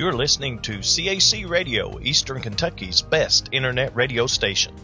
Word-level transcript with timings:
You're 0.00 0.14
listening 0.14 0.60
to 0.60 0.78
CAC 0.78 1.46
Radio, 1.46 2.00
Eastern 2.00 2.40
Kentucky's 2.40 3.02
best 3.02 3.50
internet 3.52 3.94
radio 3.94 4.26
station. 4.26 4.74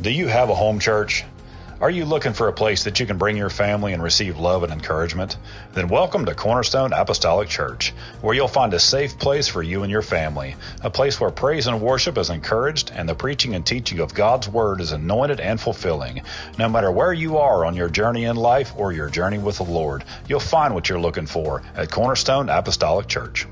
Do 0.00 0.10
you 0.10 0.26
have 0.28 0.48
a 0.48 0.54
home 0.54 0.78
church? 0.78 1.22
Are 1.82 1.90
you 1.90 2.06
looking 2.06 2.32
for 2.32 2.48
a 2.48 2.54
place 2.54 2.84
that 2.84 2.98
you 2.98 3.04
can 3.04 3.18
bring 3.18 3.36
your 3.36 3.50
family 3.50 3.92
and 3.92 4.02
receive 4.02 4.38
love 4.38 4.62
and 4.62 4.72
encouragement? 4.72 5.36
Then 5.76 5.88
welcome 5.88 6.24
to 6.24 6.34
Cornerstone 6.34 6.94
Apostolic 6.94 7.50
Church, 7.50 7.92
where 8.22 8.34
you'll 8.34 8.48
find 8.48 8.72
a 8.72 8.78
safe 8.78 9.18
place 9.18 9.46
for 9.46 9.62
you 9.62 9.82
and 9.82 9.92
your 9.92 10.00
family, 10.00 10.56
a 10.82 10.88
place 10.88 11.20
where 11.20 11.30
praise 11.30 11.66
and 11.66 11.82
worship 11.82 12.16
is 12.16 12.30
encouraged 12.30 12.90
and 12.94 13.06
the 13.06 13.14
preaching 13.14 13.54
and 13.54 13.66
teaching 13.66 13.98
of 13.98 14.14
God's 14.14 14.48
Word 14.48 14.80
is 14.80 14.92
anointed 14.92 15.38
and 15.38 15.60
fulfilling. 15.60 16.22
No 16.58 16.70
matter 16.70 16.90
where 16.90 17.12
you 17.12 17.36
are 17.36 17.66
on 17.66 17.76
your 17.76 17.90
journey 17.90 18.24
in 18.24 18.36
life 18.36 18.72
or 18.74 18.90
your 18.90 19.10
journey 19.10 19.36
with 19.36 19.58
the 19.58 19.64
Lord, 19.64 20.02
you'll 20.26 20.40
find 20.40 20.72
what 20.72 20.88
you're 20.88 20.98
looking 20.98 21.26
for 21.26 21.62
at 21.74 21.90
Cornerstone 21.90 22.48
Apostolic 22.48 23.06
Church. 23.06 23.46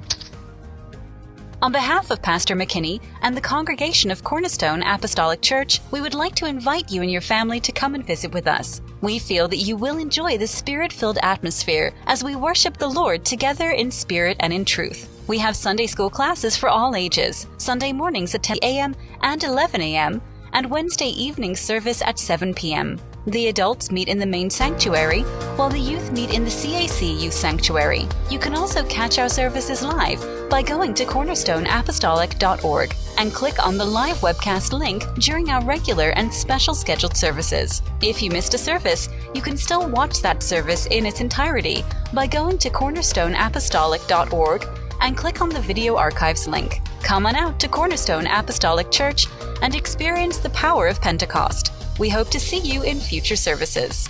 On 1.65 1.73
behalf 1.73 2.11
of 2.11 2.21
Pastor 2.21 2.55
McKinney 2.55 3.01
and 3.23 3.35
the 3.35 3.41
congregation 3.41 4.11
of 4.11 4.23
Cornerstone 4.23 4.83
Apostolic 4.83 5.41
Church, 5.41 5.81
we 5.93 6.03
would 6.03 6.13
like 6.13 6.35
to 6.35 6.45
invite 6.45 6.93
you 6.93 7.01
and 7.01 7.11
your 7.11 7.23
family 7.23 7.59
to 7.61 7.73
come 7.73 7.95
and 7.95 8.07
visit 8.07 8.35
with 8.35 8.47
us. 8.47 8.83
We 9.01 9.19
feel 9.19 9.49
that 9.49 9.57
you 9.57 9.75
will 9.75 9.97
enjoy 9.97 10.37
the 10.37 10.47
spirit 10.47 10.93
filled 10.93 11.17
atmosphere 11.23 11.95
as 12.07 12.23
we 12.23 12.37
worship 12.37 12.77
the 12.77 12.87
Lord 12.87 13.25
together 13.25 13.71
in 13.71 13.91
spirit 13.91 14.37
and 14.41 14.53
in 14.53 14.67
truth. 14.67 15.09
We 15.27 15.39
have 15.39 15.57
Sunday 15.57 15.87
school 15.87 16.11
classes 16.11 16.55
for 16.55 16.69
all 16.69 16.95
ages, 16.95 17.47
Sunday 17.57 17.95
mornings 17.95 18.35
at 18.35 18.43
10 18.43 18.59
a.m. 18.61 18.95
and 19.23 19.43
11 19.43 19.81
a.m., 19.81 20.21
and 20.53 20.71
Wednesday 20.71 21.09
evening 21.09 21.57
service 21.57 22.03
at 22.03 22.19
7 22.19 22.53
p.m. 22.53 23.01
The 23.27 23.49
adults 23.49 23.91
meet 23.91 24.09
in 24.09 24.19
the 24.19 24.27
main 24.27 24.51
sanctuary, 24.51 25.23
while 25.57 25.71
the 25.71 25.79
youth 25.79 26.13
meet 26.13 26.35
in 26.35 26.45
the 26.45 26.51
CAC 26.51 27.19
Youth 27.19 27.33
Sanctuary. 27.33 28.07
You 28.29 28.39
can 28.39 28.55
also 28.55 28.85
catch 28.85 29.19
our 29.19 29.31
services 29.31 29.83
live 29.83 30.23
by 30.55 30.63
going 30.63 30.95
to 30.95 31.05
cornerstoneapostolic.org 31.05 32.95
and 33.19 33.35
click 33.35 33.67
on 33.67 33.77
the 33.77 33.85
live 33.85 34.15
webcast 34.19 34.73
link 34.73 35.03
during 35.15 35.51
our 35.51 35.61
regular 35.65 36.11
and 36.11 36.33
special 36.33 36.77
scheduled 36.77 37.17
services. 37.17 37.83
If 38.01 38.23
you 38.23 38.31
missed 38.31 38.55
a 38.55 38.59
service, 38.59 39.09
you 39.35 39.43
can 39.43 39.57
still 39.57 39.89
watch 39.89 40.23
that 40.23 40.45
service 40.45 40.87
in 40.87 41.07
its 41.07 41.21
entirety 41.21 41.85
by 42.13 42.29
going 42.29 42.59
to 42.59 42.71
cornerstoneapostolic.org 42.71 44.69
and 45.01 45.17
click 45.17 45.41
on 45.41 45.49
the 45.49 45.61
video 45.61 45.97
archives 45.97 46.47
link. 46.47 46.79
Come 47.03 47.27
on 47.27 47.35
out 47.35 47.59
to 47.59 47.67
Cornerstone 47.67 48.29
Apostolic 48.29 48.93
Church 48.93 49.27
and 49.61 49.75
experience 49.75 50.39
the 50.39 50.51
power 50.51 50.87
of 50.87 51.01
Pentecost. 51.01 51.73
We 51.99 52.09
hope 52.09 52.31
to 52.31 52.39
see 52.39 52.61
you 52.61 52.85
in 52.85 53.01
future 53.01 53.35
services. 53.35 54.09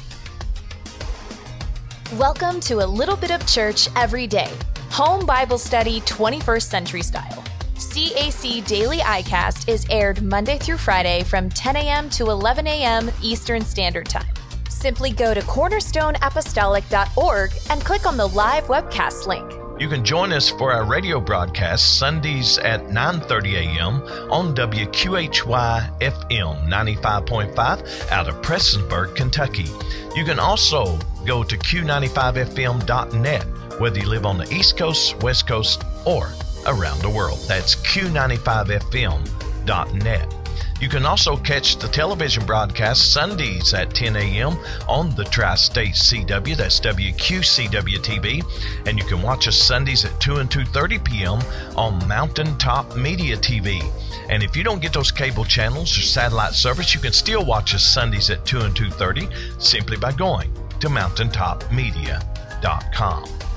Welcome 2.18 2.60
to 2.60 2.84
a 2.84 2.86
little 2.86 3.16
bit 3.16 3.30
of 3.30 3.46
church 3.46 3.88
every 3.96 4.26
day. 4.26 4.52
Home 4.94 5.26
Bible 5.26 5.58
Study 5.58 6.00
21st 6.02 6.62
Century 6.62 7.02
Style. 7.02 7.42
CAC 7.74 8.64
Daily 8.64 8.98
iCast 8.98 9.68
is 9.68 9.84
aired 9.90 10.22
Monday 10.22 10.56
through 10.56 10.76
Friday 10.76 11.24
from 11.24 11.50
10 11.50 11.74
a.m. 11.74 12.08
to 12.10 12.30
11 12.30 12.68
a.m. 12.68 13.10
Eastern 13.20 13.64
Standard 13.64 14.08
Time. 14.08 14.32
Simply 14.70 15.10
go 15.10 15.34
to 15.34 15.40
cornerstoneapostolic.org 15.40 17.52
and 17.70 17.84
click 17.84 18.06
on 18.06 18.16
the 18.16 18.28
live 18.28 18.66
webcast 18.66 19.26
link. 19.26 19.52
You 19.80 19.88
can 19.88 20.04
join 20.04 20.32
us 20.32 20.48
for 20.48 20.72
our 20.72 20.84
radio 20.84 21.18
broadcast 21.18 21.98
Sundays 21.98 22.58
at 22.58 22.82
9:30 22.82 23.54
a.m. 23.54 24.00
on 24.30 24.54
WQHY 24.54 25.98
FM 25.98 26.68
95.5 26.68 28.12
out 28.12 28.28
of 28.28 28.40
Prestonsburg, 28.42 29.16
Kentucky. 29.16 29.66
You 30.14 30.24
can 30.24 30.38
also 30.38 30.96
go 31.26 31.42
to 31.42 31.58
q95fm.net 31.58 33.44
whether 33.78 33.98
you 33.98 34.08
live 34.08 34.26
on 34.26 34.38
the 34.38 34.52
East 34.54 34.76
Coast, 34.76 35.22
West 35.22 35.46
Coast, 35.46 35.84
or 36.04 36.32
around 36.66 37.00
the 37.00 37.10
world. 37.10 37.38
That's 37.46 37.76
q95fm.net. 37.76 40.34
You 40.80 40.88
can 40.88 41.04
also 41.06 41.36
catch 41.36 41.76
the 41.76 41.86
television 41.88 42.44
broadcast 42.44 43.12
Sundays 43.12 43.72
at 43.74 43.94
10 43.94 44.16
a.m. 44.16 44.58
on 44.88 45.14
the 45.14 45.22
Tri 45.24 45.54
State 45.54 45.94
CW, 45.94 46.56
that's 46.56 46.80
WQCW 46.80 47.98
TV, 47.98 48.42
and 48.86 48.98
you 48.98 49.04
can 49.04 49.22
watch 49.22 49.46
us 49.48 49.56
Sundays 49.56 50.04
at 50.04 50.20
2 50.20 50.36
and 50.36 50.50
2:30 50.50 51.04
p.m. 51.04 51.38
on 51.76 52.06
Mountaintop 52.08 52.96
Media 52.96 53.36
TV. 53.36 53.84
And 54.28 54.42
if 54.42 54.56
you 54.56 54.64
don't 54.64 54.82
get 54.82 54.92
those 54.92 55.12
cable 55.12 55.44
channels 55.44 55.96
or 55.96 56.02
satellite 56.02 56.54
service, 56.54 56.92
you 56.92 56.98
can 57.00 57.12
still 57.12 57.44
watch 57.44 57.72
us 57.74 57.84
Sundays 57.84 58.30
at 58.30 58.44
2 58.44 58.60
and 58.60 58.74
2:30 58.74 59.62
simply 59.62 59.96
by 59.96 60.10
going 60.12 60.52
to 60.80 60.88
mountaintopmedia.com. 60.88 63.53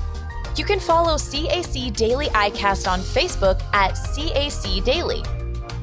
You 0.58 0.64
can 0.64 0.80
follow 0.80 1.14
CAC 1.14 1.94
Daily 1.94 2.26
iCast 2.30 2.90
on 2.90 2.98
Facebook 2.98 3.62
at 3.72 3.92
CAC 3.92 4.82
Daily. 4.82 5.22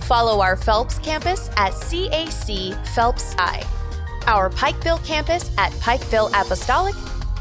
Follow 0.02 0.42
our 0.42 0.58
Phelps 0.58 1.00
campus 1.00 1.50
at 1.56 1.72
CAC 1.72 2.86
Phelps 2.90 3.36
I, 3.38 3.66
our 4.28 4.50
Pikeville 4.50 5.02
campus 5.06 5.50
at 5.58 5.72
Pikeville 5.74 6.30
Apostolic, 6.30 6.94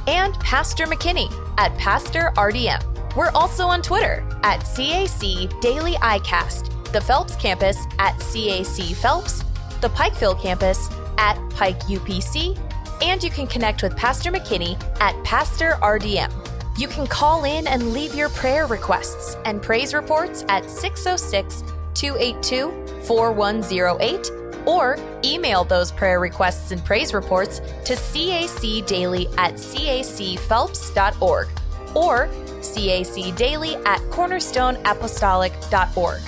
and 0.07 0.33
Pastor 0.35 0.87
McKinney 0.87 1.29
at 1.59 1.77
Pastor 1.77 2.31
RDM. 2.37 3.17
We're 3.17 3.33
also 3.33 3.67
on 3.67 3.83
Twitter 3.83 4.25
at 4.45 4.61
CAC 4.61 5.61
Daily 5.61 5.95
iCast, 5.95 6.93
the 6.93 7.01
Phelps 7.01 7.35
campus 7.35 7.77
at 7.99 8.15
CAC 8.19 8.95
Phelps, 8.95 9.43
the 9.81 9.89
Pikeville 9.89 10.41
campus 10.41 10.89
at 11.19 11.37
Pike 11.51 11.81
UPC, 11.81 12.57
and 13.03 13.25
you 13.25 13.31
can 13.31 13.49
connect 13.49 13.83
with 13.83 13.97
Pastor 13.97 14.31
McKinney 14.31 14.81
at 15.01 15.21
Pastor 15.25 15.73
RDM. 15.83 16.33
You 16.77 16.89
can 16.89 17.07
call 17.07 17.45
in 17.45 17.69
and 17.69 17.93
leave 17.93 18.17
your 18.17 18.31
prayer 18.31 18.67
requests 18.67 19.37
and 19.45 19.63
praise 19.63 19.95
reports 19.95 20.45
at 20.49 20.69
606 20.69 21.63
282 21.95 23.05
4108 23.05 24.33
or 24.67 24.97
email 25.25 25.63
those 25.63 25.93
prayer 25.93 26.19
requests 26.19 26.73
and 26.73 26.85
praise 26.85 27.15
reports 27.15 27.61
to 27.85 27.95
cacdaily 27.95 29.29
at 29.39 29.55
cacphelps.org 29.55 31.49
or 31.95 32.29
cacdaily 32.61 33.77
at 33.87 34.01
cornerstoneapostolic.org. 34.11 36.21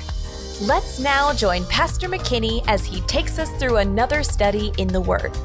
Let's 0.63 1.01
now 1.01 1.33
join 1.33 1.65
Pastor 1.67 2.09
McKinney 2.09 2.63
as 2.69 2.85
he 2.85 3.01
takes 3.03 3.41
us 3.41 3.51
through 3.59 3.79
another 3.79 4.23
study 4.23 4.73
in 4.79 4.87
the 4.89 5.01
Word. 5.01 5.37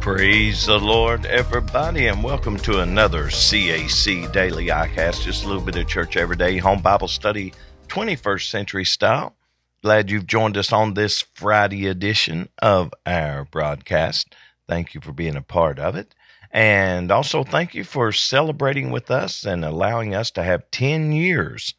Praise 0.00 0.64
the 0.64 0.78
Lord, 0.78 1.26
everybody, 1.26 2.06
and 2.06 2.24
welcome 2.24 2.56
to 2.60 2.80
another 2.80 3.26
CAC 3.26 4.32
Daily 4.32 4.68
iCast. 4.68 5.22
Just 5.22 5.44
a 5.44 5.46
little 5.46 5.62
bit 5.62 5.76
of 5.76 5.86
church 5.88 6.16
every 6.16 6.36
day, 6.36 6.56
home 6.56 6.80
Bible 6.80 7.06
study, 7.06 7.52
21st 7.88 8.48
century 8.48 8.86
style. 8.86 9.36
Glad 9.82 10.10
you've 10.10 10.26
joined 10.26 10.56
us 10.56 10.72
on 10.72 10.94
this 10.94 11.26
Friday 11.34 11.86
edition 11.86 12.48
of 12.62 12.94
our 13.04 13.44
broadcast. 13.44 14.34
Thank 14.66 14.94
you 14.94 15.02
for 15.02 15.12
being 15.12 15.36
a 15.36 15.42
part 15.42 15.78
of 15.78 15.94
it. 15.96 16.14
And 16.50 17.12
also, 17.12 17.44
thank 17.44 17.74
you 17.74 17.84
for 17.84 18.10
celebrating 18.10 18.90
with 18.90 19.10
us 19.10 19.44
and 19.44 19.66
allowing 19.66 20.14
us 20.14 20.30
to 20.30 20.42
have 20.42 20.70
10 20.70 21.12
years. 21.12 21.74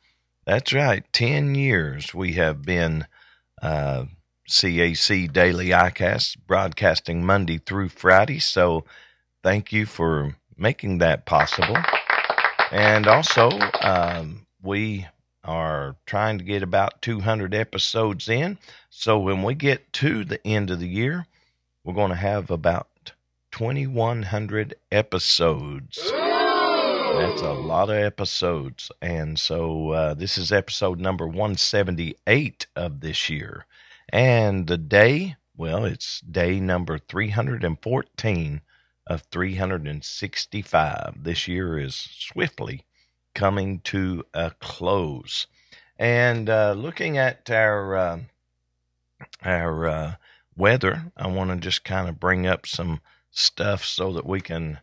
That's 0.45 0.71
right, 0.71 1.03
10 1.11 1.55
years 1.55 2.13
we 2.13 2.33
have 2.33 2.61
been. 2.61 3.07
Uh, 3.59 4.05
CAC 4.51 5.31
Daily 5.31 5.67
iCast, 5.69 6.35
broadcasting 6.45 7.25
Monday 7.25 7.57
through 7.57 7.87
Friday. 7.87 8.39
So 8.39 8.83
thank 9.41 9.71
you 9.71 9.85
for 9.85 10.35
making 10.57 10.97
that 10.97 11.25
possible. 11.25 11.77
And 12.69 13.07
also, 13.07 13.49
um, 13.81 14.45
we 14.61 15.07
are 15.43 15.95
trying 16.05 16.37
to 16.37 16.43
get 16.43 16.63
about 16.63 17.01
200 17.01 17.53
episodes 17.53 18.27
in. 18.27 18.57
So 18.89 19.17
when 19.17 19.41
we 19.41 19.55
get 19.55 19.91
to 19.93 20.25
the 20.25 20.45
end 20.45 20.69
of 20.69 20.79
the 20.79 20.87
year, 20.87 21.27
we're 21.83 21.93
going 21.93 22.11
to 22.11 22.15
have 22.15 22.51
about 22.51 23.13
2,100 23.53 24.75
episodes. 24.91 25.97
That's 26.11 27.41
a 27.41 27.53
lot 27.53 27.89
of 27.89 27.95
episodes. 27.95 28.91
And 29.01 29.39
so 29.39 29.91
uh, 29.91 30.13
this 30.13 30.37
is 30.37 30.51
episode 30.51 30.99
number 30.99 31.25
178 31.25 32.67
of 32.75 32.99
this 32.99 33.29
year. 33.29 33.65
And 34.11 34.67
the 34.67 34.77
day, 34.77 35.37
well, 35.55 35.85
it's 35.85 36.19
day 36.21 36.59
number 36.59 36.97
314 36.97 38.61
of 39.07 39.21
365. 39.31 41.23
This 41.23 41.47
year 41.47 41.79
is 41.79 41.95
swiftly 41.95 42.85
coming 43.33 43.79
to 43.79 44.25
a 44.33 44.51
close. 44.59 45.47
And 45.97 46.49
uh, 46.49 46.73
looking 46.73 47.17
at 47.17 47.49
our 47.49 47.95
uh, 47.95 48.19
our 49.43 49.87
uh, 49.87 50.15
weather, 50.57 51.11
I 51.15 51.27
want 51.27 51.51
to 51.51 51.57
just 51.57 51.83
kind 51.83 52.09
of 52.09 52.19
bring 52.19 52.45
up 52.47 52.65
some 52.67 53.01
stuff 53.29 53.85
so 53.85 54.11
that 54.13 54.25
we 54.25 54.41
can 54.41 54.79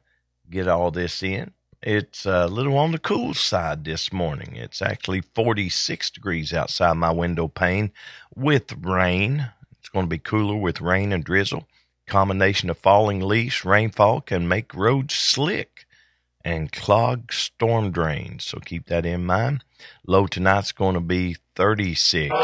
get 0.48 0.68
all 0.68 0.90
this 0.90 1.22
in. 1.22 1.52
It's 1.82 2.26
a 2.26 2.46
little 2.48 2.76
on 2.76 2.90
the 2.90 2.98
cool 2.98 3.34
side 3.34 3.84
this 3.84 4.12
morning. 4.12 4.56
It's 4.56 4.82
actually 4.82 5.20
46 5.20 6.10
degrees 6.10 6.52
outside 6.52 6.94
my 6.94 7.12
window 7.12 7.46
pane 7.46 7.92
with 8.34 8.72
rain. 8.84 9.52
It's 9.78 9.88
going 9.88 10.04
to 10.06 10.10
be 10.10 10.18
cooler 10.18 10.56
with 10.56 10.80
rain 10.80 11.12
and 11.12 11.22
drizzle. 11.24 11.68
Combination 12.08 12.68
of 12.68 12.78
falling 12.78 13.20
leaves, 13.20 13.64
rainfall 13.64 14.22
can 14.22 14.48
make 14.48 14.74
roads 14.74 15.14
slick. 15.14 15.86
and 16.44 16.72
clog 16.72 17.32
storm 17.32 17.90
drains. 17.90 18.44
So 18.44 18.58
keep 18.58 18.86
that 18.86 19.04
in 19.04 19.24
mind. 19.26 19.64
Low 20.06 20.26
tonight's 20.26 20.72
going 20.72 20.94
to 20.94 21.00
be 21.00 21.36
36. 21.56 22.34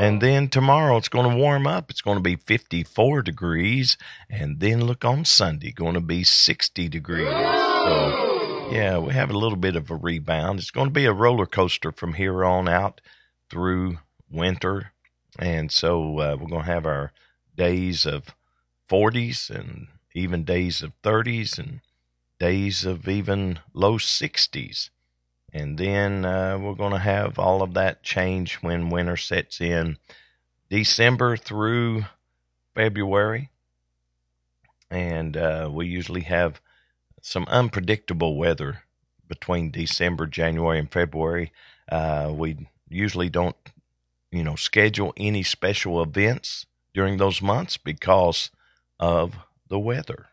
And 0.00 0.20
then 0.22 0.48
tomorrow 0.48 0.96
it's 0.96 1.08
going 1.08 1.28
to 1.28 1.36
warm 1.36 1.66
up. 1.66 1.90
It's 1.90 2.00
going 2.00 2.16
to 2.16 2.22
be 2.22 2.36
54 2.36 3.22
degrees. 3.22 3.96
And 4.30 4.60
then 4.60 4.84
look 4.84 5.04
on 5.04 5.24
Sunday, 5.24 5.72
going 5.72 5.94
to 5.94 6.00
be 6.00 6.24
60 6.24 6.88
degrees. 6.88 7.28
So, 7.28 8.29
yeah, 8.70 8.98
we 8.98 9.12
have 9.14 9.30
a 9.30 9.38
little 9.38 9.56
bit 9.56 9.76
of 9.76 9.90
a 9.90 9.96
rebound. 9.96 10.58
It's 10.58 10.70
going 10.70 10.88
to 10.88 10.92
be 10.92 11.06
a 11.06 11.12
roller 11.12 11.46
coaster 11.46 11.92
from 11.92 12.14
here 12.14 12.44
on 12.44 12.68
out 12.68 13.00
through 13.50 13.98
winter. 14.30 14.92
And 15.38 15.70
so 15.70 16.18
uh, 16.18 16.36
we're 16.38 16.48
going 16.48 16.64
to 16.64 16.72
have 16.72 16.86
our 16.86 17.12
days 17.56 18.06
of 18.06 18.34
40s 18.88 19.50
and 19.50 19.88
even 20.14 20.44
days 20.44 20.82
of 20.82 20.92
30s 21.02 21.58
and 21.58 21.80
days 22.38 22.84
of 22.84 23.08
even 23.08 23.60
low 23.74 23.98
60s. 23.98 24.90
And 25.52 25.78
then 25.78 26.24
uh, 26.24 26.58
we're 26.58 26.74
going 26.74 26.92
to 26.92 26.98
have 26.98 27.38
all 27.38 27.62
of 27.62 27.74
that 27.74 28.02
change 28.02 28.56
when 28.56 28.90
winter 28.90 29.16
sets 29.16 29.60
in 29.60 29.98
December 30.68 31.36
through 31.36 32.04
February. 32.74 33.50
And 34.90 35.36
uh, 35.36 35.68
we 35.72 35.86
usually 35.86 36.22
have 36.22 36.60
some 37.20 37.44
unpredictable 37.48 38.36
weather 38.36 38.82
between 39.28 39.70
December, 39.70 40.26
January, 40.26 40.78
and 40.78 40.90
February. 40.90 41.52
Uh, 41.90 42.32
we 42.34 42.68
usually 42.88 43.28
don't, 43.28 43.56
you 44.30 44.42
know, 44.42 44.56
schedule 44.56 45.12
any 45.16 45.42
special 45.42 46.02
events 46.02 46.66
during 46.94 47.16
those 47.16 47.40
months 47.40 47.76
because 47.76 48.50
of 48.98 49.36
the 49.68 49.78
weather. 49.78 50.26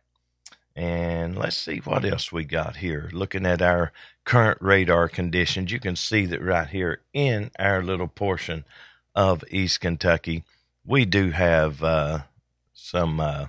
And 0.76 1.38
let's 1.38 1.58
see 1.58 1.78
what 1.78 2.06
else 2.06 2.32
we 2.32 2.44
got 2.44 2.78
here. 2.78 3.10
Looking 3.12 3.46
at 3.48 3.62
our 3.62 3.92
current 4.26 4.60
radar 4.62 5.10
conditions, 5.10 5.72
you 5.72 5.80
can 5.80 5.96
see 5.96 6.26
that 6.28 6.42
right 6.42 6.68
here 6.68 7.02
in 7.14 7.50
our 7.58 7.82
little 7.82 8.08
portion 8.08 8.64
of 9.16 9.44
East 9.50 9.82
Kentucky, 9.82 10.44
we 10.86 11.04
do 11.04 11.32
have 11.32 11.82
uh, 11.82 12.20
some 12.74 13.20
uh, 13.20 13.48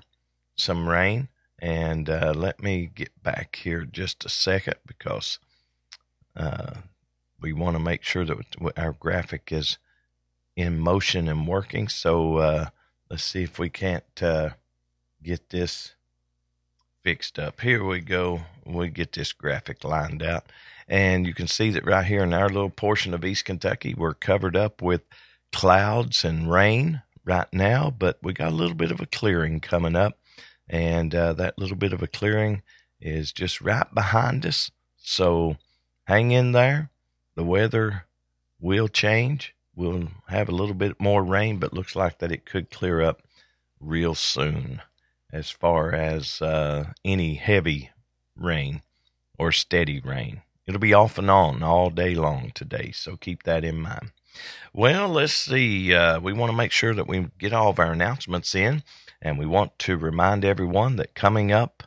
some 0.57 0.89
rain. 0.89 1.29
And 1.59 2.09
uh, 2.09 2.33
let 2.37 2.63
me 2.63 2.91
get 2.95 3.23
back 3.23 3.57
here 3.57 3.85
just 3.85 4.25
a 4.25 4.29
second 4.29 4.77
because 4.87 5.39
uh, 6.37 6.75
we 7.41 7.53
want 7.53 7.77
to 7.77 7.83
make 7.83 8.05
sure 8.05 8.25
that 8.25 8.39
our 8.77 8.93
graphic 8.93 9.51
is 9.51 9.79
in 10.57 10.79
motion 10.79 11.29
and 11.29 11.47
working. 11.47 11.89
So 11.89 12.37
uh, 12.39 12.67
let's 13.11 13.25
see 13.25 13.43
if 13.43 13.59
we 13.59 13.69
can't 13.69 14.23
uh, 14.23 14.51
get 15.23 15.51
this 15.51 15.95
fixed 17.03 17.39
up. 17.39 17.61
Here 17.61 17.85
we 17.85 18.01
go. 18.01 18.43
We 18.65 18.89
get 18.89 19.13
this 19.13 19.33
graphic 19.33 19.83
lined 19.85 20.23
out. 20.23 20.45
And 20.89 21.27
you 21.27 21.35
can 21.35 21.47
see 21.47 21.71
that 21.71 21.87
right 21.87 22.05
here 22.05 22.23
in 22.23 22.33
our 22.33 22.49
little 22.49 22.71
portion 22.71 23.15
of 23.15 23.25
East 23.25 23.45
Kentucky, 23.45 23.95
we're 23.95 24.15
covered 24.15 24.57
up 24.57 24.81
with 24.81 25.03
clouds 25.53 26.25
and 26.25 26.51
rain 26.51 27.03
right 27.25 27.53
now, 27.53 27.91
but 27.91 28.19
we 28.23 28.33
got 28.33 28.53
a 28.53 28.55
little 28.55 28.75
bit 28.75 28.91
of 28.91 29.01
a 29.01 29.07
clearing 29.07 29.61
coming 29.61 29.97
up. 29.97 30.19
And 30.69 31.15
uh, 31.15 31.33
that 31.35 31.59
little 31.59 31.77
bit 31.77 31.93
of 31.93 32.03
a 32.03 32.07
clearing 32.07 32.63
is 33.01 33.33
just 33.33 33.61
right 33.61 33.87
behind 33.95 34.45
us. 34.45 34.71
So 34.99 35.57
hang 36.05 36.31
in 36.31 36.53
there. 36.53 36.91
The 37.35 37.45
weather 37.45 38.05
will 38.61 38.89
change. 38.89 39.55
We'll 39.75 40.09
have 40.29 40.49
a 40.49 40.55
little 40.55 40.75
bit 40.75 41.01
more 41.01 41.23
rain, 41.23 41.59
but 41.59 41.73
looks 41.73 41.95
like 41.95 42.19
that 42.19 42.33
it 42.33 42.45
could 42.45 42.71
clear 42.71 43.01
up 43.01 43.23
real 43.81 44.15
soon 44.15 44.83
as 45.33 45.51
far 45.51 45.93
as 45.93 46.43
uh, 46.43 46.93
any 47.05 47.35
heavy 47.35 47.91
rain 48.37 48.83
or 49.39 49.53
steady 49.53 50.01
rain. 50.01 50.43
It'll 50.67 50.81
be 50.81 50.95
off 50.95 51.17
and 51.17 51.31
on 51.31 51.63
all 51.63 51.91
day 51.91 52.15
long 52.15 52.51
today, 52.55 52.91
so 52.93 53.17
keep 53.17 53.45
that 53.45 53.65
in 53.65 53.81
mind. 53.81 54.13
Well, 54.73 55.09
let's 55.09 55.33
see. 55.33 55.95
Uh, 55.95 56.21
we 56.21 56.33
want 56.33 56.51
to 56.51 56.57
make 56.57 56.73
sure 56.73 56.95
that 56.95 57.09
we 57.09 57.29
get 57.39 57.53
all 57.53 57.71
of 57.71 57.79
our 57.79 57.93
announcements 57.93 58.55
in, 58.55 58.83
and 59.21 59.39
we 59.39 59.47
want 59.47 59.79
to 59.81 59.97
remind 59.97 60.45
everyone 60.45 60.97
that 60.97 61.15
coming 61.15 61.53
up 61.53 61.85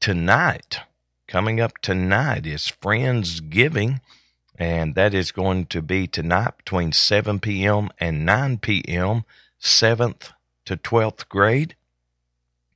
tonight, 0.00 0.80
coming 1.26 1.60
up 1.60 1.78
tonight 1.78 2.46
is 2.46 2.72
Friendsgiving, 2.82 4.00
and 4.56 4.94
that 4.94 5.14
is 5.14 5.32
going 5.32 5.66
to 5.66 5.82
be 5.82 6.06
tonight 6.06 6.56
between 6.58 6.92
7 6.92 7.40
p.m. 7.40 7.90
and 7.98 8.26
9 8.26 8.58
p.m., 8.58 9.24
7th 9.60 10.32
to 10.64 10.76
12th 10.76 11.28
grade 11.28 11.74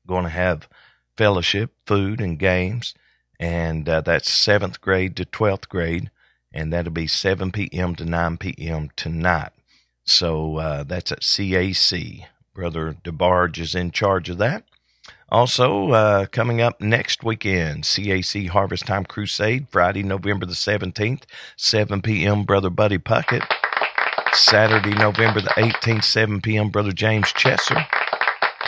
going 0.06 0.24
to 0.24 0.30
have 0.30 0.68
fellowship, 1.16 1.72
food, 1.86 2.20
and 2.20 2.38
games. 2.38 2.94
And 3.38 3.88
uh, 3.88 4.00
that's 4.02 4.30
seventh 4.30 4.80
grade 4.80 5.16
to 5.16 5.24
12th 5.24 5.68
grade. 5.68 6.10
And 6.52 6.72
that'll 6.72 6.92
be 6.92 7.06
7 7.06 7.50
p.m. 7.50 7.94
to 7.96 8.04
9 8.04 8.36
p.m. 8.36 8.90
tonight. 8.94 9.52
So 10.04 10.56
uh, 10.56 10.82
that's 10.84 11.12
at 11.12 11.20
CAC. 11.20 12.26
Brother 12.54 12.96
DeBarge 13.02 13.58
is 13.58 13.74
in 13.74 13.92
charge 13.92 14.28
of 14.28 14.38
that. 14.38 14.64
Also, 15.30 15.92
uh, 15.92 16.26
coming 16.26 16.60
up 16.60 16.80
next 16.80 17.24
weekend, 17.24 17.84
CAC 17.84 18.48
Harvest 18.48 18.86
Time 18.86 19.06
Crusade, 19.06 19.66
Friday, 19.70 20.02
November 20.02 20.44
the 20.44 20.52
17th, 20.52 21.22
7 21.56 22.02
p.m., 22.02 22.44
Brother 22.44 22.68
Buddy 22.68 22.98
Puckett. 22.98 23.46
Saturday, 24.34 24.94
November 24.94 25.40
the 25.40 25.48
18th, 25.50 26.04
7 26.04 26.42
p.m., 26.42 26.68
Brother 26.68 26.92
James 26.92 27.32
Chesser. 27.32 27.86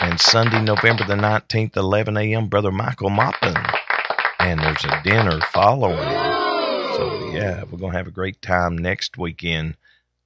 And 0.01 0.19
Sunday, 0.19 0.61
November 0.61 1.05
the 1.05 1.13
19th, 1.13 1.77
11 1.77 2.17
a.m., 2.17 2.47
Brother 2.47 2.71
Michael 2.71 3.11
Moppin. 3.11 3.55
And 4.39 4.59
there's 4.59 4.83
a 4.85 5.01
dinner 5.03 5.39
following. 5.51 5.97
So, 6.95 7.29
yeah, 7.31 7.63
we're 7.63 7.77
going 7.77 7.91
to 7.91 7.97
have 7.97 8.07
a 8.07 8.11
great 8.11 8.41
time 8.41 8.77
next 8.77 9.17
weekend 9.19 9.77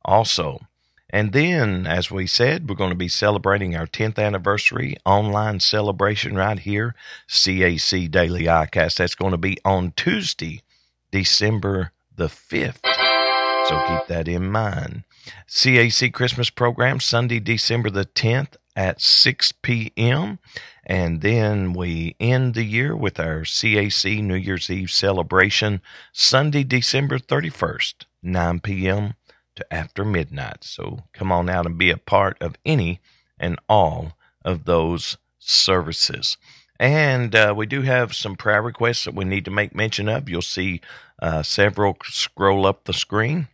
also. 0.06 0.62
And 1.10 1.34
then, 1.34 1.88
as 1.88 2.12
we 2.12 2.28
said, 2.28 2.70
we're 2.70 2.76
going 2.76 2.92
to 2.92 2.96
be 2.96 3.08
celebrating 3.08 3.76
our 3.76 3.88
10th 3.88 4.20
anniversary 4.20 4.96
online 5.06 5.60
celebration 5.60 6.36
right 6.36 6.60
here, 6.60 6.94
CAC 7.28 8.12
Daily 8.12 8.44
ICAST. 8.44 8.96
That's 8.96 9.16
going 9.16 9.32
to 9.32 9.38
be 9.38 9.58
on 9.66 9.94
Tuesday, 9.96 10.62
December 11.12 11.92
the 12.16 12.28
5th. 12.28 12.86
So 13.68 13.84
keep 13.88 14.08
that 14.08 14.28
in 14.28 14.52
mind. 14.52 15.04
CAC 15.48 16.14
Christmas 16.14 16.50
program, 16.50 17.00
Sunday, 17.00 17.40
December 17.40 17.90
the 17.90 18.06
10th 18.06 18.56
at 18.76 19.02
6 19.02 19.52
p.m. 19.62 20.40
And 20.86 21.22
then 21.22 21.74
we 21.74 22.16
end 22.20 22.54
the 22.54 22.64
year 22.64 22.96
with 22.96 23.20
our 23.20 23.42
CAC 23.42 24.24
New 24.24 24.36
Year's 24.36 24.70
Eve 24.70 24.90
celebration, 24.90 25.82
Sunday, 26.14 26.64
December 26.64 27.20
31st, 27.20 28.06
9 28.24 28.60
p.m. 28.62 29.14
to 29.60 29.74
after 29.74 30.04
midnight. 30.04 30.64
So 30.64 31.04
come 31.14 31.32
on 31.32 31.50
out 31.50 31.66
and 31.66 31.78
be 31.78 31.92
a 31.92 31.98
part 31.98 32.42
of 32.42 32.56
any 32.66 33.00
and 33.40 33.60
all 33.70 34.14
of 34.44 34.66
those 34.66 35.18
services. 35.40 36.38
And 36.80 37.36
uh, 37.36 37.54
we 37.56 37.66
do 37.66 37.82
have 37.82 38.16
some 38.16 38.36
prayer 38.36 38.62
requests 38.62 39.06
that 39.06 39.14
we 39.14 39.26
need 39.26 39.46
to 39.46 39.52
make 39.52 39.76
mention 39.76 40.08
of. 40.08 40.30
You'll 40.30 40.42
see 40.42 40.82
uh, 41.22 41.44
several 41.44 41.98
scroll 42.06 42.66
up 42.66 42.86
the 42.86 42.94
screen, 42.94 43.50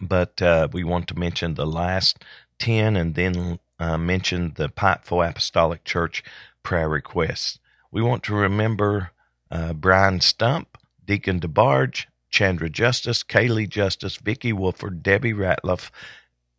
but 0.00 0.40
uh, 0.40 0.68
we 0.72 0.84
want 0.84 1.08
to 1.08 1.18
mention 1.18 1.54
the 1.54 1.66
last 1.66 2.24
10 2.60 2.96
and 2.96 3.14
then 3.14 3.58
uh, 3.80 3.98
mentioned 3.98 4.54
the 4.54 4.68
Pikeville 4.68 5.28
Apostolic 5.28 5.84
Church 5.84 6.22
prayer 6.62 6.88
requests. 6.88 7.58
We 7.90 8.02
want 8.02 8.22
to 8.24 8.34
remember 8.34 9.10
uh, 9.50 9.72
Brian 9.72 10.20
Stump, 10.20 10.78
Deacon 11.04 11.40
DeBarge, 11.40 12.06
Chandra 12.30 12.70
Justice, 12.70 13.22
Kaylee 13.22 13.68
Justice, 13.68 14.16
Vicky 14.16 14.52
Wolford, 14.52 15.02
Debbie 15.02 15.34
Ratliff, 15.34 15.90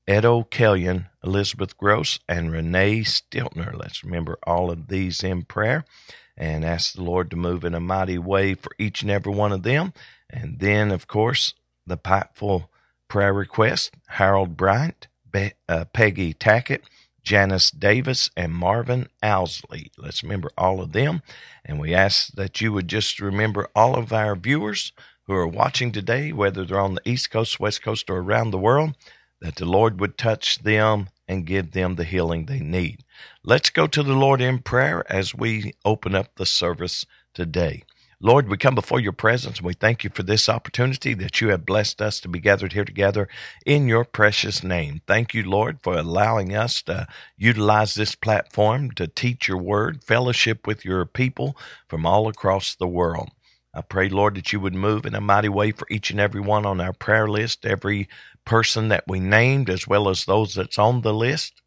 Edo 0.07 0.43
Kellyan, 0.43 1.07
Elizabeth 1.23 1.77
Gross, 1.77 2.19
and 2.27 2.51
Renee 2.51 3.01
Stiltner. 3.01 3.73
Let's 3.77 4.03
remember 4.03 4.37
all 4.45 4.69
of 4.69 4.87
these 4.87 5.23
in 5.23 5.43
prayer 5.43 5.85
and 6.35 6.65
ask 6.65 6.93
the 6.93 7.03
Lord 7.03 7.29
to 7.31 7.35
move 7.35 7.63
in 7.63 7.75
a 7.75 7.79
mighty 7.79 8.17
way 8.17 8.53
for 8.55 8.71
each 8.77 9.01
and 9.01 9.11
every 9.11 9.33
one 9.33 9.51
of 9.51 9.63
them. 9.63 9.93
And 10.29 10.59
then, 10.59 10.91
of 10.91 11.07
course, 11.07 11.53
the 11.85 11.97
Pikeville 11.97 12.67
prayer 13.07 13.33
request 13.33 13.93
Harold 14.07 14.57
Bryant, 14.57 15.07
Be- 15.29 15.53
uh, 15.69 15.85
Peggy 15.93 16.33
Tackett, 16.33 16.81
Janice 17.23 17.69
Davis, 17.69 18.31
and 18.35 18.53
Marvin 18.53 19.07
Owsley. 19.21 19.91
Let's 19.97 20.23
remember 20.23 20.49
all 20.57 20.81
of 20.81 20.93
them. 20.93 21.21
And 21.63 21.79
we 21.79 21.93
ask 21.93 22.33
that 22.33 22.59
you 22.61 22.73
would 22.73 22.87
just 22.87 23.19
remember 23.19 23.67
all 23.75 23.95
of 23.95 24.11
our 24.11 24.35
viewers 24.35 24.91
who 25.31 25.37
are 25.37 25.47
watching 25.47 25.93
today, 25.93 26.33
whether 26.33 26.65
they're 26.65 26.77
on 26.77 26.95
the 26.95 27.09
East 27.09 27.31
Coast, 27.31 27.57
West 27.57 27.81
Coast, 27.81 28.09
or 28.09 28.17
around 28.17 28.51
the 28.51 28.57
world, 28.57 28.97
that 29.39 29.55
the 29.55 29.65
Lord 29.65 30.01
would 30.01 30.17
touch 30.17 30.59
them 30.59 31.07
and 31.25 31.45
give 31.45 31.71
them 31.71 31.95
the 31.95 32.03
healing 32.03 32.45
they 32.45 32.59
need. 32.59 33.05
Let's 33.41 33.69
go 33.69 33.87
to 33.87 34.03
the 34.03 34.13
Lord 34.13 34.41
in 34.41 34.59
prayer 34.59 35.09
as 35.09 35.33
we 35.33 35.73
open 35.85 36.15
up 36.15 36.35
the 36.35 36.45
service 36.45 37.05
today. 37.33 37.83
Lord, 38.19 38.49
we 38.49 38.57
come 38.57 38.75
before 38.75 38.99
your 38.99 39.13
presence 39.13 39.59
and 39.59 39.65
we 39.65 39.73
thank 39.73 40.03
you 40.03 40.09
for 40.13 40.21
this 40.21 40.49
opportunity 40.49 41.13
that 41.13 41.39
you 41.39 41.47
have 41.47 41.65
blessed 41.65 42.01
us 42.01 42.19
to 42.19 42.27
be 42.27 42.39
gathered 42.39 42.73
here 42.73 42.85
together 42.85 43.29
in 43.65 43.87
your 43.87 44.03
precious 44.03 44.65
name. 44.65 45.01
Thank 45.07 45.33
you, 45.33 45.49
Lord, 45.49 45.79
for 45.81 45.97
allowing 45.97 46.53
us 46.53 46.81
to 46.83 47.07
utilize 47.37 47.95
this 47.95 48.15
platform 48.15 48.91
to 48.91 49.07
teach 49.07 49.47
your 49.47 49.57
word, 49.57 50.03
fellowship 50.03 50.67
with 50.67 50.83
your 50.83 51.05
people 51.05 51.55
from 51.87 52.05
all 52.05 52.27
across 52.27 52.75
the 52.75 52.85
world. 52.87 53.31
I 53.73 53.81
pray, 53.81 54.09
Lord, 54.09 54.35
that 54.35 54.51
you 54.51 54.59
would 54.59 54.75
move 54.75 55.05
in 55.05 55.15
a 55.15 55.21
mighty 55.21 55.47
way 55.47 55.71
for 55.71 55.87
each 55.89 56.11
and 56.11 56.19
every 56.19 56.41
one 56.41 56.65
on 56.65 56.81
our 56.81 56.91
prayer 56.91 57.29
list, 57.29 57.65
every 57.65 58.09
person 58.43 58.89
that 58.89 59.07
we 59.07 59.19
named, 59.19 59.69
as 59.69 59.87
well 59.87 60.09
as 60.09 60.25
those 60.25 60.55
that's 60.55 60.77
on 60.77 61.01
the 61.01 61.13
list, 61.13 61.61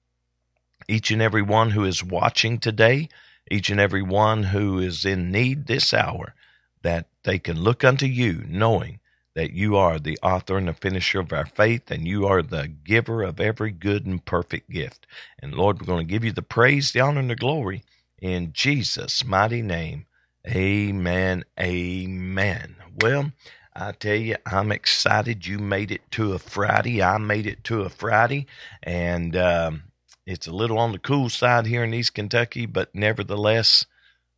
each 0.86 1.10
and 1.10 1.22
every 1.22 1.40
one 1.42 1.70
who 1.70 1.84
is 1.84 2.04
watching 2.04 2.58
today, 2.58 3.08
each 3.50 3.70
and 3.70 3.80
every 3.80 4.02
one 4.02 4.42
who 4.44 4.78
is 4.78 5.06
in 5.06 5.30
need 5.30 5.66
this 5.66 5.94
hour, 5.94 6.34
that 6.82 7.06
they 7.22 7.38
can 7.38 7.60
look 7.60 7.82
unto 7.82 8.06
you, 8.06 8.44
knowing 8.48 9.00
that 9.34 9.52
you 9.52 9.76
are 9.76 9.98
the 9.98 10.18
author 10.22 10.58
and 10.58 10.68
the 10.68 10.74
finisher 10.74 11.20
of 11.20 11.32
our 11.32 11.46
faith, 11.46 11.90
and 11.90 12.06
you 12.06 12.26
are 12.26 12.42
the 12.42 12.68
giver 12.68 13.22
of 13.22 13.40
every 13.40 13.70
good 13.70 14.04
and 14.04 14.24
perfect 14.26 14.70
gift. 14.70 15.06
And 15.40 15.54
Lord, 15.54 15.80
we're 15.80 15.86
going 15.86 16.06
to 16.06 16.12
give 16.12 16.22
you 16.22 16.32
the 16.32 16.42
praise, 16.42 16.92
the 16.92 17.00
honor, 17.00 17.20
and 17.20 17.30
the 17.30 17.34
glory 17.34 17.82
in 18.20 18.52
Jesus' 18.52 19.24
mighty 19.24 19.62
name. 19.62 20.06
Amen. 20.46 21.44
Amen. 21.58 22.76
Well, 23.00 23.32
I 23.74 23.92
tell 23.92 24.16
you, 24.16 24.36
I'm 24.44 24.72
excited. 24.72 25.46
You 25.46 25.58
made 25.58 25.90
it 25.90 26.02
to 26.12 26.34
a 26.34 26.38
Friday. 26.38 27.02
I 27.02 27.16
made 27.16 27.46
it 27.46 27.64
to 27.64 27.80
a 27.80 27.88
Friday, 27.88 28.46
and 28.82 29.34
um, 29.36 29.84
it's 30.26 30.46
a 30.46 30.52
little 30.52 30.78
on 30.78 30.92
the 30.92 30.98
cool 30.98 31.30
side 31.30 31.66
here 31.66 31.82
in 31.82 31.94
East 31.94 32.14
Kentucky, 32.14 32.66
but 32.66 32.94
nevertheless, 32.94 33.86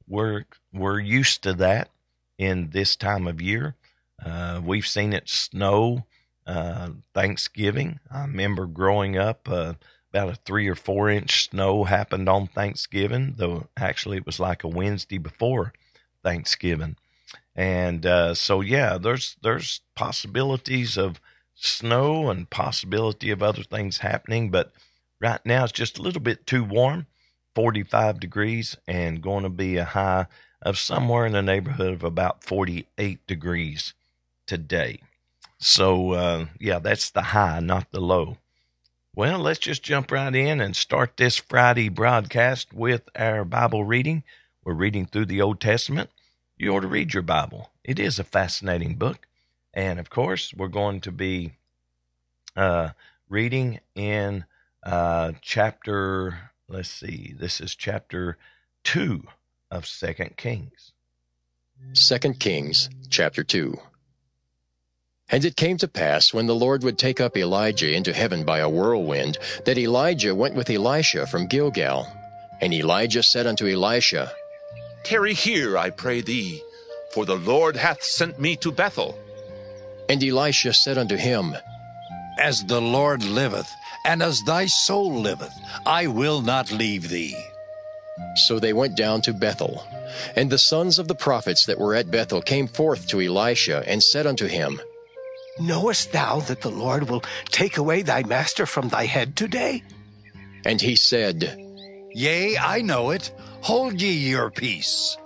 we're 0.06 0.44
we're 0.72 1.00
used 1.00 1.42
to 1.42 1.54
that 1.54 1.90
in 2.38 2.70
this 2.70 2.94
time 2.94 3.26
of 3.26 3.42
year. 3.42 3.74
Uh, 4.24 4.60
we've 4.64 4.86
seen 4.86 5.12
it 5.12 5.28
snow 5.28 6.06
uh, 6.46 6.90
Thanksgiving. 7.14 7.98
I 8.10 8.22
remember 8.22 8.66
growing 8.66 9.18
up. 9.18 9.48
Uh, 9.48 9.74
about 10.14 10.32
a 10.32 10.38
three 10.46 10.68
or 10.68 10.76
four 10.76 11.10
inch 11.10 11.50
snow 11.50 11.84
happened 11.84 12.28
on 12.28 12.46
Thanksgiving, 12.46 13.34
though 13.36 13.66
actually 13.76 14.16
it 14.16 14.24
was 14.24 14.40
like 14.40 14.64
a 14.64 14.68
Wednesday 14.68 15.18
before 15.18 15.72
Thanksgiving. 16.26 16.96
And 17.54 18.04
uh, 18.04 18.34
so, 18.34 18.60
yeah, 18.60 18.98
there's 18.98 19.36
there's 19.42 19.80
possibilities 19.94 20.98
of 20.98 21.20
snow 21.54 22.28
and 22.28 22.50
possibility 22.50 23.30
of 23.30 23.44
other 23.44 23.62
things 23.62 23.98
happening, 23.98 24.50
but 24.50 24.72
right 25.20 25.40
now 25.46 25.62
it's 25.62 25.72
just 25.72 25.98
a 25.98 26.02
little 26.02 26.20
bit 26.20 26.46
too 26.46 26.64
warm, 26.64 27.06
45 27.54 28.18
degrees, 28.18 28.76
and 28.88 29.22
going 29.22 29.44
to 29.44 29.48
be 29.48 29.76
a 29.76 29.84
high 29.84 30.26
of 30.60 30.78
somewhere 30.78 31.26
in 31.26 31.32
the 31.32 31.42
neighborhood 31.42 31.92
of 31.92 32.02
about 32.02 32.42
48 32.42 33.24
degrees 33.28 33.94
today. 34.48 34.98
So, 35.58 36.10
uh, 36.10 36.46
yeah, 36.58 36.80
that's 36.80 37.08
the 37.10 37.22
high, 37.22 37.60
not 37.60 37.92
the 37.92 38.00
low. 38.00 38.38
Well, 39.14 39.38
let's 39.38 39.60
just 39.60 39.84
jump 39.84 40.10
right 40.10 40.34
in 40.34 40.60
and 40.60 40.74
start 40.74 41.16
this 41.16 41.36
Friday 41.36 41.88
broadcast 41.88 42.74
with 42.74 43.08
our 43.14 43.44
Bible 43.44 43.84
reading. 43.84 44.24
We're 44.64 44.74
reading 44.74 45.06
through 45.06 45.26
the 45.26 45.40
Old 45.40 45.60
Testament 45.60 46.10
you 46.56 46.74
ought 46.74 46.80
to 46.80 46.88
read 46.88 47.12
your 47.12 47.22
Bible. 47.22 47.70
It 47.84 47.98
is 47.98 48.18
a 48.18 48.24
fascinating 48.24 48.94
book. 48.94 49.26
And 49.74 50.00
of 50.00 50.08
course, 50.10 50.54
we're 50.54 50.68
going 50.68 51.00
to 51.02 51.12
be 51.12 51.52
uh, 52.56 52.90
reading 53.28 53.80
in 53.94 54.46
uh, 54.82 55.32
chapter, 55.42 56.50
let's 56.68 56.88
see, 56.88 57.34
this 57.38 57.60
is 57.60 57.74
chapter 57.74 58.38
2 58.84 59.24
of 59.70 59.86
Second 59.86 60.36
Kings. 60.36 60.92
Second 61.92 62.40
Kings, 62.40 62.88
chapter 63.10 63.44
2. 63.44 63.76
And 65.28 65.44
it 65.44 65.56
came 65.56 65.76
to 65.78 65.88
pass, 65.88 66.32
when 66.32 66.46
the 66.46 66.54
Lord 66.54 66.84
would 66.84 66.98
take 66.98 67.20
up 67.20 67.36
Elijah 67.36 67.92
into 67.92 68.12
heaven 68.12 68.44
by 68.44 68.60
a 68.60 68.68
whirlwind, 68.68 69.38
that 69.64 69.76
Elijah 69.76 70.34
went 70.34 70.54
with 70.54 70.70
Elisha 70.70 71.26
from 71.26 71.48
Gilgal. 71.48 72.06
And 72.60 72.72
Elijah 72.72 73.22
said 73.22 73.46
unto 73.46 73.66
Elisha, 73.66 74.32
Tarry 75.06 75.34
here, 75.34 75.78
I 75.78 75.90
pray 75.90 76.20
thee, 76.20 76.60
for 77.12 77.24
the 77.24 77.36
Lord 77.36 77.76
hath 77.76 78.02
sent 78.02 78.40
me 78.40 78.56
to 78.56 78.72
Bethel. 78.72 79.16
And 80.08 80.20
Elisha 80.20 80.72
said 80.72 80.98
unto 80.98 81.14
him, 81.14 81.54
As 82.40 82.64
the 82.64 82.80
Lord 82.80 83.22
liveth, 83.22 83.70
and 84.04 84.20
as 84.20 84.42
thy 84.42 84.66
soul 84.66 85.14
liveth, 85.14 85.54
I 85.86 86.08
will 86.08 86.42
not 86.42 86.72
leave 86.72 87.08
thee. 87.08 87.36
So 88.34 88.58
they 88.58 88.72
went 88.72 88.96
down 88.96 89.22
to 89.22 89.32
Bethel. 89.32 89.86
And 90.34 90.50
the 90.50 90.58
sons 90.58 90.98
of 90.98 91.06
the 91.06 91.14
prophets 91.14 91.66
that 91.66 91.78
were 91.78 91.94
at 91.94 92.10
Bethel 92.10 92.42
came 92.42 92.66
forth 92.66 93.06
to 93.06 93.20
Elisha, 93.20 93.84
and 93.86 94.02
said 94.02 94.26
unto 94.26 94.48
him, 94.48 94.80
Knowest 95.60 96.10
thou 96.10 96.40
that 96.40 96.62
the 96.62 96.68
Lord 96.68 97.08
will 97.08 97.22
take 97.50 97.76
away 97.76 98.02
thy 98.02 98.24
master 98.24 98.66
from 98.66 98.88
thy 98.88 99.06
head 99.06 99.36
today? 99.36 99.84
And 100.64 100.80
he 100.80 100.96
said, 100.96 101.56
Yea, 102.12 102.58
I 102.58 102.80
know 102.80 103.10
it. 103.10 103.30
Hold 103.66 104.00
ye 104.00 104.12
your 104.12 104.48
peace. 104.48 105.18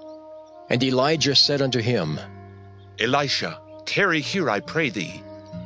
And 0.71 0.83
Elijah 0.83 1.37
said 1.37 1.61
unto 1.61 1.79
him, 1.79 2.19
Elisha, 2.99 3.61
tarry 3.85 4.23
here, 4.23 4.49
I 4.49 4.61
pray 4.61 4.89
thee, 4.89 5.23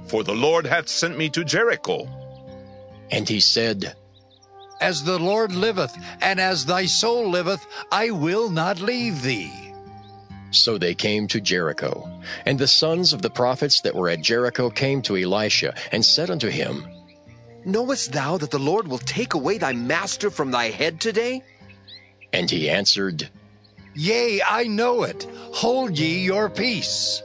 for 0.09 0.25
the 0.25 0.35
Lord 0.35 0.67
hath 0.67 0.89
sent 0.89 1.17
me 1.17 1.31
to 1.31 1.45
Jericho. 1.45 2.09
And 3.13 3.29
he 3.29 3.39
said, 3.39 3.95
As 4.81 5.05
the 5.05 5.21
Lord 5.21 5.53
liveth, 5.53 5.97
and 6.21 6.41
as 6.41 6.67
thy 6.67 6.87
soul 6.87 7.31
liveth, 7.31 7.65
I 7.93 8.11
will 8.11 8.51
not 8.51 8.81
leave 8.81 9.23
thee. 9.23 9.53
So 10.51 10.77
they 10.77 10.97
came 10.97 11.29
to 11.29 11.41
Jericho. 11.41 12.11
And 12.45 12.59
the 12.59 12.67
sons 12.67 13.13
of 13.13 13.23
the 13.23 13.31
prophets 13.31 13.83
that 13.83 13.95
were 13.95 14.09
at 14.09 14.21
Jericho 14.21 14.69
came 14.69 15.01
to 15.03 15.17
Elisha, 15.17 15.77
and 15.93 16.05
said 16.05 16.29
unto 16.29 16.49
him, 16.49 16.85
Knowest 17.65 18.11
thou 18.11 18.37
that 18.39 18.51
the 18.51 18.59
Lord 18.59 18.89
will 18.89 18.99
take 18.99 19.35
away 19.35 19.59
thy 19.59 19.75
master 19.75 20.29
from 20.29 20.51
thy 20.51 20.71
head 20.71 21.01
today? 21.01 21.45
And 22.35 22.51
he 22.51 22.69
answered, 22.69 23.31
Yea, 23.95 24.43
I 24.43 24.65
know 24.65 25.05
it. 25.05 25.23
Hold 25.53 25.97
ye 25.97 26.25
your 26.25 26.51
peace. 26.51 27.23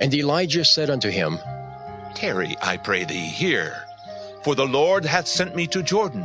And 0.00 0.12
Elijah 0.12 0.64
said 0.64 0.90
unto 0.90 1.08
him, 1.08 1.38
Tarry, 2.16 2.56
I 2.60 2.78
pray 2.78 3.04
thee, 3.04 3.14
here, 3.14 3.76
for 4.42 4.56
the 4.56 4.66
Lord 4.66 5.04
hath 5.04 5.28
sent 5.28 5.54
me 5.54 5.68
to 5.68 5.84
Jordan. 5.84 6.24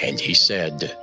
And 0.00 0.20
he 0.20 0.34
said, 0.34 0.96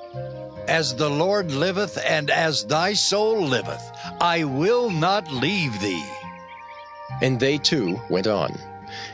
As 0.69 0.95
the 0.95 1.09
Lord 1.09 1.51
liveth, 1.51 1.97
and 2.01 2.29
as 2.29 2.65
thy 2.65 2.93
soul 2.93 3.41
liveth, 3.45 3.91
I 4.21 4.45
will 4.45 4.89
not 4.89 5.29
leave 5.29 5.77
thee. 5.81 6.09
And 7.21 7.37
they 7.37 7.57
too 7.57 7.99
went 8.09 8.27
on. 8.27 8.57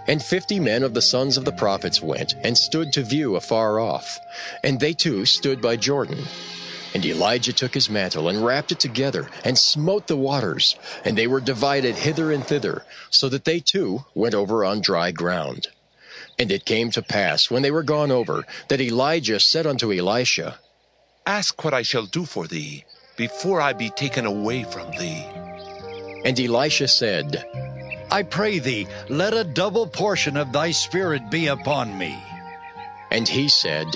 And 0.05 0.21
fifty 0.21 0.59
men 0.59 0.83
of 0.83 0.93
the 0.93 1.01
sons 1.01 1.37
of 1.37 1.45
the 1.45 1.53
prophets 1.53 2.03
went, 2.03 2.35
and 2.43 2.55
stood 2.55 2.93
to 2.93 3.01
view 3.01 3.35
afar 3.35 3.79
off. 3.79 4.19
And 4.63 4.79
they 4.79 4.93
too 4.93 5.25
stood 5.25 5.59
by 5.59 5.75
Jordan. 5.75 6.23
And 6.93 7.05
Elijah 7.05 7.53
took 7.53 7.73
his 7.73 7.89
mantle 7.89 8.29
and 8.29 8.45
wrapped 8.45 8.71
it 8.71 8.79
together 8.79 9.29
and 9.43 9.57
smote 9.57 10.07
the 10.07 10.17
waters, 10.17 10.75
and 11.03 11.17
they 11.17 11.27
were 11.27 11.41
divided 11.41 11.95
hither 11.95 12.31
and 12.31 12.45
thither, 12.45 12.85
so 13.09 13.29
that 13.29 13.45
they 13.45 13.59
too 13.59 14.05
went 14.13 14.35
over 14.35 14.63
on 14.63 14.81
dry 14.81 15.11
ground. 15.11 15.69
And 16.37 16.51
it 16.51 16.65
came 16.65 16.91
to 16.91 17.01
pass, 17.01 17.49
when 17.49 17.61
they 17.63 17.71
were 17.71 17.83
gone 17.83 18.11
over, 18.11 18.45
that 18.67 18.81
Elijah 18.81 19.39
said 19.39 19.65
unto 19.65 19.91
Elisha, 19.91 20.59
Ask 21.25 21.63
what 21.63 21.73
I 21.73 21.81
shall 21.81 22.05
do 22.05 22.25
for 22.25 22.47
thee, 22.47 22.85
before 23.15 23.61
I 23.61 23.73
be 23.73 23.89
taken 23.89 24.25
away 24.25 24.63
from 24.63 24.91
thee. 24.91 25.25
And 26.25 26.39
Elisha 26.39 26.87
said, 26.87 27.45
I 28.11 28.23
pray 28.23 28.59
thee, 28.59 28.87
let 29.09 29.33
a 29.33 29.43
double 29.43 29.87
portion 29.87 30.37
of 30.37 30.51
thy 30.51 30.71
spirit 30.71 31.31
be 31.31 31.47
upon 31.47 31.97
me. 31.97 32.21
And 33.09 33.27
he 33.27 33.49
said, 33.49 33.87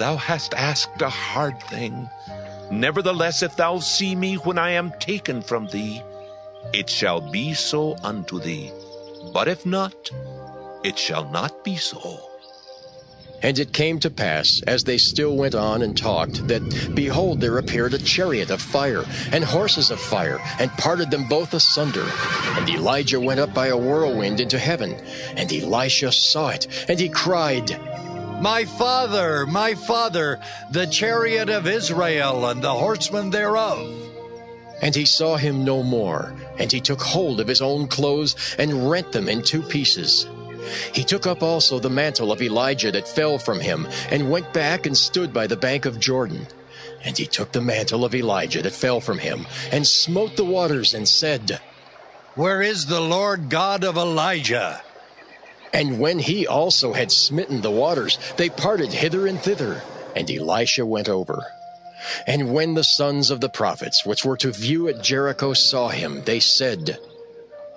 Thou 0.00 0.16
hast 0.16 0.54
asked 0.54 1.02
a 1.02 1.10
hard 1.10 1.62
thing. 1.64 2.08
Nevertheless, 2.70 3.42
if 3.42 3.54
thou 3.56 3.80
see 3.80 4.14
me 4.14 4.36
when 4.36 4.56
I 4.56 4.70
am 4.70 4.94
taken 4.98 5.42
from 5.42 5.66
thee, 5.66 6.02
it 6.72 6.88
shall 6.88 7.20
be 7.20 7.52
so 7.52 7.98
unto 8.02 8.40
thee. 8.40 8.72
But 9.34 9.46
if 9.46 9.66
not, 9.66 10.10
it 10.82 10.98
shall 10.98 11.28
not 11.28 11.64
be 11.64 11.76
so. 11.76 12.18
And 13.42 13.58
it 13.58 13.74
came 13.74 14.00
to 14.00 14.08
pass, 14.08 14.62
as 14.66 14.84
they 14.84 14.96
still 14.96 15.36
went 15.36 15.54
on 15.54 15.82
and 15.82 15.94
talked, 15.94 16.48
that, 16.48 16.62
behold, 16.94 17.42
there 17.42 17.58
appeared 17.58 17.92
a 17.92 17.98
chariot 17.98 18.50
of 18.50 18.62
fire, 18.62 19.04
and 19.32 19.44
horses 19.44 19.90
of 19.90 20.00
fire, 20.00 20.38
and 20.58 20.70
parted 20.78 21.10
them 21.10 21.28
both 21.28 21.52
asunder. 21.52 22.06
And 22.56 22.70
Elijah 22.70 23.20
went 23.20 23.40
up 23.40 23.52
by 23.52 23.66
a 23.66 23.76
whirlwind 23.76 24.40
into 24.40 24.58
heaven. 24.58 24.94
And 25.36 25.52
Elisha 25.52 26.10
saw 26.10 26.48
it, 26.48 26.86
and 26.88 26.98
he 26.98 27.10
cried, 27.10 27.78
My 28.40 28.64
father, 28.64 29.44
my 29.44 29.74
father, 29.74 30.40
the 30.70 30.86
chariot 30.86 31.50
of 31.50 31.66
Israel, 31.66 32.46
and 32.46 32.62
the 32.62 32.72
horsemen 32.72 33.28
thereof. 33.28 33.86
And 34.80 34.94
he 34.94 35.04
saw 35.04 35.36
him 35.36 35.62
no 35.62 35.82
more, 35.82 36.34
and 36.58 36.72
he 36.72 36.80
took 36.80 37.02
hold 37.02 37.38
of 37.40 37.48
his 37.48 37.60
own 37.60 37.86
clothes, 37.86 38.56
and 38.58 38.90
rent 38.90 39.12
them 39.12 39.28
in 39.28 39.42
two 39.42 39.60
pieces. 39.60 40.26
He 40.94 41.04
took 41.04 41.26
up 41.26 41.42
also 41.42 41.78
the 41.78 41.90
mantle 41.90 42.32
of 42.32 42.40
Elijah 42.40 42.90
that 42.92 43.06
fell 43.06 43.36
from 43.38 43.60
him, 43.60 43.86
and 44.10 44.30
went 44.30 44.54
back 44.54 44.86
and 44.86 44.96
stood 44.96 45.34
by 45.34 45.46
the 45.46 45.56
bank 45.56 45.84
of 45.84 46.00
Jordan. 46.00 46.46
And 47.04 47.18
he 47.18 47.26
took 47.26 47.52
the 47.52 47.60
mantle 47.60 48.06
of 48.06 48.14
Elijah 48.14 48.62
that 48.62 48.72
fell 48.72 49.02
from 49.02 49.18
him, 49.18 49.46
and 49.70 49.86
smote 49.86 50.36
the 50.36 50.46
waters, 50.46 50.94
and 50.94 51.06
said, 51.06 51.60
Where 52.36 52.62
is 52.62 52.86
the 52.86 53.02
Lord 53.02 53.50
God 53.50 53.84
of 53.84 53.98
Elijah? 53.98 54.80
And 55.72 56.00
when 56.00 56.18
he 56.18 56.46
also 56.46 56.92
had 56.92 57.12
smitten 57.12 57.60
the 57.60 57.70
waters, 57.70 58.18
they 58.36 58.48
parted 58.48 58.92
hither 58.92 59.26
and 59.26 59.40
thither, 59.40 59.82
and 60.16 60.30
Elisha 60.30 60.84
went 60.84 61.08
over. 61.08 61.46
And 62.26 62.52
when 62.52 62.74
the 62.74 62.84
sons 62.84 63.30
of 63.30 63.40
the 63.40 63.48
prophets, 63.48 64.04
which 64.04 64.24
were 64.24 64.36
to 64.38 64.50
view 64.50 64.88
at 64.88 65.02
Jericho, 65.02 65.52
saw 65.52 65.88
him, 65.88 66.22
they 66.24 66.40
said, 66.40 66.98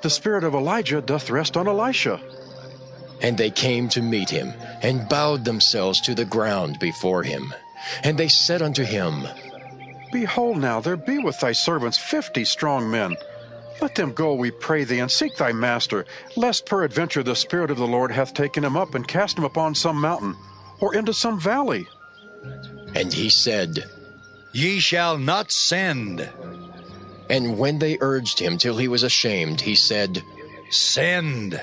The 0.02 0.10
spirit 0.10 0.44
of 0.44 0.56
Elijah 0.56 1.02
doth 1.02 1.30
rest 1.30 1.56
on 1.58 1.68
Elisha. 1.68 2.20
And 3.22 3.38
they 3.38 3.52
came 3.52 3.90
to 3.90 4.02
meet 4.02 4.30
him, 4.30 4.54
and 4.82 5.08
bowed 5.08 5.46
themselves 5.46 6.02
to 6.02 6.16
the 6.16 6.26
ground 6.26 6.80
before 6.80 7.24
him. 7.24 7.54
And 8.04 8.18
they 8.18 8.28
said 8.28 8.62
unto 8.62 8.84
him, 8.84 9.28
Behold, 10.12 10.58
now 10.58 10.80
there 10.80 10.98
be 10.98 11.20
with 11.20 11.40
thy 11.40 11.52
servants 11.52 11.98
fifty 11.98 12.46
strong 12.46 12.90
men. 12.90 13.16
Let 13.82 13.96
them 13.96 14.14
go, 14.14 14.34
we 14.34 14.52
pray 14.52 14.84
thee, 14.84 15.00
and 15.00 15.12
seek 15.12 15.36
thy 15.36 15.52
master, 15.52 16.06
lest 16.36 16.66
peradventure 16.66 17.24
the 17.24 17.36
Spirit 17.36 17.72
of 17.72 17.78
the 17.78 17.88
Lord 17.88 18.12
hath 18.12 18.34
taken 18.34 18.64
him 18.64 18.78
up 18.78 18.96
and 18.96 19.08
cast 19.08 19.38
him 19.38 19.44
upon 19.44 19.76
some 19.76 20.00
mountain, 20.00 20.36
or 20.80 20.96
into 20.96 21.14
some 21.14 21.40
valley. 21.40 21.88
And 22.96 23.14
he 23.14 23.30
said, 23.30 23.90
Ye 24.52 24.80
shall 24.80 25.18
not 25.18 25.52
send. 25.52 26.30
And 27.30 27.58
when 27.58 27.80
they 27.80 27.98
urged 28.00 28.40
him 28.40 28.58
till 28.58 28.78
he 28.78 28.88
was 28.88 29.04
ashamed, 29.04 29.62
he 29.62 29.76
said, 29.76 30.24
Send. 30.70 31.62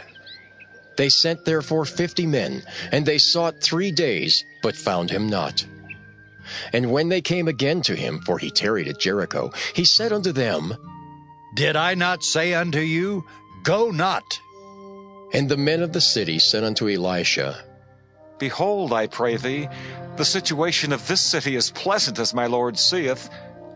They 0.97 1.09
sent 1.09 1.45
therefore 1.45 1.85
fifty 1.85 2.27
men, 2.27 2.63
and 2.93 3.07
they 3.07 3.19
sought 3.19 3.61
three 3.61 3.93
days, 3.93 4.45
but 4.63 4.77
found 4.77 5.11
him 5.11 5.29
not. 5.29 5.65
And 6.73 6.91
when 6.91 7.09
they 7.09 7.21
came 7.21 7.49
again 7.49 7.83
to 7.83 7.95
him, 7.95 8.21
for 8.21 8.39
he 8.39 8.51
tarried 8.51 8.89
at 8.89 8.99
Jericho, 8.99 9.53
he 9.75 9.85
said 9.85 10.13
unto 10.13 10.33
them, 10.33 10.75
Did 11.55 11.77
I 11.77 11.95
not 11.95 12.23
say 12.23 12.55
unto 12.55 12.81
you, 12.81 13.25
Go 13.63 13.91
not? 13.91 14.41
And 15.33 15.49
the 15.49 15.57
men 15.57 15.83
of 15.83 15.93
the 15.93 16.01
city 16.01 16.39
said 16.39 16.65
unto 16.65 16.89
Elisha, 16.89 17.65
Behold, 18.39 18.93
I 18.93 19.07
pray 19.07 19.37
thee, 19.37 19.69
the 20.17 20.25
situation 20.25 20.93
of 20.93 21.07
this 21.07 21.21
city 21.21 21.57
is 21.57 21.71
pleasant 21.71 22.19
as 22.19 22.35
my 22.35 22.47
Lord 22.47 22.79
seeth, 22.79 23.29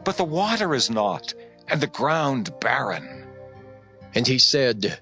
but 0.04 0.16
the 0.16 0.24
water 0.24 0.74
is 0.74 0.90
not, 0.90 1.34
and 1.68 1.80
the 1.80 1.86
ground 1.86 2.52
barren. 2.60 3.26
And 4.14 4.26
he 4.26 4.38
said, 4.38 5.00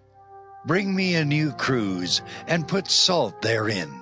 Bring 0.67 0.95
me 0.95 1.15
a 1.15 1.25
new 1.25 1.53
cruse, 1.53 2.23
and 2.47 2.69
put 2.69 2.91
salt 2.91 3.41
therein. 3.43 3.93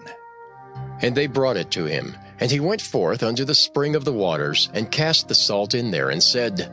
And 1.02 1.14
they 1.14 1.26
brought 1.26 1.56
it 1.56 1.70
to 1.72 1.84
him. 1.84 2.16
And 2.38 2.50
he 2.50 2.60
went 2.60 2.80
forth 2.80 3.22
unto 3.22 3.44
the 3.44 3.54
spring 3.54 3.94
of 3.94 4.04
the 4.04 4.12
waters, 4.12 4.70
and 4.72 4.90
cast 4.90 5.28
the 5.28 5.34
salt 5.34 5.74
in 5.74 5.90
there, 5.90 6.10
and 6.10 6.22
said, 6.22 6.72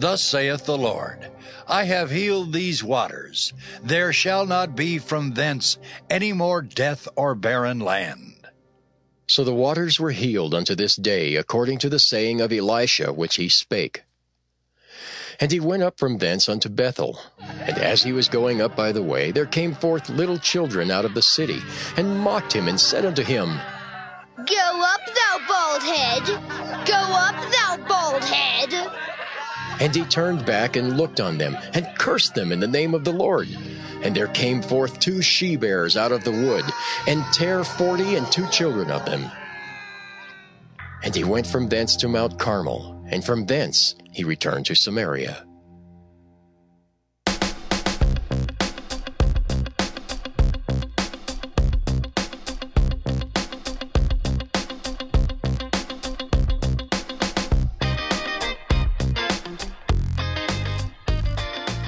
Thus 0.00 0.22
saith 0.22 0.64
the 0.64 0.78
Lord, 0.78 1.30
I 1.68 1.84
have 1.84 2.10
healed 2.10 2.54
these 2.54 2.82
waters. 2.82 3.52
There 3.82 4.14
shall 4.14 4.46
not 4.46 4.74
be 4.74 4.96
from 4.96 5.34
thence 5.34 5.76
any 6.08 6.32
more 6.32 6.62
death 6.62 7.06
or 7.16 7.34
barren 7.34 7.80
land. 7.80 8.48
So 9.26 9.44
the 9.44 9.54
waters 9.54 10.00
were 10.00 10.12
healed 10.12 10.54
unto 10.54 10.74
this 10.74 10.96
day, 10.96 11.36
according 11.36 11.80
to 11.80 11.90
the 11.90 11.98
saying 11.98 12.40
of 12.40 12.50
Elisha 12.50 13.12
which 13.12 13.36
he 13.36 13.50
spake. 13.50 14.04
And 15.38 15.52
he 15.52 15.60
went 15.60 15.82
up 15.82 15.98
from 15.98 16.16
thence 16.16 16.48
unto 16.48 16.70
Bethel. 16.70 17.20
And 17.38 17.76
as 17.76 18.02
he 18.02 18.12
was 18.12 18.30
going 18.30 18.62
up 18.62 18.74
by 18.74 18.92
the 18.92 19.02
way, 19.02 19.32
there 19.32 19.44
came 19.44 19.74
forth 19.74 20.08
little 20.08 20.38
children 20.38 20.90
out 20.90 21.04
of 21.04 21.12
the 21.12 21.20
city, 21.20 21.60
and 21.98 22.20
mocked 22.20 22.54
him, 22.54 22.68
and 22.68 22.80
said 22.80 23.04
unto 23.04 23.22
him, 23.22 23.48
Go 24.46 24.82
up, 24.82 25.00
thou 25.14 25.38
bald 25.46 25.82
head! 25.82 26.24
Go 26.86 26.96
up, 26.96 27.36
thou 27.52 27.76
bald 27.86 28.24
head! 28.24 28.99
And 29.80 29.94
he 29.94 30.04
turned 30.04 30.44
back 30.46 30.76
and 30.76 30.96
looked 30.96 31.20
on 31.20 31.38
them, 31.38 31.56
and 31.74 31.88
cursed 31.98 32.34
them 32.34 32.52
in 32.52 32.60
the 32.60 32.68
name 32.68 32.94
of 32.94 33.04
the 33.04 33.12
Lord. 33.12 33.48
And 34.02 34.14
there 34.14 34.28
came 34.28 34.62
forth 34.62 35.00
two 35.00 35.20
she 35.22 35.56
bears 35.56 35.96
out 35.96 36.12
of 36.12 36.22
the 36.22 36.30
wood, 36.30 36.64
and 37.08 37.24
tare 37.32 37.64
forty 37.64 38.14
and 38.14 38.30
two 38.30 38.46
children 38.48 38.90
of 38.90 39.04
them. 39.04 39.30
And 41.02 41.16
he 41.16 41.24
went 41.24 41.46
from 41.46 41.68
thence 41.68 41.96
to 41.96 42.08
Mount 42.08 42.38
Carmel, 42.38 43.04
and 43.08 43.24
from 43.24 43.46
thence 43.46 43.94
he 44.12 44.22
returned 44.22 44.66
to 44.66 44.74
Samaria. 44.74 45.46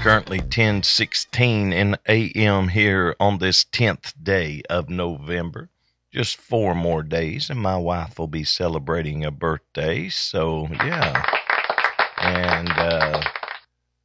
Currently 0.02 0.40
10:16 0.40 1.72
in 1.72 1.96
AM 2.08 2.68
here 2.70 3.14
on 3.20 3.38
this 3.38 3.64
10th 3.64 4.14
day 4.20 4.60
of 4.68 4.90
November. 4.90 5.70
Just 6.10 6.38
four 6.38 6.74
more 6.74 7.04
days 7.04 7.48
and 7.48 7.60
my 7.60 7.76
wife 7.76 8.18
will 8.18 8.26
be 8.26 8.42
celebrating 8.42 9.24
a 9.24 9.30
birthday. 9.30 10.08
So, 10.08 10.66
yeah. 10.72 11.24
And 12.18 12.68
uh 12.70 13.22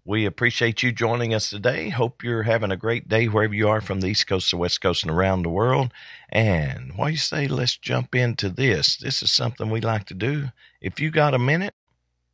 we 0.05 0.25
appreciate 0.25 0.83
you 0.83 0.91
joining 0.91 1.33
us 1.33 1.49
today. 1.49 1.89
Hope 1.89 2.23
you're 2.23 2.43
having 2.43 2.69
a 2.69 2.77
great 2.77 3.09
day 3.09 3.27
wherever 3.27 3.55
you 3.55 3.67
are 3.67 3.81
from 3.81 4.01
the 4.01 4.07
East 4.09 4.27
Coast 4.27 4.51
to 4.51 4.57
West 4.57 4.79
Coast 4.79 5.01
and 5.01 5.11
around 5.11 5.41
the 5.41 5.49
world. 5.49 5.91
And 6.29 6.95
why 6.95 7.09
you 7.09 7.17
say 7.17 7.47
let's 7.47 7.75
jump 7.75 8.13
into 8.13 8.49
this? 8.49 8.97
This 8.97 9.23
is 9.23 9.31
something 9.31 9.71
we 9.71 9.81
like 9.81 10.05
to 10.05 10.13
do. 10.13 10.49
If 10.79 10.99
you 10.99 11.09
got 11.09 11.33
a 11.33 11.39
minute, 11.39 11.73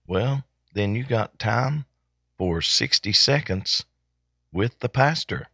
well, 0.06 0.44
then 0.74 0.96
you 0.96 1.06
got 1.06 1.40
time 1.40 1.86
for 2.38 2.62
60 2.62 3.12
seconds 3.14 3.86
with 4.52 4.80
the 4.80 4.90
pastor. 4.90 5.48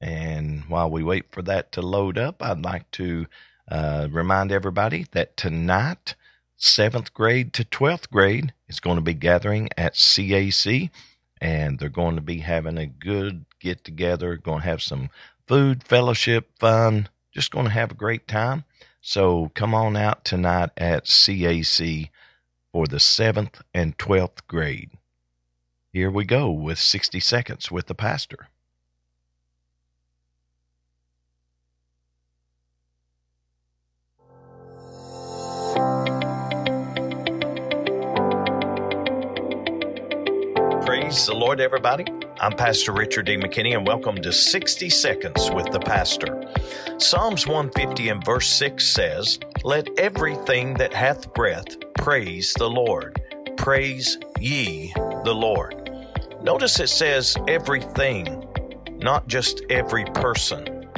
And 0.00 0.64
while 0.64 0.90
we 0.90 1.02
wait 1.02 1.26
for 1.30 1.42
that 1.42 1.72
to 1.72 1.82
load 1.82 2.18
up, 2.18 2.42
I'd 2.42 2.64
like 2.64 2.90
to 2.92 3.26
uh, 3.68 4.08
remind 4.10 4.50
everybody 4.50 5.06
that 5.12 5.36
tonight, 5.36 6.14
seventh 6.56 7.14
grade 7.14 7.52
to 7.54 7.64
12th 7.64 8.10
grade 8.10 8.52
is 8.68 8.80
going 8.80 8.96
to 8.96 9.02
be 9.02 9.14
gathering 9.14 9.68
at 9.76 9.94
CAC 9.94 10.90
and 11.40 11.78
they're 11.78 11.88
going 11.88 12.14
to 12.14 12.22
be 12.22 12.38
having 12.38 12.78
a 12.78 12.86
good 12.86 13.44
get 13.58 13.84
together, 13.84 14.36
going 14.36 14.60
to 14.60 14.66
have 14.66 14.82
some 14.82 15.10
food, 15.46 15.82
fellowship, 15.82 16.50
fun, 16.58 17.08
just 17.32 17.50
going 17.50 17.66
to 17.66 17.72
have 17.72 17.90
a 17.90 17.94
great 17.94 18.28
time. 18.28 18.64
So 19.00 19.50
come 19.54 19.74
on 19.74 19.96
out 19.96 20.24
tonight 20.24 20.70
at 20.76 21.06
CAC 21.06 22.10
for 22.72 22.86
the 22.86 23.00
seventh 23.00 23.60
and 23.74 23.98
12th 23.98 24.46
grade. 24.46 24.90
Here 25.94 26.10
we 26.10 26.24
go 26.24 26.50
with 26.50 26.78
60 26.78 27.20
seconds 27.20 27.70
with 27.70 27.86
the 27.86 27.94
pastor. 27.94 28.48
Praise 40.86 41.26
the 41.26 41.34
Lord, 41.34 41.60
everybody. 41.60 42.06
I'm 42.40 42.52
Pastor 42.52 42.92
Richard 42.92 43.26
D. 43.26 43.36
McKinney, 43.36 43.76
and 43.76 43.86
welcome 43.86 44.16
to 44.16 44.32
60 44.32 44.88
Seconds 44.88 45.50
with 45.50 45.70
the 45.72 45.80
Pastor. 45.80 46.42
Psalms 46.96 47.46
150 47.46 48.08
and 48.08 48.24
verse 48.24 48.48
6 48.48 48.82
says, 48.82 49.38
Let 49.62 49.90
everything 49.98 50.72
that 50.74 50.94
hath 50.94 51.34
breath 51.34 51.66
praise 51.98 52.54
the 52.54 52.70
Lord. 52.70 53.20
Praise 53.58 54.16
ye 54.40 54.90
the 55.24 55.34
Lord. 55.34 55.81
Notice 56.42 56.80
it 56.80 56.88
says 56.88 57.36
everything, 57.46 58.44
not 58.98 59.28
just 59.28 59.62
every 59.70 60.04
person. 60.06 60.88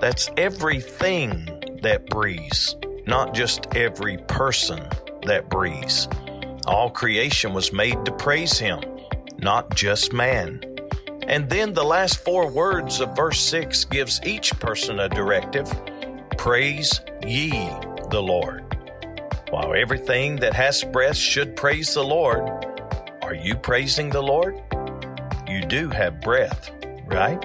That's 0.00 0.28
everything 0.36 1.78
that 1.82 2.06
breathes, 2.06 2.74
not 3.06 3.32
just 3.32 3.68
every 3.76 4.16
person 4.26 4.88
that 5.22 5.48
breathes. 5.48 6.08
All 6.66 6.90
creation 6.90 7.54
was 7.54 7.72
made 7.72 8.04
to 8.06 8.12
praise 8.12 8.58
him, 8.58 8.80
not 9.38 9.72
just 9.76 10.12
man. 10.12 10.64
And 11.28 11.48
then 11.48 11.74
the 11.74 11.84
last 11.84 12.24
four 12.24 12.50
words 12.50 13.00
of 13.00 13.14
verse 13.14 13.38
6 13.38 13.84
gives 13.84 14.20
each 14.24 14.58
person 14.58 14.98
a 14.98 15.08
directive 15.08 15.72
Praise 16.36 17.00
ye 17.24 17.50
the 18.10 18.20
Lord. 18.20 18.64
While 19.50 19.74
everything 19.74 20.36
that 20.36 20.54
has 20.54 20.82
breath 20.82 21.16
should 21.16 21.54
praise 21.54 21.94
the 21.94 22.02
Lord, 22.02 22.66
are 23.22 23.34
you 23.34 23.54
praising 23.54 24.10
the 24.10 24.22
Lord? 24.22 24.60
You 25.48 25.62
do 25.62 25.88
have 25.88 26.20
breath, 26.20 26.70
right? 27.06 27.42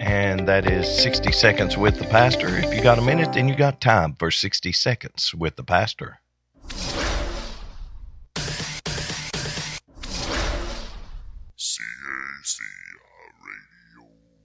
And 0.00 0.48
that 0.48 0.64
is 0.70 0.88
60 1.02 1.30
seconds 1.30 1.76
with 1.76 1.98
the 1.98 2.06
pastor. 2.06 2.48
If 2.56 2.74
you 2.74 2.82
got 2.82 2.98
a 2.98 3.02
minute, 3.02 3.34
then 3.34 3.48
you 3.48 3.54
got 3.54 3.82
time 3.82 4.14
for 4.14 4.30
60 4.30 4.72
seconds 4.72 5.34
with 5.34 5.56
the 5.56 5.62
pastor. 5.62 6.20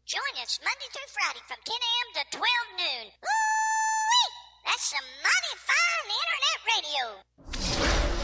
Join 0.05 0.35
us 0.41 0.59
Monday 0.61 0.89
through 0.91 1.07
Friday 1.07 1.39
from 1.47 1.57
10 1.63 1.73
a.m. 1.73 2.07
to 2.15 2.23
12 2.35 2.43
noon. 2.79 3.07
Ooh-wee! 3.23 4.31
That's 4.65 4.89
some 4.89 5.07
mighty 5.23 5.55
fine 5.69 6.09
internet 6.19 6.59
radio. 6.67 8.18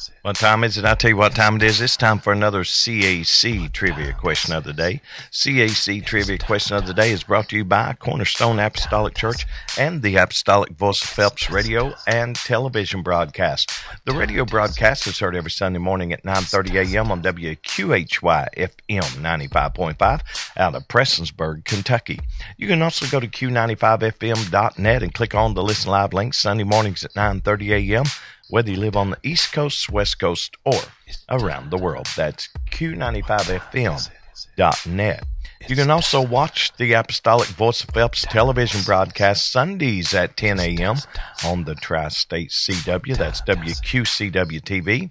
Is 0.00 0.08
it? 0.08 0.12
Is 0.12 0.14
it? 0.14 0.18
It's 0.20 0.20
time. 0.20 0.22
What 0.22 0.36
time 0.36 0.64
is 0.64 0.76
it? 0.76 0.80
Is 0.80 0.84
it? 0.84 0.88
I'll 0.88 0.96
tell 0.96 1.10
you 1.10 1.16
what 1.16 1.34
time 1.34 1.56
it 1.56 1.62
is. 1.62 1.80
It's 1.80 1.96
time 1.96 2.18
for 2.18 2.32
another 2.32 2.64
CAC 2.64 3.72
Trivia 3.72 4.12
Question 4.12 4.54
of 4.54 4.64
the 4.64 4.72
Day. 4.72 5.00
CAC 5.30 6.04
Trivia 6.04 6.38
Question 6.38 6.76
of 6.76 6.86
the 6.86 6.94
Day 6.94 7.10
is 7.12 7.24
brought 7.24 7.48
to 7.50 7.56
you 7.56 7.64
by 7.64 7.94
Cornerstone 7.94 8.58
Apostolic 8.58 9.14
Church 9.14 9.46
and 9.78 10.02
the 10.02 10.16
Apostolic 10.16 10.70
Voice 10.70 11.02
of 11.02 11.08
Phelps 11.08 11.50
radio 11.50 11.94
and 12.06 12.36
television 12.36 13.02
broadcast. 13.02 13.72
The 14.04 14.12
radio 14.12 14.44
broadcast 14.44 15.06
is 15.06 15.18
heard 15.18 15.36
every 15.36 15.50
Sunday 15.50 15.78
morning 15.78 16.12
at 16.12 16.22
9.30 16.24 16.94
a.m. 16.94 17.12
on 17.12 17.22
WQHY 17.22 18.48
FM 18.56 19.02
95.5 19.02 20.20
out 20.56 20.74
of 20.74 20.88
Prestonsburg, 20.88 21.64
Kentucky. 21.64 22.20
You 22.56 22.68
can 22.68 22.82
also 22.82 23.06
go 23.06 23.20
to 23.20 23.28
Q95FM.net 23.28 25.02
and 25.02 25.14
click 25.14 25.34
on 25.34 25.54
the 25.54 25.62
Listen 25.62 25.90
Live 25.90 26.12
link 26.12 26.34
Sunday 26.34 26.64
mornings 26.64 27.04
at 27.04 27.14
9.30 27.14 27.92
a.m 27.92 28.04
whether 28.50 28.70
you 28.70 28.76
live 28.76 28.96
on 28.96 29.10
the 29.10 29.18
East 29.22 29.52
Coast, 29.52 29.90
West 29.90 30.18
Coast, 30.18 30.56
or 30.64 30.80
around 31.28 31.70
the 31.70 31.78
world. 31.78 32.08
That's 32.16 32.48
Q95FM.net. 32.70 35.24
You 35.68 35.76
can 35.76 35.90
also 35.90 36.22
watch 36.22 36.72
the 36.78 36.94
Apostolic 36.94 37.48
Voice 37.48 37.84
of 37.84 37.90
Phelps 37.90 38.22
television 38.22 38.80
broadcast 38.82 39.52
Sundays 39.52 40.14
at 40.14 40.36
10 40.36 40.58
a.m. 40.58 40.96
on 41.44 41.64
the 41.64 41.74
Tri-State 41.74 42.50
CW. 42.50 43.16
That's 43.16 43.42
WQCW 43.42 44.60
TV. 44.62 45.10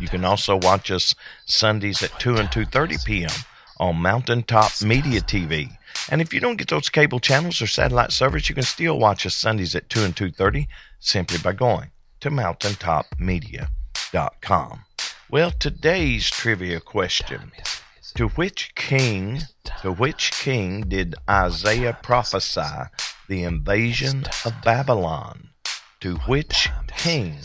You 0.00 0.08
can 0.08 0.24
also 0.24 0.56
watch 0.56 0.90
us 0.90 1.14
Sundays 1.46 2.02
at 2.02 2.18
2 2.20 2.36
and 2.36 2.48
2.30 2.48 3.04
p.m. 3.04 3.30
on 3.78 3.96
Mountaintop 3.96 4.82
Media 4.82 5.20
TV. 5.20 5.76
And 6.08 6.20
if 6.20 6.32
you 6.32 6.40
don't 6.40 6.56
get 6.56 6.68
those 6.68 6.88
cable 6.88 7.20
channels 7.20 7.60
or 7.60 7.66
satellite 7.66 8.12
service, 8.12 8.48
you 8.48 8.54
can 8.54 8.64
still 8.64 8.98
watch 8.98 9.26
us 9.26 9.34
Sundays 9.34 9.74
at 9.74 9.88
2 9.88 10.04
and 10.04 10.16
2.30 10.16 10.66
simply 11.00 11.38
by 11.38 11.52
going 11.52 11.90
to 12.20 12.30
mountaintopmedia.com. 12.30 14.84
Well, 15.30 15.50
today's 15.52 16.30
trivia 16.30 16.80
question. 16.80 17.52
To 18.16 18.28
which 18.28 18.74
king, 18.74 19.40
to 19.82 19.92
which 19.92 20.32
king 20.32 20.88
did 20.88 21.14
Isaiah 21.28 21.96
prophesy 22.02 22.88
the 23.28 23.44
invasion 23.44 24.24
of 24.44 24.54
Babylon? 24.64 25.50
To 26.00 26.16
which 26.26 26.68
king 26.96 27.36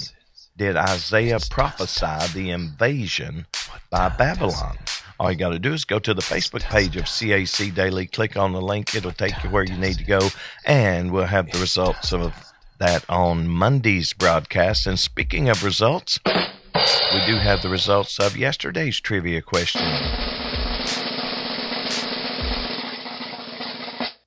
did 0.57 0.75
Isaiah 0.75 1.39
prophesy 1.49 2.33
the 2.33 2.51
invasion 2.51 3.45
by 3.91 4.09
Babylon? 4.09 4.77
All 5.19 5.31
you 5.31 5.37
got 5.37 5.49
to 5.49 5.59
do 5.59 5.73
is 5.73 5.85
go 5.85 5.99
to 5.99 6.13
the 6.13 6.21
Facebook 6.21 6.63
page 6.63 6.97
of 6.97 7.05
CAC 7.05 7.73
Daily, 7.73 8.07
click 8.07 8.35
on 8.35 8.51
the 8.51 8.61
link, 8.61 8.95
it'll 8.95 9.11
take 9.11 9.41
you 9.43 9.49
where 9.49 9.63
you 9.63 9.77
need 9.77 9.97
to 9.97 10.03
go, 10.03 10.19
and 10.65 11.11
we'll 11.11 11.25
have 11.25 11.49
the 11.51 11.59
results 11.59 12.11
of 12.11 12.33
that 12.79 13.05
on 13.09 13.47
Monday's 13.47 14.13
broadcast. 14.13 14.87
And 14.87 14.99
speaking 14.99 15.49
of 15.49 15.63
results, 15.63 16.19
we 16.25 17.25
do 17.25 17.37
have 17.37 17.61
the 17.61 17.69
results 17.69 18.19
of 18.19 18.37
yesterday's 18.37 18.99
trivia 18.99 19.41
question. 19.41 19.83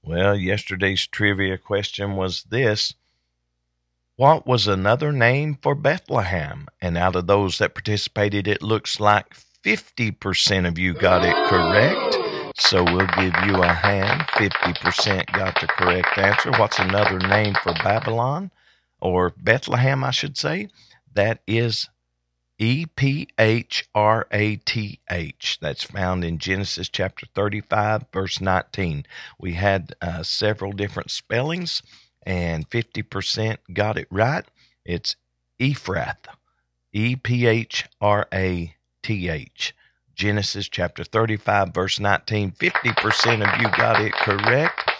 Well, 0.02 0.36
yesterday's 0.36 1.06
trivia 1.06 1.58
question 1.58 2.16
was 2.16 2.44
this 2.44 2.94
What 4.16 4.46
was 4.46 4.66
another 4.66 5.12
name 5.12 5.58
for 5.60 5.74
Bethlehem? 5.74 6.66
And 6.80 6.96
out 6.96 7.14
of 7.14 7.26
those 7.26 7.58
that 7.58 7.74
participated, 7.74 8.48
it 8.48 8.62
looks 8.62 8.98
like 8.98 9.34
50% 9.64 10.66
of 10.66 10.78
you 10.78 10.94
got 10.94 11.24
it 11.24 11.36
correct. 11.48 12.27
So 12.58 12.82
we'll 12.82 13.06
give 13.06 13.34
you 13.46 13.62
a 13.62 13.72
hand. 13.72 14.22
50% 14.32 15.32
got 15.32 15.60
the 15.60 15.68
correct 15.68 16.18
answer. 16.18 16.50
What's 16.52 16.78
another 16.78 17.18
name 17.18 17.54
for 17.62 17.72
Babylon? 17.72 18.50
Or 19.00 19.32
Bethlehem, 19.38 20.02
I 20.02 20.10
should 20.10 20.36
say. 20.36 20.68
That 21.14 21.40
is 21.46 21.88
E 22.58 22.86
P 22.86 23.28
H 23.38 23.88
R 23.94 24.26
A 24.32 24.56
T 24.56 24.98
H. 25.08 25.58
That's 25.62 25.84
found 25.84 26.24
in 26.24 26.38
Genesis 26.38 26.88
chapter 26.88 27.26
35, 27.32 28.06
verse 28.12 28.40
19. 28.40 29.06
We 29.38 29.54
had 29.54 29.94
uh, 30.02 30.24
several 30.24 30.72
different 30.72 31.12
spellings, 31.12 31.80
and 32.26 32.68
50% 32.68 33.58
got 33.72 33.96
it 33.96 34.08
right. 34.10 34.44
It's 34.84 35.14
Ephrath. 35.60 36.26
E 36.92 37.14
P 37.14 37.46
H 37.46 37.86
R 38.00 38.26
A 38.34 38.74
T 39.04 39.28
H. 39.28 39.74
Genesis 40.18 40.68
chapter 40.68 41.04
35, 41.04 41.72
verse 41.72 42.00
19. 42.00 42.50
50% 42.50 43.54
of 43.54 43.60
you 43.60 43.68
got 43.78 44.02
it 44.02 44.12
correct. 44.12 44.90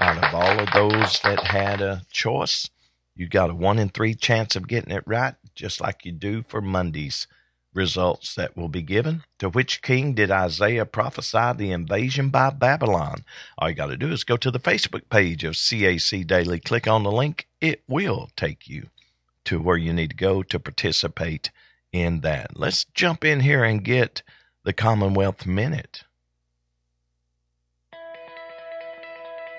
Out 0.00 0.16
of 0.16 0.34
all 0.34 0.58
of 0.58 0.72
those 0.72 1.20
that 1.20 1.44
had 1.44 1.82
a 1.82 2.06
choice, 2.10 2.70
you 3.14 3.28
got 3.28 3.50
a 3.50 3.54
one 3.54 3.78
in 3.78 3.90
three 3.90 4.14
chance 4.14 4.56
of 4.56 4.66
getting 4.66 4.96
it 4.96 5.02
right, 5.04 5.34
just 5.54 5.82
like 5.82 6.06
you 6.06 6.12
do 6.12 6.42
for 6.48 6.62
Monday's 6.62 7.26
results 7.74 8.34
that 8.36 8.56
will 8.56 8.70
be 8.70 8.80
given. 8.80 9.24
To 9.40 9.50
which 9.50 9.82
king 9.82 10.14
did 10.14 10.30
Isaiah 10.30 10.86
prophesy 10.86 11.52
the 11.54 11.70
invasion 11.70 12.30
by 12.30 12.48
Babylon? 12.48 13.26
All 13.58 13.68
you 13.68 13.74
got 13.74 13.88
to 13.88 13.96
do 13.98 14.10
is 14.10 14.24
go 14.24 14.38
to 14.38 14.50
the 14.50 14.58
Facebook 14.58 15.10
page 15.10 15.44
of 15.44 15.52
CAC 15.52 16.26
Daily, 16.26 16.60
click 16.60 16.88
on 16.88 17.02
the 17.02 17.12
link. 17.12 17.46
It 17.60 17.82
will 17.86 18.30
take 18.36 18.66
you 18.70 18.88
to 19.44 19.60
where 19.60 19.76
you 19.76 19.92
need 19.92 20.10
to 20.10 20.16
go 20.16 20.42
to 20.44 20.58
participate 20.58 21.50
in 21.92 22.20
that. 22.20 22.58
Let's 22.58 22.84
jump 22.94 23.22
in 23.22 23.40
here 23.40 23.62
and 23.62 23.84
get 23.84 24.22
the 24.66 24.72
Commonwealth 24.72 25.46
Minute. 25.46 26.02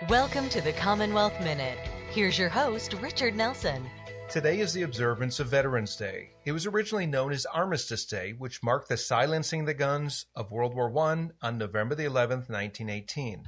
Welcome 0.09 0.49
to 0.49 0.59
the 0.59 0.73
Commonwealth 0.73 1.39
Minute. 1.39 1.79
Here's 2.09 2.37
your 2.37 2.49
host, 2.49 2.91
Richard 2.95 3.33
Nelson. 3.33 3.89
Today 4.27 4.59
is 4.59 4.73
the 4.73 4.81
observance 4.81 5.39
of 5.39 5.47
Veterans 5.47 5.95
Day. 5.95 6.31
It 6.43 6.51
was 6.51 6.65
originally 6.65 7.05
known 7.05 7.31
as 7.31 7.45
Armistice 7.45 8.05
Day, 8.05 8.33
which 8.37 8.61
marked 8.61 8.89
the 8.89 8.97
silencing 8.97 9.63
the 9.63 9.73
guns 9.73 10.25
of 10.35 10.51
World 10.51 10.75
War 10.75 10.91
I 10.99 11.29
on 11.41 11.57
November 11.57 11.95
the 11.95 12.03
11th, 12.03 12.49
1918. 12.49 13.47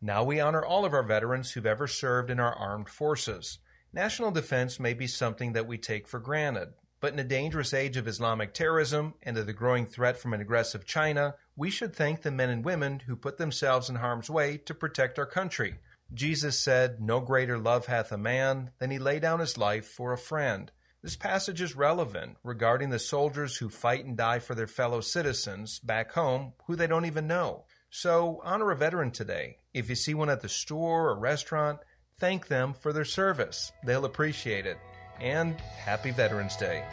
Now 0.00 0.22
we 0.22 0.38
honor 0.38 0.64
all 0.64 0.84
of 0.84 0.94
our 0.94 1.02
veterans 1.02 1.50
who've 1.50 1.66
ever 1.66 1.88
served 1.88 2.30
in 2.30 2.38
our 2.38 2.54
armed 2.54 2.88
forces. 2.88 3.58
National 3.92 4.30
defense 4.30 4.78
may 4.78 4.94
be 4.94 5.08
something 5.08 5.54
that 5.54 5.66
we 5.66 5.76
take 5.76 6.06
for 6.06 6.20
granted, 6.20 6.68
but 7.00 7.14
in 7.14 7.18
a 7.18 7.24
dangerous 7.24 7.72
age 7.72 7.96
of 7.96 8.06
Islamic 8.06 8.52
terrorism 8.52 9.14
and 9.22 9.36
of 9.38 9.46
the 9.46 9.52
growing 9.52 9.86
threat 9.86 10.18
from 10.18 10.34
an 10.34 10.40
aggressive 10.40 10.84
China, 10.84 11.34
we 11.56 11.70
should 11.70 11.96
thank 11.96 12.22
the 12.22 12.30
men 12.30 12.50
and 12.50 12.64
women 12.64 13.00
who 13.00 13.16
put 13.16 13.38
themselves 13.38 13.88
in 13.88 13.96
harm's 13.96 14.28
way 14.28 14.58
to 14.58 14.74
protect 14.74 15.18
our 15.18 15.26
country. 15.26 15.76
Jesus 16.12 16.58
said, 16.58 17.00
No 17.00 17.20
greater 17.20 17.58
love 17.58 17.86
hath 17.86 18.12
a 18.12 18.18
man 18.18 18.70
than 18.78 18.90
he 18.90 18.98
lay 18.98 19.18
down 19.18 19.40
his 19.40 19.56
life 19.56 19.86
for 19.86 20.12
a 20.12 20.18
friend. 20.18 20.70
This 21.02 21.16
passage 21.16 21.62
is 21.62 21.74
relevant 21.74 22.36
regarding 22.44 22.90
the 22.90 22.98
soldiers 22.98 23.56
who 23.56 23.70
fight 23.70 24.04
and 24.04 24.16
die 24.16 24.38
for 24.38 24.54
their 24.54 24.66
fellow 24.66 25.00
citizens 25.00 25.78
back 25.78 26.12
home 26.12 26.52
who 26.66 26.76
they 26.76 26.86
don't 26.86 27.06
even 27.06 27.26
know. 27.26 27.64
So 27.88 28.40
honor 28.44 28.70
a 28.70 28.76
veteran 28.76 29.10
today. 29.10 29.56
If 29.72 29.88
you 29.88 29.94
see 29.94 30.12
one 30.12 30.28
at 30.28 30.42
the 30.42 30.48
store 30.48 31.08
or 31.08 31.18
restaurant, 31.18 31.78
thank 32.18 32.48
them 32.48 32.74
for 32.74 32.92
their 32.92 33.06
service. 33.06 33.72
They'll 33.84 34.04
appreciate 34.04 34.66
it 34.66 34.78
and 35.20 35.60
happy 35.60 36.10
Veterans 36.10 36.56
Day. 36.56 36.84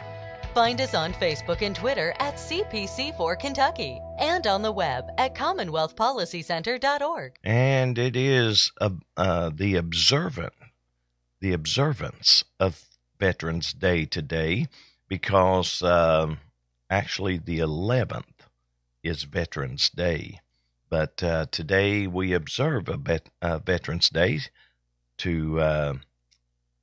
Find 0.54 0.80
us 0.80 0.94
on 0.94 1.12
Facebook 1.12 1.62
and 1.62 1.76
Twitter 1.76 2.14
at 2.18 2.34
CPC4 2.34 3.38
Kentucky 3.38 4.00
and 4.18 4.46
on 4.46 4.62
the 4.62 4.72
web 4.72 5.10
at 5.18 5.34
CommonwealthPolicyCenter.org. 5.34 7.36
And 7.44 7.98
it 7.98 8.16
is 8.16 8.72
uh, 8.80 8.90
uh, 9.16 9.50
the 9.54 9.76
observant, 9.76 10.54
the 11.40 11.52
observance 11.52 12.44
of 12.58 12.82
Veterans 13.20 13.72
Day 13.72 14.04
today 14.04 14.66
because 15.06 15.82
um, 15.82 16.38
actually 16.90 17.38
the 17.38 17.58
11th 17.58 18.24
is 19.02 19.24
Veterans 19.24 19.90
Day. 19.90 20.40
But 20.90 21.22
uh, 21.22 21.46
today 21.50 22.06
we 22.06 22.32
observe 22.32 22.88
a 22.88 22.96
vet, 22.96 23.28
Veterans 23.64 24.08
Day 24.08 24.40
to 25.18 25.60
uh, 25.60 25.94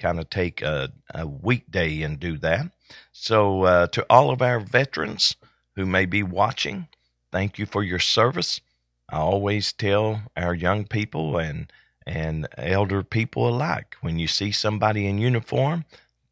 kind 0.06 0.20
of 0.20 0.30
take 0.30 0.62
a, 0.62 0.92
a 1.16 1.26
weekday 1.26 2.04
and 2.04 2.20
do 2.20 2.38
that. 2.38 2.68
So, 3.12 3.64
uh, 3.64 3.88
to 3.88 4.06
all 4.08 4.30
of 4.30 4.40
our 4.42 4.60
veterans 4.60 5.36
who 5.76 5.86
may 5.88 6.06
be 6.06 6.22
watching, 6.22 6.88
thank 7.32 7.58
you 7.58 7.66
for 7.66 7.84
your 7.84 7.98
service. 8.00 8.62
I 9.10 9.18
always 9.18 9.74
tell 9.74 10.22
our 10.38 10.54
young 10.54 10.86
people 10.86 11.38
and 11.38 11.72
and 12.06 12.48
elder 12.56 13.02
people 13.02 13.50
alike 13.50 13.96
when 14.02 14.20
you 14.20 14.28
see 14.28 14.52
somebody 14.52 15.08
in 15.08 15.18
uniform, 15.18 15.86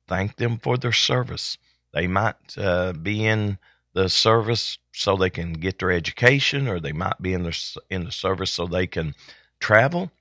thank 0.08 0.36
them 0.36 0.60
for 0.60 0.78
their 0.78 0.92
service. 0.92 1.58
They 1.94 2.06
might 2.06 2.56
uh, 2.58 2.94
be 2.94 3.26
in 3.26 3.58
the 3.96 4.08
service 4.08 4.78
so 4.94 5.16
they 5.16 5.32
can 5.32 5.54
get 5.54 5.80
their 5.80 5.92
education, 5.92 6.68
or 6.68 6.80
they 6.80 6.92
might 6.94 7.20
be 7.20 7.34
in 7.34 7.42
the 7.42 7.78
in 7.90 8.04
the 8.06 8.12
service 8.12 8.52
so 8.52 8.68
they 8.68 8.86
can 8.86 9.16
travel. 9.60 10.12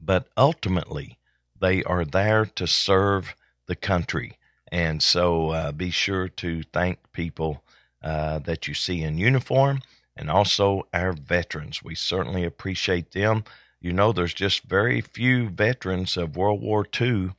But 0.00 0.28
ultimately, 0.36 1.18
they 1.60 1.82
are 1.84 2.04
there 2.04 2.44
to 2.44 2.66
serve 2.66 3.34
the 3.66 3.76
country. 3.76 4.38
And 4.70 5.02
so 5.02 5.50
uh, 5.50 5.72
be 5.72 5.90
sure 5.90 6.28
to 6.28 6.62
thank 6.72 6.98
people 7.12 7.62
uh, 8.02 8.38
that 8.40 8.68
you 8.68 8.74
see 8.74 9.02
in 9.02 9.18
uniform 9.18 9.80
and 10.16 10.30
also 10.30 10.86
our 10.92 11.12
veterans. 11.12 11.82
We 11.82 11.94
certainly 11.94 12.44
appreciate 12.44 13.12
them. 13.12 13.44
You 13.80 13.92
know, 13.92 14.12
there's 14.12 14.34
just 14.34 14.64
very 14.64 15.00
few 15.00 15.48
veterans 15.48 16.16
of 16.16 16.36
World 16.36 16.60
War 16.60 16.86
II 17.00 17.32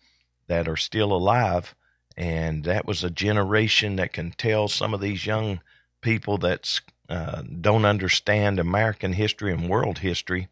that 0.48 0.68
are 0.68 0.78
still 0.78 1.12
alive. 1.14 1.76
and 2.18 2.64
that 2.64 2.86
was 2.86 3.04
a 3.04 3.10
generation 3.10 3.98
that 3.98 4.14
can 4.14 4.32
tell 4.32 4.68
some 4.70 4.94
of 4.94 5.02
these 5.02 5.26
young 5.26 5.60
people 6.02 6.38
that 6.38 6.80
uh, 7.10 7.42
don't 7.62 7.86
understand 7.86 8.60
American 8.60 9.14
history 9.14 9.52
and 9.52 9.70
world 9.70 10.00
history 10.00 10.48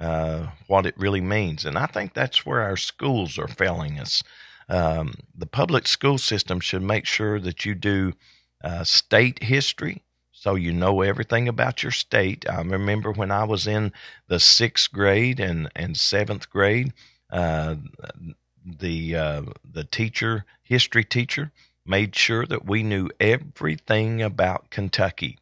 uh, 0.00 0.48
what 0.66 0.86
it 0.86 0.98
really 0.98 1.20
means. 1.20 1.64
And 1.64 1.78
I 1.78 1.86
think 1.86 2.14
that's 2.14 2.44
where 2.44 2.62
our 2.62 2.76
schools 2.76 3.38
are 3.38 3.48
failing 3.48 3.98
us. 3.98 4.22
Um, 4.68 5.14
the 5.36 5.46
public 5.46 5.86
school 5.86 6.18
system 6.18 6.60
should 6.60 6.82
make 6.82 7.06
sure 7.06 7.38
that 7.40 7.64
you 7.64 7.74
do 7.74 8.14
uh, 8.62 8.84
state 8.84 9.42
history 9.42 10.02
so 10.44 10.56
you 10.56 10.74
know 10.74 11.00
everything 11.00 11.48
about 11.48 11.82
your 11.82 11.90
state. 11.90 12.44
I 12.46 12.60
remember 12.60 13.10
when 13.10 13.30
I 13.30 13.44
was 13.44 13.66
in 13.66 13.92
the 14.28 14.38
sixth 14.38 14.92
grade 14.92 15.40
and, 15.40 15.70
and 15.74 15.96
seventh 15.96 16.50
grade, 16.50 16.92
uh, 17.30 17.76
the 18.62 19.16
uh, 19.16 19.42
the 19.64 19.84
teacher, 19.84 20.44
history 20.62 21.02
teacher, 21.02 21.50
made 21.86 22.14
sure 22.14 22.44
that 22.44 22.66
we 22.66 22.82
knew 22.82 23.08
everything 23.18 24.20
about 24.20 24.68
Kentucky. 24.68 25.38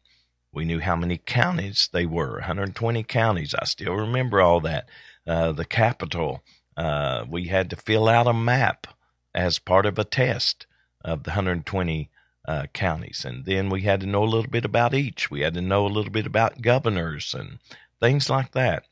We 0.53 0.65
knew 0.65 0.79
how 0.79 0.95
many 0.95 1.17
counties 1.17 1.89
they 1.91 2.05
were 2.05 2.33
120 2.33 3.03
counties. 3.03 3.55
I 3.55 3.65
still 3.65 3.95
remember 3.95 4.39
all 4.39 4.59
that. 4.61 4.87
Uh, 5.25 5.51
the 5.51 5.65
capital. 5.65 6.43
Uh, 6.77 7.25
we 7.27 7.45
had 7.45 7.69
to 7.71 7.75
fill 7.75 8.07
out 8.07 8.27
a 8.27 8.33
map 8.33 8.87
as 9.33 9.57
part 9.57 9.85
of 9.85 9.97
a 9.97 10.03
test 10.03 10.67
of 11.03 11.23
the 11.23 11.31
120 11.31 12.09
uh, 12.47 12.67
counties. 12.73 13.25
And 13.25 13.45
then 13.45 13.69
we 13.69 13.81
had 13.81 14.01
to 14.01 14.05
know 14.05 14.23
a 14.23 14.25
little 14.25 14.51
bit 14.51 14.65
about 14.65 14.93
each. 14.93 15.31
We 15.31 15.41
had 15.41 15.53
to 15.55 15.61
know 15.61 15.87
a 15.87 15.89
little 15.89 16.11
bit 16.11 16.27
about 16.27 16.61
governors 16.61 17.33
and 17.33 17.59
things 17.99 18.29
like 18.29 18.51
that. 18.51 18.85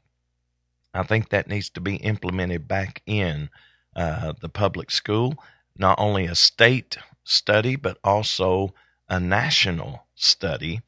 I 0.94 1.04
think 1.04 1.30
that 1.30 1.48
needs 1.48 1.70
to 1.72 1.82
be 1.82 1.98
implemented 1.98 2.68
back 2.68 3.02
in 3.06 3.50
uh, 3.96 4.34
the 4.40 4.50
public 4.50 4.90
school, 4.90 5.36
not 5.78 6.00
only 6.00 6.26
a 6.26 6.36
state 6.36 6.98
study, 7.24 7.76
but 7.76 7.98
also 8.04 8.74
a 9.10 9.20
national 9.20 10.06
study 10.16 10.82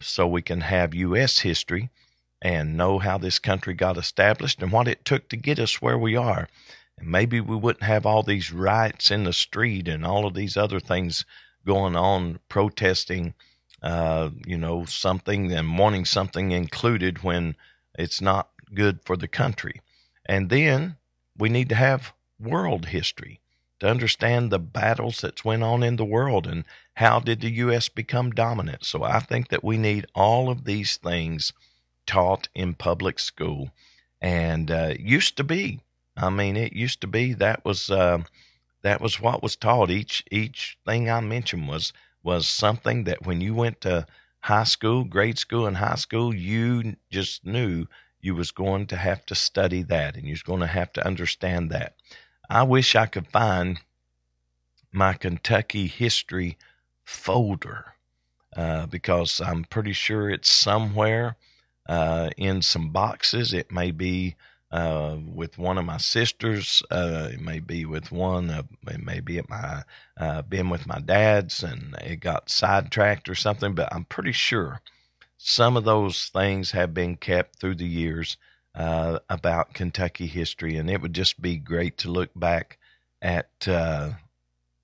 so 0.00 0.26
we 0.26 0.42
can 0.42 0.62
have 0.62 0.94
U.S. 0.94 1.40
history 1.40 1.90
and 2.42 2.76
know 2.76 2.98
how 2.98 3.18
this 3.18 3.38
country 3.38 3.74
got 3.74 3.98
established 3.98 4.62
and 4.62 4.72
what 4.72 4.88
it 4.88 5.04
took 5.04 5.28
to 5.28 5.36
get 5.36 5.58
us 5.58 5.82
where 5.82 5.98
we 5.98 6.16
are. 6.16 6.48
And 6.98 7.08
maybe 7.08 7.40
we 7.40 7.56
wouldn't 7.56 7.84
have 7.84 8.06
all 8.06 8.22
these 8.22 8.52
riots 8.52 9.10
in 9.10 9.24
the 9.24 9.32
street 9.32 9.88
and 9.88 10.04
all 10.04 10.26
of 10.26 10.34
these 10.34 10.56
other 10.56 10.80
things 10.80 11.24
going 11.66 11.96
on, 11.96 12.40
protesting, 12.48 13.34
uh, 13.82 14.30
you 14.46 14.56
know, 14.56 14.84
something 14.86 15.52
and 15.52 15.78
wanting 15.78 16.04
something 16.04 16.52
included 16.52 17.22
when 17.22 17.56
it's 17.98 18.20
not 18.20 18.50
good 18.74 19.00
for 19.04 19.16
the 19.16 19.28
country. 19.28 19.80
And 20.26 20.48
then 20.48 20.96
we 21.36 21.48
need 21.48 21.68
to 21.70 21.74
have 21.74 22.12
world 22.38 22.86
history 22.86 23.40
to 23.80 23.88
understand 23.88 24.50
the 24.50 24.58
battles 24.58 25.20
that's 25.20 25.44
went 25.44 25.62
on 25.62 25.82
in 25.82 25.96
the 25.96 26.04
world 26.04 26.46
and 26.46 26.64
how 26.94 27.18
did 27.18 27.40
the 27.40 27.50
U.S. 27.50 27.88
become 27.88 28.30
dominant. 28.30 28.84
So 28.84 29.02
I 29.02 29.20
think 29.20 29.48
that 29.48 29.64
we 29.64 29.76
need 29.76 30.06
all 30.14 30.50
of 30.50 30.64
these 30.64 30.96
things 30.96 31.52
taught 32.06 32.48
in 32.54 32.74
public 32.74 33.18
school. 33.18 33.70
And 34.20 34.70
uh, 34.70 34.94
used 34.98 35.36
to 35.38 35.44
be, 35.44 35.80
I 36.16 36.28
mean, 36.28 36.56
it 36.56 36.74
used 36.74 37.00
to 37.00 37.06
be 37.06 37.32
that 37.34 37.64
was 37.64 37.90
uh, 37.90 38.22
that 38.82 39.00
was 39.00 39.20
what 39.20 39.42
was 39.42 39.56
taught. 39.56 39.90
Each 39.90 40.22
each 40.30 40.78
thing 40.84 41.10
I 41.10 41.20
mentioned 41.20 41.68
was 41.68 41.92
was 42.22 42.46
something 42.46 43.04
that 43.04 43.24
when 43.24 43.40
you 43.40 43.54
went 43.54 43.80
to 43.82 44.06
high 44.40 44.64
school, 44.64 45.04
grade 45.04 45.38
school, 45.38 45.66
and 45.66 45.78
high 45.78 45.94
school, 45.94 46.34
you 46.34 46.96
just 47.10 47.46
knew 47.46 47.86
you 48.20 48.34
was 48.34 48.50
going 48.50 48.86
to 48.88 48.96
have 48.96 49.24
to 49.26 49.34
study 49.34 49.82
that 49.84 50.16
and 50.16 50.26
you 50.26 50.32
was 50.32 50.42
going 50.42 50.60
to 50.60 50.66
have 50.66 50.92
to 50.92 51.06
understand 51.06 51.70
that. 51.70 51.94
I 52.50 52.64
wish 52.64 52.96
I 52.96 53.06
could 53.06 53.28
find 53.28 53.78
my 54.92 55.12
Kentucky 55.12 55.86
history 55.86 56.58
folder 57.04 57.94
uh, 58.56 58.86
because 58.86 59.40
I'm 59.40 59.62
pretty 59.62 59.92
sure 59.92 60.28
it's 60.28 60.50
somewhere 60.50 61.36
uh, 61.88 62.30
in 62.36 62.60
some 62.62 62.90
boxes. 62.90 63.52
It 63.52 63.70
may 63.70 63.92
be 63.92 64.34
uh, 64.72 65.16
with 65.32 65.58
one 65.58 65.78
of 65.78 65.84
my 65.84 65.98
sisters. 65.98 66.82
Uh, 66.90 67.28
it 67.32 67.40
may 67.40 67.60
be 67.60 67.84
with 67.84 68.10
one. 68.10 68.50
it 68.50 69.04
may 69.04 69.20
be 69.20 69.38
at 69.38 69.48
my 69.48 69.84
uh, 70.16 70.42
been 70.42 70.70
with 70.70 70.88
my 70.88 70.98
dad's, 70.98 71.62
and 71.62 71.94
it 72.00 72.18
got 72.18 72.50
sidetracked 72.50 73.28
or 73.28 73.36
something. 73.36 73.76
But 73.76 73.94
I'm 73.94 74.06
pretty 74.06 74.32
sure 74.32 74.80
some 75.38 75.76
of 75.76 75.84
those 75.84 76.26
things 76.26 76.72
have 76.72 76.92
been 76.92 77.14
kept 77.16 77.60
through 77.60 77.76
the 77.76 77.86
years 77.86 78.36
uh, 78.80 79.18
about 79.28 79.74
Kentucky 79.74 80.26
history, 80.26 80.78
and 80.78 80.88
it 80.88 81.02
would 81.02 81.12
just 81.12 81.42
be 81.42 81.58
great 81.58 81.98
to 81.98 82.10
look 82.10 82.30
back 82.34 82.78
at 83.20 83.50
uh, 83.68 84.12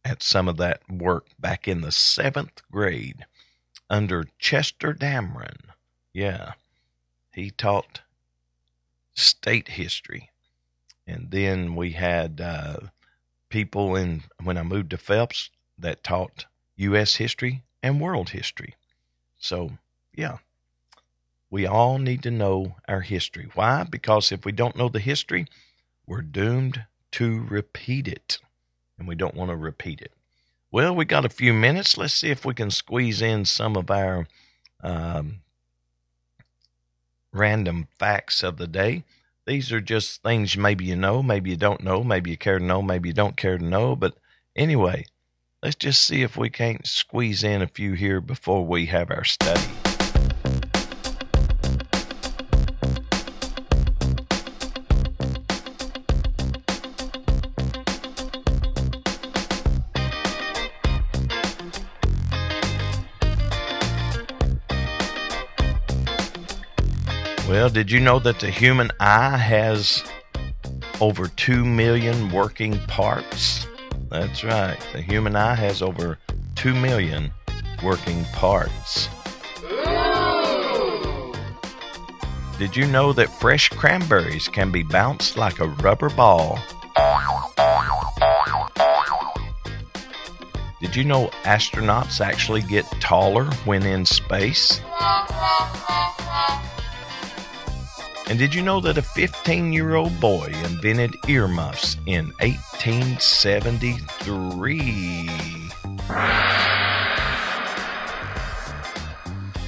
at 0.04 0.22
some 0.22 0.48
of 0.48 0.58
that 0.58 0.82
work 0.90 1.28
back 1.38 1.66
in 1.66 1.80
the 1.80 1.90
seventh 1.90 2.60
grade 2.70 3.24
under 3.88 4.26
Chester 4.38 4.92
Dameron. 4.92 5.70
Yeah, 6.12 6.52
he 7.32 7.50
taught 7.50 8.02
state 9.14 9.68
history, 9.68 10.28
and 11.06 11.30
then 11.30 11.74
we 11.74 11.92
had 11.92 12.38
uh, 12.38 12.76
people 13.48 13.96
in 13.96 14.24
when 14.42 14.58
I 14.58 14.62
moved 14.62 14.90
to 14.90 14.98
Phelps 14.98 15.48
that 15.78 16.04
taught 16.04 16.44
U.S. 16.76 17.14
history 17.14 17.62
and 17.82 17.98
world 17.98 18.28
history. 18.28 18.74
So 19.38 19.70
yeah, 20.14 20.36
we 21.50 21.66
all 21.66 21.98
need 21.98 22.22
to 22.24 22.30
know 22.30 22.76
our 22.88 23.02
history. 23.02 23.48
Why? 23.54 23.84
Because 23.84 24.32
if 24.32 24.44
we 24.44 24.52
don't 24.52 24.76
know 24.76 24.88
the 24.88 24.98
history, 24.98 25.46
we're 26.06 26.22
doomed 26.22 26.84
to 27.12 27.44
repeat 27.48 28.08
it. 28.08 28.38
And 28.98 29.06
we 29.06 29.14
don't 29.14 29.34
want 29.34 29.50
to 29.50 29.56
repeat 29.56 30.00
it. 30.00 30.12
Well, 30.72 30.94
we 30.94 31.04
got 31.04 31.24
a 31.24 31.30
few 31.30 31.52
minutes. 31.52 31.96
Let's 31.96 32.14
see 32.14 32.30
if 32.30 32.44
we 32.44 32.54
can 32.54 32.70
squeeze 32.70 33.22
in 33.22 33.44
some 33.44 33.76
of 33.76 33.90
our 33.90 34.26
um, 34.82 35.40
random 37.32 37.88
facts 37.98 38.42
of 38.42 38.56
the 38.56 38.66
day. 38.66 39.04
These 39.46 39.70
are 39.70 39.80
just 39.80 40.22
things 40.22 40.56
maybe 40.56 40.84
you 40.86 40.96
know, 40.96 41.22
maybe 41.22 41.50
you 41.50 41.56
don't 41.56 41.84
know, 41.84 42.02
maybe 42.02 42.30
you 42.30 42.36
care 42.36 42.58
to 42.58 42.64
know, 42.64 42.82
maybe 42.82 43.10
you 43.10 43.12
don't 43.12 43.36
care 43.36 43.58
to 43.58 43.64
know. 43.64 43.94
But 43.94 44.16
anyway, 44.56 45.06
let's 45.62 45.76
just 45.76 46.02
see 46.02 46.22
if 46.22 46.36
we 46.36 46.50
can't 46.50 46.86
squeeze 46.86 47.44
in 47.44 47.62
a 47.62 47.68
few 47.68 47.92
here 47.92 48.20
before 48.20 48.66
we 48.66 48.86
have 48.86 49.10
our 49.10 49.24
study. 49.24 49.62
Well, 67.56 67.70
did 67.70 67.90
you 67.90 68.00
know 68.00 68.18
that 68.18 68.38
the 68.38 68.50
human 68.50 68.90
eye 69.00 69.38
has 69.38 70.04
over 71.00 71.26
2 71.26 71.64
million 71.64 72.30
working 72.30 72.78
parts? 72.80 73.66
That's 74.10 74.44
right. 74.44 74.76
The 74.92 75.00
human 75.00 75.36
eye 75.36 75.54
has 75.54 75.80
over 75.80 76.18
2 76.56 76.74
million 76.74 77.30
working 77.82 78.24
parts. 78.34 79.08
Did 82.58 82.76
you 82.76 82.86
know 82.88 83.14
that 83.14 83.30
fresh 83.40 83.70
cranberries 83.70 84.48
can 84.48 84.70
be 84.70 84.82
bounced 84.82 85.38
like 85.38 85.58
a 85.58 85.68
rubber 85.68 86.10
ball? 86.10 86.58
Did 90.82 90.94
you 90.94 91.04
know 91.04 91.28
astronauts 91.44 92.20
actually 92.20 92.60
get 92.60 92.84
taller 93.00 93.46
when 93.64 93.82
in 93.82 94.04
space? 94.04 94.82
And 98.28 98.38
did 98.38 98.54
you 98.54 98.62
know 98.62 98.80
that 98.80 98.98
a 98.98 99.02
15 99.02 99.72
year 99.72 99.94
old 99.94 100.20
boy 100.20 100.52
invented 100.64 101.14
earmuffs 101.28 101.96
in 102.06 102.32
1873? 102.40 105.30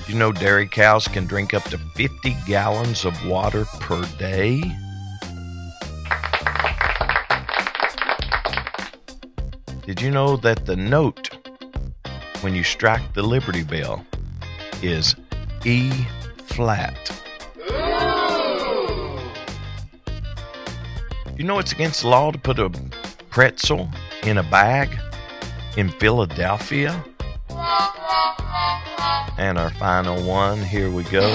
you 0.08 0.14
know 0.14 0.32
dairy 0.32 0.66
cows 0.66 1.06
can 1.06 1.26
drink 1.26 1.52
up 1.52 1.62
to 1.64 1.76
50 1.76 2.34
gallons 2.46 3.04
of 3.04 3.26
water 3.26 3.66
per 3.80 4.02
day? 4.18 4.62
Did 9.84 10.00
you 10.00 10.10
know 10.10 10.36
that 10.38 10.66
the 10.66 10.76
note 10.76 11.30
when 12.40 12.54
you 12.54 12.64
strike 12.64 13.12
the 13.14 13.22
Liberty 13.22 13.62
Bell 13.62 14.04
is 14.82 15.14
E 15.64 15.90
flat? 16.46 17.17
You 21.38 21.44
know 21.44 21.60
it's 21.60 21.70
against 21.70 22.02
the 22.02 22.08
law 22.08 22.32
to 22.32 22.38
put 22.38 22.58
a 22.58 22.68
pretzel 23.30 23.88
in 24.24 24.38
a 24.38 24.42
bag 24.42 24.98
in 25.76 25.88
Philadelphia? 25.88 27.04
And 29.38 29.56
our 29.56 29.70
final 29.70 30.20
one, 30.26 30.60
here 30.60 30.90
we 30.90 31.04
go. 31.04 31.32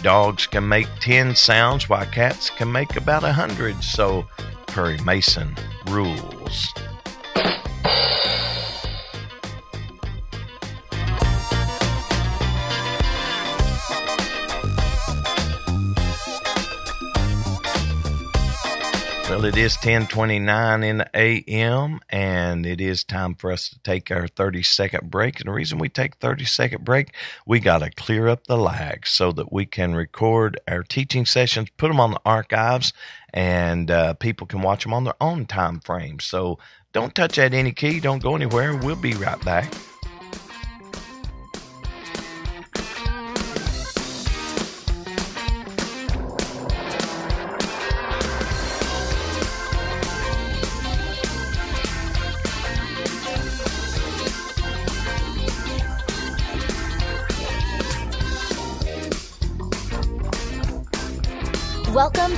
Dogs 0.00 0.46
can 0.46 0.66
make 0.66 0.88
10 1.00 1.36
sounds 1.36 1.86
while 1.86 2.06
cats 2.06 2.48
can 2.48 2.72
make 2.72 2.96
about 2.96 3.22
a 3.22 3.26
100. 3.26 3.84
So 3.84 4.26
Perry 4.68 4.96
Mason 5.04 5.54
rules. 5.90 6.72
Well, 19.40 19.48
it 19.48 19.56
is 19.56 19.76
1029 19.76 20.82
in 20.82 20.98
the 20.98 21.08
AM, 21.14 22.00
and 22.10 22.66
it 22.66 22.78
is 22.78 23.02
time 23.02 23.34
for 23.34 23.50
us 23.50 23.70
to 23.70 23.78
take 23.78 24.10
our 24.10 24.28
30 24.28 24.62
second 24.62 25.10
break. 25.10 25.40
And 25.40 25.48
the 25.48 25.52
reason 25.52 25.78
we 25.78 25.88
take 25.88 26.16
30 26.16 26.44
second 26.44 26.84
break, 26.84 27.14
we 27.46 27.58
got 27.58 27.78
to 27.78 27.88
clear 27.88 28.28
up 28.28 28.46
the 28.46 28.58
lag 28.58 29.06
so 29.06 29.32
that 29.32 29.50
we 29.50 29.64
can 29.64 29.94
record 29.94 30.60
our 30.68 30.82
teaching 30.82 31.24
sessions, 31.24 31.70
put 31.78 31.88
them 31.88 32.00
on 32.00 32.10
the 32.10 32.20
archives, 32.26 32.92
and 33.32 33.90
uh, 33.90 34.12
people 34.12 34.46
can 34.46 34.60
watch 34.60 34.82
them 34.82 34.92
on 34.92 35.04
their 35.04 35.14
own 35.22 35.46
time 35.46 35.80
frame. 35.80 36.20
So 36.20 36.58
don't 36.92 37.14
touch 37.14 37.36
that 37.36 37.54
any 37.54 37.72
key. 37.72 37.98
Don't 37.98 38.22
go 38.22 38.36
anywhere. 38.36 38.76
We'll 38.76 38.94
be 38.94 39.14
right 39.14 39.42
back. 39.42 39.72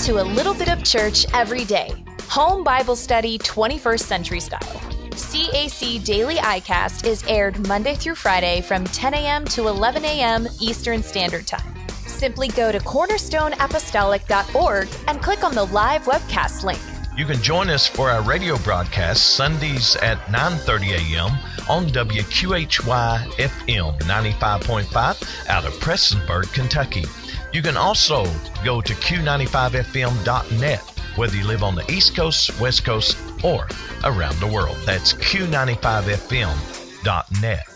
To 0.03 0.21
a 0.21 0.25
little 0.25 0.53
bit 0.53 0.69
of 0.69 0.83
church 0.83 1.25
every 1.33 1.65
day. 1.65 1.93
Home 2.23 2.65
Bible 2.65 2.97
Study 2.97 3.38
21st 3.38 4.01
Century 4.01 4.41
Style. 4.41 4.81
CAC 5.11 6.05
Daily 6.05 6.35
iCast 6.37 7.07
is 7.07 7.23
aired 7.29 7.69
Monday 7.69 7.95
through 7.95 8.17
Friday 8.17 8.62
from 8.62 8.83
10 8.83 9.15
a.m. 9.15 9.45
to 9.45 9.69
11 9.69 10.05
a.m. 10.05 10.48
Eastern 10.61 11.05
Standard 11.05 11.46
Time. 11.46 11.63
Simply 11.88 12.48
go 12.48 12.73
to 12.73 12.81
cornerstoneapostolic.org 12.81 14.88
and 15.07 15.23
click 15.23 15.44
on 15.44 15.55
the 15.55 15.67
live 15.67 16.03
webcast 16.03 16.65
link. 16.65 16.81
You 17.17 17.25
can 17.25 17.40
join 17.40 17.71
us 17.71 17.87
for 17.87 18.11
our 18.11 18.23
radio 18.23 18.59
broadcast 18.59 19.37
Sundays 19.37 19.94
at 19.96 20.19
9:30 20.27 21.15
a.m. 21.15 21.31
on 21.69 21.87
WQHY 21.90 23.29
FM 23.37 24.00
95.5 24.00 25.48
out 25.48 25.65
of 25.65 25.73
Prestonsburg, 25.75 26.53
Kentucky. 26.53 27.05
You 27.53 27.61
can 27.61 27.77
also 27.77 28.25
go 28.65 28.81
to 28.81 28.94
Q95FM.net, 28.94 30.81
whether 31.17 31.37
you 31.37 31.46
live 31.46 31.63
on 31.63 31.75
the 31.75 31.85
East 31.92 32.17
Coast, 32.17 32.59
West 32.59 32.83
Coast, 32.85 33.19
or 33.44 33.69
around 34.05 34.40
the 34.40 34.46
world. 34.46 34.79
That's 34.87 35.13
Q95FM.net. 35.13 37.67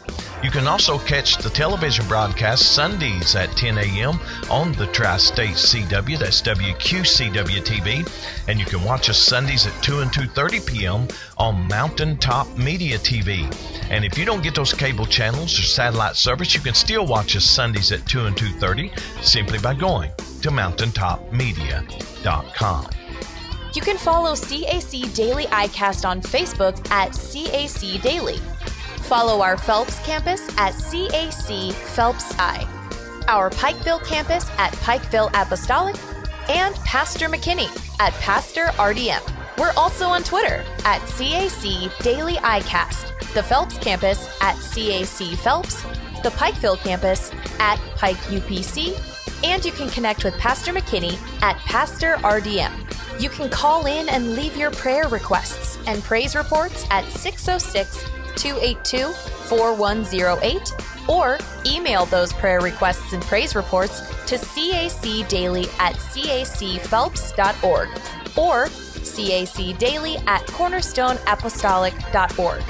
You 0.43 0.51
can 0.51 0.67
also 0.67 0.99
catch 0.99 1.39
the 1.39 1.49
television 1.49 2.07
broadcast 2.07 2.73
Sundays 2.73 3.35
at 3.35 3.57
10 3.57 3.79
a.m. 3.79 4.21
on 4.51 4.73
the 4.73 4.87
Tri 4.89 5.17
State 5.17 5.55
CW, 5.55 6.19
that's 6.19 6.43
WQCW 6.43 7.65
TV, 7.65 8.07
and 8.47 8.61
you 8.61 8.67
can 8.67 8.85
watch 8.85 9.09
us 9.09 9.17
Sundays 9.19 9.67
at 9.67 9.73
2 9.83 10.01
and 10.01 10.13
2:30 10.13 10.67
p.m. 10.67 11.09
on 11.39 11.67
Mountaintop 11.67 12.55
Media 12.57 12.99
TV. 12.99 13.51
And 13.91 14.05
if 14.05 14.19
you 14.19 14.27
don't 14.27 14.43
get 14.43 14.55
those 14.55 14.75
cable 14.75 15.07
channels 15.07 15.59
or 15.59 15.63
satellite 15.63 16.17
service, 16.17 16.55
you 16.55 16.61
can 16.61 16.75
still 16.75 17.07
watch 17.07 17.35
us 17.35 17.45
Sundays 17.45 17.91
at 17.91 18.07
2 18.07 18.27
and 18.27 18.37
2:30 18.37 18.91
simply 19.23 19.59
by 19.59 19.73
going 19.75 20.11
to 20.43 20.51
mountaintopmedia.com. 20.51 22.87
You 23.75 23.83
can 23.83 23.99
follow 23.99 24.33
CAC 24.33 25.15
Daily 25.15 25.47
iCast 25.47 26.09
on 26.09 26.21
Facebook 26.21 26.77
at 26.91 27.11
CAC 27.11 28.01
Daily. 28.03 28.39
Follow 29.07 29.41
our 29.41 29.57
Phelps 29.57 30.01
campus 30.01 30.49
at 30.59 30.75
CAC 30.75 31.73
Phelps 31.73 32.37
I, 32.41 32.67
our 33.29 33.51
Pikeville 33.51 34.05
campus 34.05 34.51
at 34.59 34.73
Pikeville 34.73 35.31
Apostolic, 35.33 35.95
and 36.49 36.75
Pastor 36.77 37.29
McKinney 37.29 37.69
at 38.01 38.13
Pastor 38.15 38.65
RDM. 38.75 39.23
We're 39.59 39.73
also 39.77 40.07
on 40.07 40.25
Twitter 40.25 40.65
at 40.85 41.01
CAC 41.03 41.97
Daily 42.03 42.35
iCast, 42.35 43.33
the 43.33 43.45
Phelps 43.45 43.79
campus 43.79 44.27
at 44.43 44.57
CAC 44.57 45.37
Phelps, 45.37 45.83
the 46.25 46.31
Pikeville 46.31 46.79
campus 46.79 47.31
at 47.61 47.77
Pike 47.95 48.17
UPC, 48.17 49.01
and 49.45 49.65
you 49.65 49.71
can 49.71 49.89
connect 49.89 50.25
with 50.25 50.37
Pastor 50.39 50.73
McKinney 50.73 51.17
at 51.43 51.57
Pastor 51.59 52.17
RDM. 52.17 52.73
You 53.23 53.29
can 53.29 53.51
call 53.51 53.87
in 53.87 54.09
and 54.09 54.35
leave 54.35 54.57
your 54.57 54.73
prayer 54.73 55.07
requests 55.07 55.79
and 55.87 56.03
praise 56.03 56.35
reports 56.35 56.85
at 56.91 57.05
606 57.05 58.05
282 58.37 59.13
4108 59.49 60.73
or 61.09 61.39
email 61.65 62.05
those 62.07 62.33
prayer 62.33 62.61
requests 62.61 63.13
and 63.13 63.23
praise 63.23 63.55
reports 63.55 64.01
to 64.27 64.37
cacdaily 64.39 65.69
at 65.79 65.95
cacphelps.org 65.95 67.89
or 68.37 68.67
cacdaily 68.67 70.17
at 70.27 70.45
cornerstoneapostolic.org. 70.47 72.63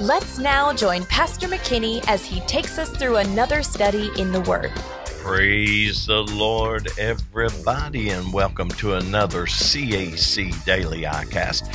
Let's 0.00 0.38
now 0.38 0.72
join 0.74 1.04
Pastor 1.06 1.48
McKinney 1.48 2.04
as 2.06 2.22
he 2.24 2.40
takes 2.40 2.78
us 2.78 2.90
through 2.90 3.16
another 3.16 3.62
study 3.62 4.10
in 4.18 4.30
the 4.30 4.42
Word. 4.42 4.70
Praise 5.22 6.06
the 6.06 6.22
Lord, 6.22 6.88
everybody, 6.98 8.10
and 8.10 8.30
welcome 8.32 8.68
to 8.68 8.94
another 8.94 9.46
CAC 9.46 10.64
Daily 10.64 11.02
iCast. 11.02 11.68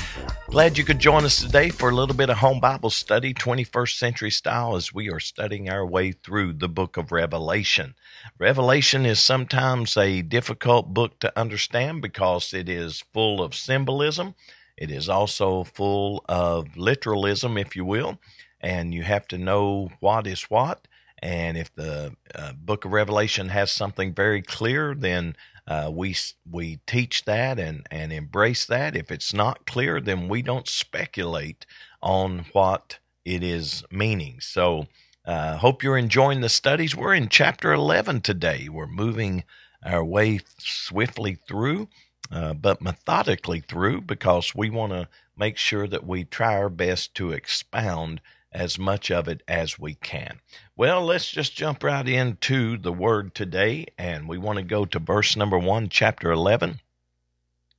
Glad 0.51 0.77
you 0.77 0.83
could 0.83 0.99
join 0.99 1.23
us 1.23 1.39
today 1.39 1.69
for 1.69 1.89
a 1.89 1.95
little 1.95 2.13
bit 2.13 2.29
of 2.29 2.35
home 2.39 2.59
Bible 2.59 2.89
study, 2.89 3.33
21st 3.33 3.97
century 3.97 4.29
style, 4.29 4.75
as 4.75 4.93
we 4.93 5.09
are 5.09 5.21
studying 5.21 5.69
our 5.69 5.85
way 5.85 6.11
through 6.11 6.51
the 6.51 6.67
book 6.67 6.97
of 6.97 7.13
Revelation. 7.13 7.95
Revelation 8.37 9.05
is 9.05 9.23
sometimes 9.23 9.95
a 9.95 10.21
difficult 10.21 10.93
book 10.93 11.19
to 11.19 11.39
understand 11.39 12.01
because 12.01 12.53
it 12.53 12.67
is 12.67 13.05
full 13.13 13.41
of 13.41 13.55
symbolism. 13.55 14.35
It 14.75 14.91
is 14.91 15.07
also 15.07 15.63
full 15.63 16.21
of 16.27 16.75
literalism, 16.75 17.57
if 17.57 17.73
you 17.77 17.85
will, 17.85 18.19
and 18.59 18.93
you 18.93 19.03
have 19.03 19.29
to 19.29 19.37
know 19.37 19.89
what 20.01 20.27
is 20.27 20.43
what. 20.43 20.85
And 21.19 21.57
if 21.57 21.73
the 21.75 22.17
uh, 22.35 22.51
book 22.53 22.83
of 22.83 22.91
Revelation 22.91 23.47
has 23.49 23.71
something 23.71 24.13
very 24.13 24.41
clear, 24.41 24.95
then 24.95 25.37
uh, 25.67 25.91
we 25.93 26.15
we 26.49 26.79
teach 26.87 27.25
that 27.25 27.59
and 27.59 27.85
and 27.91 28.11
embrace 28.11 28.65
that. 28.65 28.95
If 28.95 29.11
it's 29.11 29.33
not 29.33 29.65
clear, 29.65 30.01
then 30.01 30.27
we 30.27 30.41
don't 30.41 30.67
speculate 30.67 31.65
on 32.01 32.45
what 32.53 32.99
it 33.25 33.43
is 33.43 33.83
meaning. 33.91 34.39
So, 34.39 34.87
uh, 35.25 35.57
hope 35.57 35.83
you're 35.83 35.97
enjoying 35.97 36.41
the 36.41 36.49
studies. 36.49 36.95
We're 36.95 37.13
in 37.13 37.29
chapter 37.29 37.71
11 37.71 38.21
today. 38.21 38.67
We're 38.69 38.87
moving 38.87 39.43
our 39.83 40.03
way 40.03 40.39
swiftly 40.57 41.35
through, 41.47 41.87
uh, 42.31 42.53
but 42.53 42.81
methodically 42.81 43.59
through, 43.61 44.01
because 44.01 44.55
we 44.55 44.69
want 44.69 44.93
to 44.93 45.07
make 45.37 45.57
sure 45.57 45.87
that 45.87 46.05
we 46.05 46.23
try 46.23 46.55
our 46.55 46.69
best 46.69 47.13
to 47.15 47.31
expound 47.31 48.21
as 48.51 48.77
much 48.77 49.09
of 49.09 49.27
it 49.27 49.41
as 49.47 49.79
we 49.79 49.95
can. 49.95 50.39
Well, 50.75 51.03
let's 51.05 51.29
just 51.29 51.55
jump 51.55 51.83
right 51.83 52.07
into 52.07 52.77
the 52.77 52.91
word 52.91 53.33
today, 53.33 53.87
and 53.97 54.27
we 54.27 54.37
want 54.37 54.57
to 54.57 54.63
go 54.63 54.85
to 54.85 54.99
verse 54.99 55.35
number 55.35 55.57
one, 55.57 55.89
chapter 55.89 56.31
11. 56.31 56.81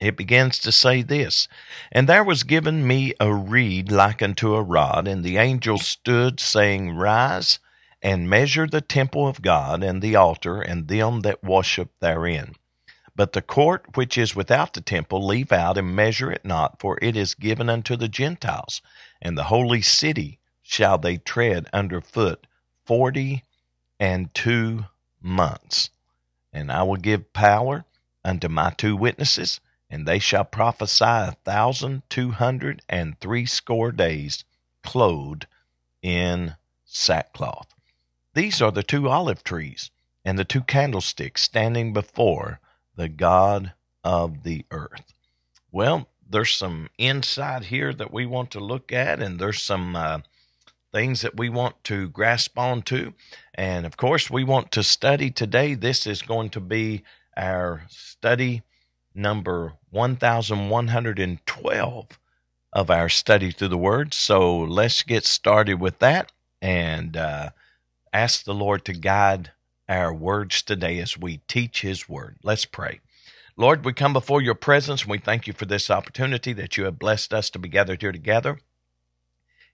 It 0.00 0.16
begins 0.16 0.58
to 0.60 0.72
say 0.72 1.02
this 1.02 1.46
And 1.92 2.08
there 2.08 2.24
was 2.24 2.42
given 2.42 2.86
me 2.86 3.14
a 3.20 3.32
reed 3.32 3.92
like 3.92 4.20
unto 4.20 4.54
a 4.54 4.62
rod, 4.62 5.06
and 5.06 5.22
the 5.22 5.36
angel 5.36 5.78
stood, 5.78 6.40
saying, 6.40 6.96
Rise 6.96 7.58
and 8.02 8.28
measure 8.28 8.66
the 8.66 8.80
temple 8.80 9.28
of 9.28 9.42
God, 9.42 9.84
and 9.84 10.02
the 10.02 10.16
altar, 10.16 10.60
and 10.60 10.88
them 10.88 11.20
that 11.20 11.44
worship 11.44 11.92
therein. 12.00 12.54
But 13.14 13.32
the 13.32 13.42
court 13.42 13.94
which 13.94 14.18
is 14.18 14.34
without 14.34 14.72
the 14.72 14.80
temple 14.80 15.24
leave 15.24 15.52
out, 15.52 15.78
and 15.78 15.94
measure 15.94 16.32
it 16.32 16.44
not, 16.44 16.80
for 16.80 16.98
it 17.00 17.16
is 17.16 17.34
given 17.34 17.68
unto 17.68 17.94
the 17.94 18.08
Gentiles, 18.08 18.82
and 19.20 19.38
the 19.38 19.44
holy 19.44 19.82
city 19.82 20.40
shall 20.72 20.96
they 20.96 21.18
tread 21.18 21.68
under 21.70 22.00
foot 22.00 22.46
forty 22.86 23.44
and 24.00 24.32
two 24.32 24.82
months. 25.20 25.90
And 26.50 26.72
I 26.72 26.82
will 26.82 26.96
give 26.96 27.34
power 27.34 27.84
unto 28.24 28.48
my 28.48 28.70
two 28.70 28.96
witnesses, 28.96 29.60
and 29.90 30.08
they 30.08 30.18
shall 30.18 30.44
prophesy 30.44 31.04
a 31.04 31.36
thousand 31.44 32.04
two 32.08 32.30
hundred 32.30 32.80
and 32.88 33.20
threescore 33.20 33.92
days, 33.92 34.44
clothed 34.82 35.46
in 36.00 36.54
sackcloth. 36.86 37.74
These 38.32 38.62
are 38.62 38.72
the 38.72 38.82
two 38.82 39.10
olive 39.10 39.44
trees 39.44 39.90
and 40.24 40.38
the 40.38 40.44
two 40.44 40.62
candlesticks 40.62 41.42
standing 41.42 41.92
before 41.92 42.60
the 42.96 43.10
God 43.10 43.74
of 44.02 44.42
the 44.42 44.64
earth. 44.70 45.12
Well, 45.70 46.08
there's 46.26 46.54
some 46.54 46.88
insight 46.96 47.64
here 47.64 47.92
that 47.92 48.10
we 48.10 48.24
want 48.24 48.50
to 48.52 48.60
look 48.60 48.90
at, 48.90 49.20
and 49.20 49.38
there's 49.38 49.60
some 49.60 49.94
uh, 49.94 50.20
things 50.92 51.22
that 51.22 51.36
we 51.36 51.48
want 51.48 51.82
to 51.84 52.08
grasp 52.10 52.58
onto. 52.58 53.12
And 53.54 53.86
of 53.86 53.96
course, 53.96 54.30
we 54.30 54.44
want 54.44 54.70
to 54.72 54.82
study 54.82 55.30
today. 55.30 55.74
This 55.74 56.06
is 56.06 56.20
going 56.22 56.50
to 56.50 56.60
be 56.60 57.04
our 57.36 57.84
study 57.88 58.62
number 59.14 59.74
1112 59.90 62.18
of 62.72 62.90
our 62.90 63.08
study 63.08 63.50
through 63.50 63.68
the 63.68 63.76
Word. 63.76 64.14
So 64.14 64.58
let's 64.58 65.02
get 65.02 65.24
started 65.24 65.80
with 65.80 65.98
that 65.98 66.30
and 66.60 67.16
uh, 67.16 67.50
ask 68.12 68.44
the 68.44 68.54
Lord 68.54 68.84
to 68.86 68.92
guide 68.92 69.50
our 69.88 70.12
words 70.14 70.62
today 70.62 70.98
as 70.98 71.18
we 71.18 71.40
teach 71.48 71.82
His 71.82 72.08
Word. 72.08 72.36
Let's 72.42 72.64
pray. 72.64 73.00
Lord, 73.56 73.84
we 73.84 73.92
come 73.92 74.14
before 74.14 74.40
your 74.40 74.54
presence 74.54 75.02
and 75.02 75.10
we 75.10 75.18
thank 75.18 75.46
you 75.46 75.52
for 75.52 75.66
this 75.66 75.90
opportunity 75.90 76.54
that 76.54 76.78
you 76.78 76.84
have 76.84 76.98
blessed 76.98 77.34
us 77.34 77.50
to 77.50 77.58
be 77.58 77.68
gathered 77.68 78.00
here 78.00 78.12
together. 78.12 78.58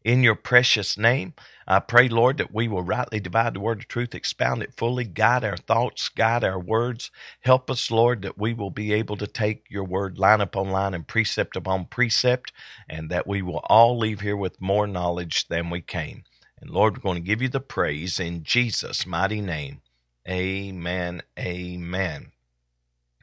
In 0.04 0.22
your 0.22 0.36
precious 0.36 0.96
name, 0.96 1.34
I 1.66 1.80
pray, 1.80 2.08
Lord, 2.08 2.38
that 2.38 2.54
we 2.54 2.68
will 2.68 2.82
rightly 2.82 3.20
divide 3.20 3.54
the 3.54 3.60
word 3.60 3.80
of 3.80 3.88
truth, 3.88 4.14
expound 4.14 4.62
it 4.62 4.74
fully, 4.76 5.04
guide 5.04 5.44
our 5.44 5.56
thoughts, 5.56 6.08
guide 6.08 6.44
our 6.44 6.58
words. 6.58 7.10
Help 7.40 7.70
us, 7.70 7.90
Lord, 7.90 8.22
that 8.22 8.38
we 8.38 8.54
will 8.54 8.70
be 8.70 8.92
able 8.94 9.16
to 9.18 9.26
take 9.26 9.64
your 9.68 9.84
word 9.84 10.18
line 10.18 10.40
upon 10.40 10.70
line 10.70 10.94
and 10.94 11.06
precept 11.06 11.56
upon 11.56 11.86
precept, 11.86 12.52
and 12.88 13.10
that 13.10 13.26
we 13.26 13.42
will 13.42 13.60
all 13.64 13.98
leave 13.98 14.20
here 14.20 14.36
with 14.36 14.60
more 14.60 14.86
knowledge 14.86 15.48
than 15.48 15.68
we 15.68 15.82
came. 15.82 16.24
And 16.60 16.70
Lord, 16.70 16.96
we're 16.96 17.02
going 17.02 17.22
to 17.22 17.28
give 17.28 17.42
you 17.42 17.48
the 17.48 17.60
praise 17.60 18.20
in 18.20 18.44
Jesus' 18.44 19.06
mighty 19.06 19.40
name. 19.40 19.82
Amen. 20.28 21.22
Amen. 21.38 22.32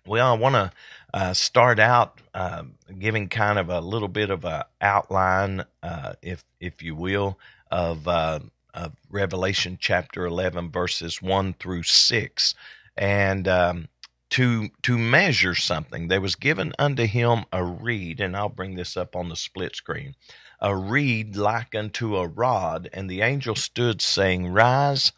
Well, 0.05 0.32
I 0.32 0.38
want 0.38 0.55
to 0.55 0.71
uh, 1.16 1.34
start 1.34 1.80
out 1.80 2.20
uh, 2.34 2.63
giving 2.99 3.30
kind 3.30 3.57
of 3.57 3.70
a 3.70 3.80
little 3.80 4.09
bit 4.09 4.30
of 4.30 4.43
a 4.43 4.66
outline, 4.82 5.63
uh, 5.82 6.13
if 6.22 6.43
if 6.59 6.84
you 6.84 6.93
will, 6.93 7.39
of, 7.72 8.05
uh, 8.05 8.39
of 8.74 8.91
Revelation 9.09 9.78
chapter 9.80 10.26
eleven, 10.26 10.70
verses 10.70 11.22
one 11.22 11.53
through 11.53 11.84
six, 11.84 12.53
and 12.97 13.47
um, 13.47 13.88
to 14.32 14.68
to 14.84 14.97
measure 14.97 15.55
something. 15.55 16.09
There 16.09 16.20
was 16.20 16.36
given 16.36 16.74
unto 16.78 17.05
him 17.05 17.45
a 17.53 17.63
reed, 17.63 18.20
and 18.20 18.36
I'll 18.36 18.49
bring 18.49 18.76
this 18.76 18.97
up 18.97 19.16
on 19.16 19.30
the 19.30 19.38
split 19.38 19.78
screen. 19.78 20.16
A 20.59 20.76
reed 20.76 21.38
like 21.38 21.74
unto 21.74 22.18
a 22.18 22.28
rod, 22.28 22.89
and 22.91 23.09
the 23.09 23.22
angel 23.22 23.55
stood 23.55 24.01
saying, 24.01 24.47
Rise 24.47 25.13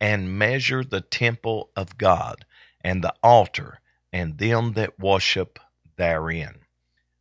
and 0.00 0.38
measure 0.38 0.84
the 0.84 1.00
temple 1.00 1.70
of 1.74 1.98
God 1.98 2.44
and 2.82 3.02
the 3.02 3.14
altar 3.20 3.79
and 4.12 4.38
them 4.38 4.72
that 4.74 4.98
worship 4.98 5.58
therein. 5.96 6.56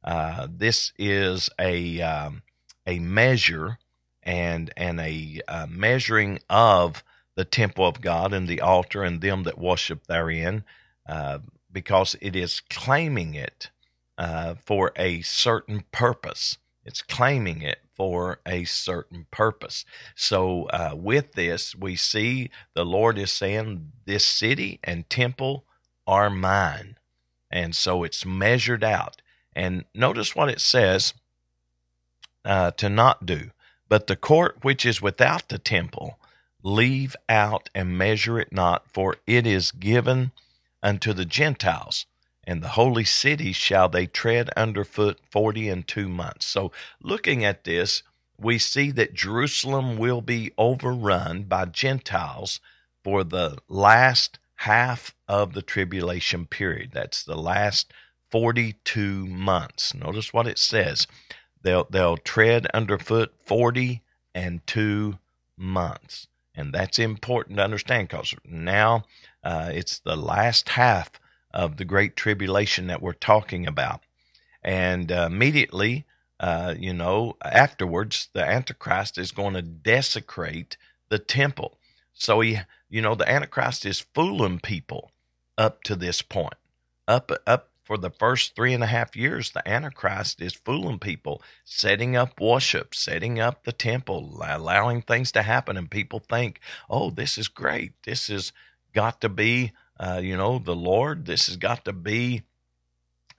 Uh, 0.04 0.48
this 0.50 0.94
is 0.98 1.50
a 1.60 2.02
um, 2.02 2.42
a 2.88 3.00
measure 3.00 3.78
and 4.24 4.72
and 4.78 5.00
a 5.00 5.42
uh, 5.48 5.68
measuring 5.70 6.40
of 6.50 7.04
the 7.36 7.46
temple 7.46 7.88
of 7.88 8.02
God 8.02 8.34
and 8.34 8.48
the 8.48 8.62
altar 8.62 9.04
and 9.04 9.22
them 9.22 9.44
that 9.44 9.58
worship 9.58 10.08
therein, 10.08 10.64
uh, 11.08 11.40
because 11.72 12.16
it 12.22 12.36
is 12.36 12.62
claiming 12.70 13.34
it 13.34 13.70
uh, 14.18 14.56
for 14.66 14.92
a 14.96 15.22
certain 15.22 15.84
purpose. 15.92 16.58
It's 16.86 17.02
claiming 17.02 17.62
it 17.62 17.80
for 17.96 18.40
a 18.46 18.64
certain 18.66 19.28
purpose. 19.32 19.86
So, 20.16 20.64
uh, 20.66 20.94
with 20.96 21.34
this, 21.34 21.76
we 21.76 21.96
see 21.96 22.50
the 22.74 22.86
Lord 22.86 23.18
is 23.18 23.32
saying, 23.32 23.92
This 24.06 24.26
city 24.26 24.80
and 24.84 25.10
temple 25.10 25.66
are 26.10 26.32
mine. 26.32 26.98
And 27.52 27.76
so 27.76 28.04
it's 28.04 28.26
measured 28.26 28.84
out. 28.84 29.22
And 29.54 29.86
notice 29.94 30.36
what 30.36 30.50
it 30.50 30.60
says 30.60 31.14
uh, 32.44 32.72
to 32.72 32.90
not 32.90 33.28
do. 33.28 33.52
But 33.88 34.08
the 34.08 34.16
court 34.16 34.58
which 34.64 34.88
is 34.88 35.04
without 35.04 35.50
the 35.50 35.60
temple, 35.60 36.20
leave 36.64 37.16
out 37.28 37.70
and 37.76 37.98
measure 37.98 38.40
it 38.40 38.52
not, 38.52 38.90
for 38.92 39.18
it 39.28 39.46
is 39.46 39.72
given 39.72 40.32
unto 40.82 41.14
the 41.14 41.26
Gentiles. 41.26 42.08
And 42.44 42.64
the 42.64 42.70
holy 42.70 43.04
city 43.04 43.52
shall 43.52 43.88
they 43.88 44.08
tread 44.08 44.50
underfoot 44.58 45.20
forty 45.30 45.70
and 45.70 45.88
two 45.88 46.10
months. 46.10 46.48
So, 46.48 46.72
looking 47.04 47.46
at 47.46 47.64
this, 47.64 48.02
we 48.40 48.58
see 48.58 48.90
that 48.92 49.14
Jerusalem 49.14 49.98
will 49.98 50.22
be 50.22 50.52
overrun 50.58 51.44
by 51.44 51.66
Gentiles 51.66 52.60
for 53.04 53.24
the 53.24 53.60
last 53.68 54.40
half 54.60 55.16
of 55.26 55.54
the 55.54 55.62
tribulation 55.62 56.46
period. 56.46 56.92
That's 56.92 57.24
the 57.24 57.38
last 57.38 57.94
42 58.30 59.26
months. 59.26 59.94
Notice 59.94 60.34
what 60.34 60.48
it 60.48 60.60
says. 60.60 61.08
They'll 61.62 61.88
they'll 61.90 62.18
tread 62.18 62.68
underfoot 62.74 63.34
40 63.46 64.02
and 64.36 64.66
2 64.68 65.18
months. 65.56 66.28
And 66.54 66.74
that's 66.74 67.00
important 67.00 67.56
to 67.58 67.64
understand 67.64 68.10
because 68.10 68.34
now 68.44 69.06
uh, 69.46 69.72
it's 69.74 70.00
the 70.00 70.18
last 70.18 70.70
half 70.70 71.10
of 71.54 71.78
the 71.78 71.86
great 71.86 72.18
tribulation 72.18 72.88
that 72.88 73.02
we're 73.02 73.14
talking 73.14 73.66
about. 73.66 74.02
And 74.62 75.10
uh, 75.10 75.30
immediately, 75.32 76.06
uh, 76.38 76.76
you 76.78 76.94
know, 76.94 77.38
afterwards, 77.42 78.28
the 78.34 78.44
Antichrist 78.44 79.18
is 79.18 79.32
going 79.32 79.54
to 79.54 79.62
desecrate 79.62 80.76
the 81.08 81.20
temple. 81.20 81.78
So 82.14 82.42
he 82.42 82.60
you 82.90 83.02
know, 83.02 83.16
the 83.16 83.30
Antichrist 83.30 83.86
is 83.86 84.00
fooling 84.00 84.60
people 84.60 85.12
up 85.58 85.84
to 85.84 85.96
this 85.96 86.22
point. 86.22 86.56
Up, 87.08 87.32
up 87.46 87.70
for 87.84 87.98
the 87.98 88.12
first 88.12 88.56
three 88.56 88.74
and 88.74 88.84
a 88.84 88.88
half 88.88 89.16
years, 89.16 89.52
the 89.52 89.68
Antichrist 89.68 90.42
is 90.42 90.54
fooling 90.54 91.00
people, 91.00 91.42
setting 91.66 92.16
up 92.16 92.40
worship, 92.40 92.94
setting 92.94 93.40
up 93.40 93.64
the 93.64 93.72
temple, 93.72 94.40
allowing 94.46 95.02
things 95.02 95.32
to 95.32 95.42
happen, 95.42 95.76
and 95.76 95.90
people 95.90 96.20
think, 96.20 96.60
"Oh, 96.88 97.10
this 97.10 97.38
is 97.38 97.48
great. 97.48 97.94
This 98.04 98.28
has 98.28 98.54
got 98.94 99.22
to 99.22 99.30
be, 99.30 99.72
uh, 100.00 100.22
you 100.24 100.38
know, 100.38 100.60
the 100.60 100.76
Lord. 100.76 101.26
This 101.26 101.48
has 101.48 101.58
got 101.58 101.84
to 101.86 101.94
be 101.94 102.44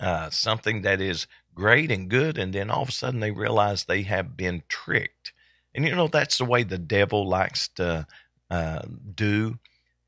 uh, 0.01 0.31
something 0.31 0.83
that 0.83 1.01
is 1.01 1.29
great 1.55 1.93
and 1.93 2.09
good." 2.09 2.37
And 2.37 2.53
then 2.53 2.71
all 2.71 2.83
of 2.83 2.89
a 2.89 2.93
sudden, 2.93 3.21
they 3.21 3.31
realize 3.31 3.85
they 3.85 4.03
have 4.03 4.37
been 4.37 4.65
tricked. 4.69 5.33
And 5.75 5.85
you 5.85 5.95
know, 5.95 6.09
that's 6.09 6.39
the 6.39 6.45
way 6.45 6.65
the 6.65 6.79
devil 6.79 7.29
likes 7.29 7.69
to 7.77 8.07
uh, 8.51 8.83
do. 9.15 9.59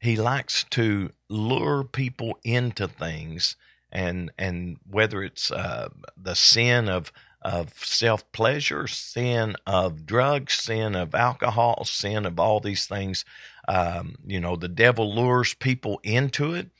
He 0.00 0.16
likes 0.16 0.64
to 0.70 1.10
lure 1.28 1.84
people 1.84 2.38
into 2.44 2.88
things, 2.88 3.56
and 3.90 4.32
and 4.38 4.78
whether 4.88 5.22
it's 5.22 5.50
uh, 5.50 5.88
the 6.16 6.34
sin 6.34 6.88
of 6.88 7.12
of 7.42 7.72
self 7.84 8.30
pleasure, 8.32 8.86
sin 8.86 9.56
of 9.66 10.06
drugs, 10.06 10.54
sin 10.54 10.94
of 10.94 11.14
alcohol, 11.14 11.84
sin 11.84 12.26
of 12.26 12.38
all 12.38 12.60
these 12.60 12.86
things. 12.86 13.24
Um, 13.68 14.16
you 14.26 14.40
know, 14.40 14.56
the 14.56 14.68
devil 14.68 15.14
lures 15.14 15.54
people 15.54 16.00
into 16.02 16.54
it, 16.54 16.70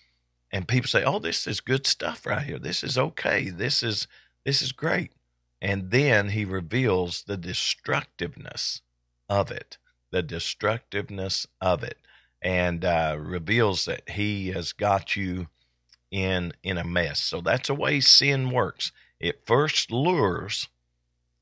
and 0.51 0.67
people 0.67 0.89
say, 0.89 1.05
"Oh, 1.05 1.19
this 1.21 1.47
is 1.47 1.61
good 1.61 1.87
stuff 1.87 2.27
right 2.27 2.45
here. 2.45 2.59
This 2.59 2.83
is 2.83 2.99
okay. 2.99 3.51
This 3.51 3.83
is 3.83 4.09
this 4.45 4.63
is 4.63 4.73
great." 4.73 5.13
And 5.61 5.93
then 5.93 6.31
he 6.31 6.45
reveals 6.45 7.23
the 7.23 7.37
destructiveness 7.37 8.83
of 9.29 9.53
it 9.53 9.79
the 10.13 10.23
destructiveness 10.23 11.47
of 11.61 11.83
it 11.83 11.99
and 12.41 12.85
uh, 12.85 13.17
reveals 13.19 13.87
that 13.87 14.09
he 14.11 14.49
has 14.49 14.73
got 14.73 15.17
you 15.17 15.49
in 16.11 16.53
in 16.63 16.79
a 16.79 16.85
mess. 16.85 17.21
So 17.21 17.41
that's 17.41 17.69
the 17.69 17.75
way 17.75 18.01
sin 18.01 18.51
works. 18.51 18.93
It 19.19 19.47
first 19.47 19.91
lures, 19.91 20.69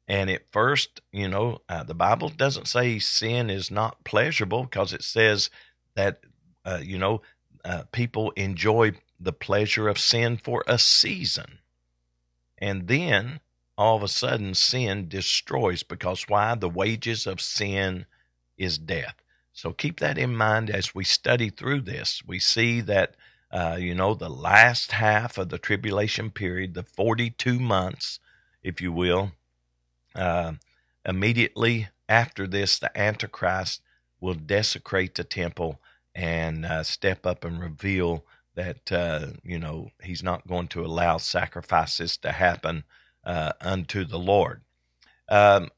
and 0.06 0.30
it 0.30 0.46
first, 0.52 1.00
you 1.12 1.28
know, 1.28 1.62
uh, 1.68 1.82
the 1.82 1.94
Bible 1.94 2.28
doesn't 2.28 2.68
say 2.68 2.98
sin 2.98 3.50
is 3.50 3.70
not 3.70 4.04
pleasurable 4.04 4.64
because 4.64 4.92
it 4.92 5.02
says 5.02 5.50
that, 5.94 6.20
uh, 6.64 6.80
you 6.82 6.98
know, 6.98 7.22
uh, 7.64 7.84
people 7.90 8.30
enjoy 8.32 8.92
the 9.18 9.32
pleasure 9.32 9.88
of 9.88 9.98
sin 9.98 10.36
for 10.36 10.62
a 10.66 10.78
season, 10.78 11.58
and 12.58 12.86
then 12.86 13.40
all 13.76 13.96
of 13.96 14.02
a 14.02 14.08
sudden 14.08 14.54
sin 14.54 15.08
destroys 15.08 15.82
because 15.82 16.28
why? 16.28 16.54
The 16.54 16.68
wages 16.68 17.26
of 17.26 17.40
sin 17.40 18.04
is 18.61 18.78
death. 18.78 19.14
So 19.52 19.72
keep 19.72 19.98
that 20.00 20.18
in 20.18 20.36
mind 20.36 20.70
as 20.70 20.94
we 20.94 21.04
study 21.04 21.50
through 21.50 21.80
this. 21.82 22.22
We 22.24 22.38
see 22.38 22.80
that, 22.82 23.16
uh, 23.50 23.78
you 23.80 23.94
know, 23.94 24.14
the 24.14 24.30
last 24.30 24.92
half 24.92 25.38
of 25.38 25.48
the 25.48 25.58
tribulation 25.58 26.30
period, 26.30 26.74
the 26.74 26.82
42 26.82 27.58
months, 27.58 28.20
if 28.62 28.80
you 28.80 28.92
will, 28.92 29.32
uh, 30.14 30.52
immediately 31.04 31.88
after 32.08 32.46
this, 32.46 32.78
the 32.78 32.96
Antichrist 32.98 33.82
will 34.20 34.34
desecrate 34.34 35.14
the 35.14 35.24
temple 35.24 35.80
and 36.14 36.66
uh, 36.66 36.82
step 36.82 37.26
up 37.26 37.44
and 37.44 37.61
reveal 37.61 38.24
that, 38.54 38.92
uh, 38.92 39.26
you 39.42 39.58
know, 39.58 39.90
he's 40.02 40.22
not 40.22 40.46
going 40.46 40.68
to 40.68 40.84
allow 40.84 41.16
sacrifices 41.16 42.16
to 42.18 42.32
happen 42.32 42.84
uh, 43.24 43.52
unto 43.61 44.04
the 44.04 44.18
Lord. 44.18 44.61
Um, 45.28 45.70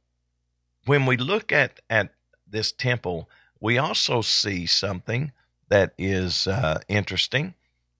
when 0.84 1.06
we 1.06 1.16
look 1.16 1.52
at, 1.52 1.80
at 1.88 2.14
this 2.52 2.72
temple, 2.72 3.28
we 3.60 3.78
also 3.78 4.22
see 4.22 4.66
something 4.66 5.32
that 5.68 5.94
is 5.98 6.46
uh, 6.46 6.80
interesting. 6.88 7.54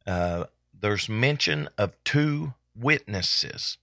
Uh, 0.07 0.45
there's 0.79 1.09
mention 1.09 1.69
of 1.79 1.93
two 2.05 2.55
witnesses. 2.77 3.79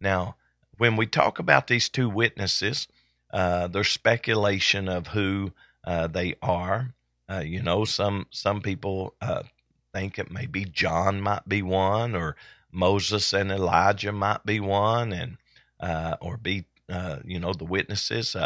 Now, 0.00 0.36
when 0.78 0.96
we 0.96 1.06
talk 1.06 1.38
about 1.38 1.66
these 1.66 1.88
two 1.88 2.08
witnesses, 2.08 2.88
uh, 3.32 3.66
there's 3.68 3.88
speculation 3.88 4.88
of 4.88 5.08
who 5.08 5.52
uh, 5.84 6.06
they 6.06 6.34
are. 6.42 6.94
Uh, 7.28 7.42
you 7.44 7.62
know, 7.62 7.84
some 7.84 8.26
some 8.30 8.60
people 8.60 9.14
uh, 9.20 9.42
think 9.92 10.18
it 10.18 10.30
may 10.30 10.46
be 10.46 10.64
John 10.64 11.20
might 11.20 11.48
be 11.48 11.62
one, 11.62 12.14
or 12.14 12.36
Moses 12.70 13.32
and 13.32 13.50
Elijah 13.50 14.12
might 14.12 14.44
be 14.44 14.60
one, 14.60 15.12
and 15.12 15.38
or 16.20 16.36
be 16.36 16.66
you 17.24 17.40
know 17.40 17.54
the 17.54 17.64
witnesses. 17.64 18.36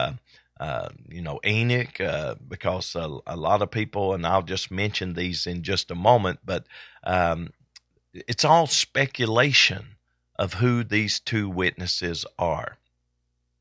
Uh, 0.59 0.88
you 1.09 1.20
know 1.20 1.38
Enoch, 1.44 2.00
uh, 2.00 2.34
because 2.48 2.94
a, 2.94 3.18
a, 3.26 3.36
lot 3.36 3.61
of 3.61 3.70
people, 3.70 4.14
and 4.14 4.26
I'll 4.26 4.42
just 4.42 4.70
mention 4.70 5.12
these 5.12 5.46
in 5.46 5.62
just 5.62 5.90
a 5.90 5.94
moment, 5.94 6.40
but 6.44 6.66
um, 7.04 7.50
it's 8.14 8.44
all 8.44 8.66
speculation 8.66 9.96
of 10.38 10.54
who 10.54 10.82
these 10.82 11.20
two 11.20 11.48
witnesses 11.50 12.24
are. 12.38 12.78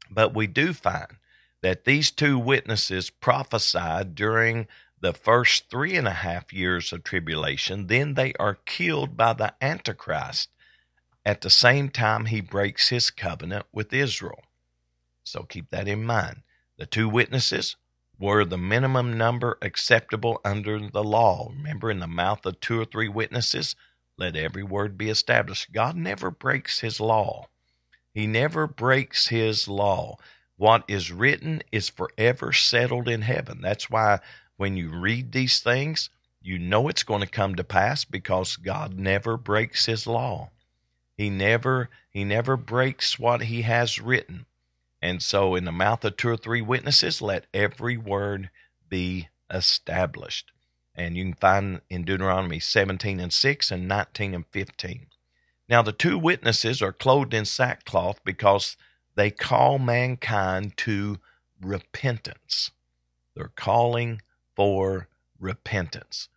But 0.09 0.33
we 0.33 0.47
do 0.47 0.71
find 0.71 1.17
that 1.61 1.83
these 1.83 2.11
two 2.11 2.39
witnesses 2.39 3.09
prophesied 3.09 4.15
during 4.15 4.67
the 5.01 5.13
first 5.13 5.69
three 5.69 5.95
and 5.95 6.07
a 6.07 6.11
half 6.11 6.53
years 6.53 6.93
of 6.93 7.03
tribulation. 7.03 7.87
Then 7.87 8.13
they 8.13 8.33
are 8.39 8.59
killed 8.65 9.17
by 9.17 9.33
the 9.33 9.53
Antichrist 9.61 10.49
at 11.25 11.41
the 11.41 11.49
same 11.49 11.89
time 11.89 12.25
he 12.25 12.39
breaks 12.39 12.89
his 12.89 13.09
covenant 13.09 13.65
with 13.73 13.91
Israel. 13.91 14.43
So 15.23 15.43
keep 15.43 15.71
that 15.71 15.87
in 15.87 16.03
mind. 16.03 16.43
The 16.77 16.85
two 16.85 17.07
witnesses 17.07 17.75
were 18.19 18.45
the 18.45 18.57
minimum 18.57 19.17
number 19.17 19.57
acceptable 19.61 20.39
under 20.43 20.79
the 20.89 21.03
law. 21.03 21.49
Remember, 21.49 21.89
in 21.89 21.99
the 21.99 22.07
mouth 22.07 22.45
of 22.45 22.59
two 22.59 22.79
or 22.79 22.85
three 22.85 23.07
witnesses, 23.07 23.75
let 24.17 24.35
every 24.35 24.63
word 24.63 24.97
be 24.97 25.09
established. 25.09 25.71
God 25.71 25.95
never 25.95 26.31
breaks 26.31 26.79
his 26.79 26.99
law. 26.99 27.47
He 28.13 28.27
never 28.27 28.67
breaks 28.67 29.27
his 29.27 29.67
law. 29.67 30.17
What 30.57 30.85
is 30.87 31.11
written 31.11 31.61
is 31.71 31.89
forever 31.89 32.53
settled 32.53 33.09
in 33.09 33.23
heaven. 33.23 33.59
That's 33.61 33.89
why 33.89 34.19
when 34.55 34.77
you 34.77 34.89
read 34.89 35.31
these 35.31 35.59
things, 35.59 36.09
you 36.41 36.57
know 36.57 36.87
it's 36.87 37.03
going 37.03 37.21
to 37.21 37.27
come 37.27 37.55
to 37.55 37.63
pass 37.63 38.05
because 38.05 38.55
God 38.55 38.97
never 38.97 39.35
breaks 39.35 39.85
his 39.85 40.07
law. 40.07 40.51
He 41.17 41.29
never 41.29 41.89
he 42.09 42.23
never 42.23 42.55
breaks 42.55 43.19
what 43.19 43.43
he 43.43 43.63
has 43.63 43.99
written. 43.99 44.45
And 45.05 45.21
so 45.21 45.53
in 45.53 45.65
the 45.65 45.71
mouth 45.71 46.03
of 46.03 46.17
two 46.17 46.29
or 46.29 46.37
three 46.37 46.63
witnesses 46.63 47.21
let 47.21 47.45
every 47.53 47.95
word 47.95 48.49
be 48.89 49.29
established. 49.51 50.51
And 50.95 51.15
you 51.15 51.25
can 51.25 51.35
find 51.35 51.81
in 51.91 52.05
Deuteronomy 52.05 52.59
17 52.59 53.19
and 53.19 53.31
6 53.31 53.69
and 53.69 53.87
19 53.87 54.33
and 54.33 54.45
15. 54.47 55.05
Now 55.69 55.83
the 55.83 55.91
two 55.91 56.17
witnesses 56.17 56.81
are 56.81 56.91
clothed 56.91 57.35
in 57.35 57.45
sackcloth 57.45 58.19
because 58.25 58.77
they 59.13 59.29
call 59.29 59.77
mankind 59.77 60.75
to 60.77 61.19
repentance. 61.61 62.71
They're 63.35 63.51
calling 63.55 64.23
for 64.55 65.07
repentance. 65.39 66.29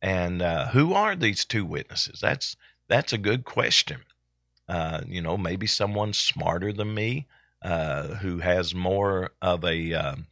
And 0.00 0.40
uh, 0.40 0.68
who 0.68 0.94
are 0.94 1.14
these 1.14 1.44
two 1.44 1.66
witnesses? 1.66 2.20
That's 2.22 2.56
that's 2.88 3.12
a 3.12 3.18
good 3.18 3.44
question. 3.44 4.00
Uh, 4.66 5.02
you 5.06 5.20
know, 5.20 5.36
maybe 5.36 5.66
someone 5.66 6.14
smarter 6.14 6.72
than 6.72 6.94
me 6.94 7.26
uh, 7.64 8.16
who 8.16 8.38
has 8.40 8.74
more 8.74 9.30
of 9.40 9.64
a 9.64 9.94
um, 9.94 10.26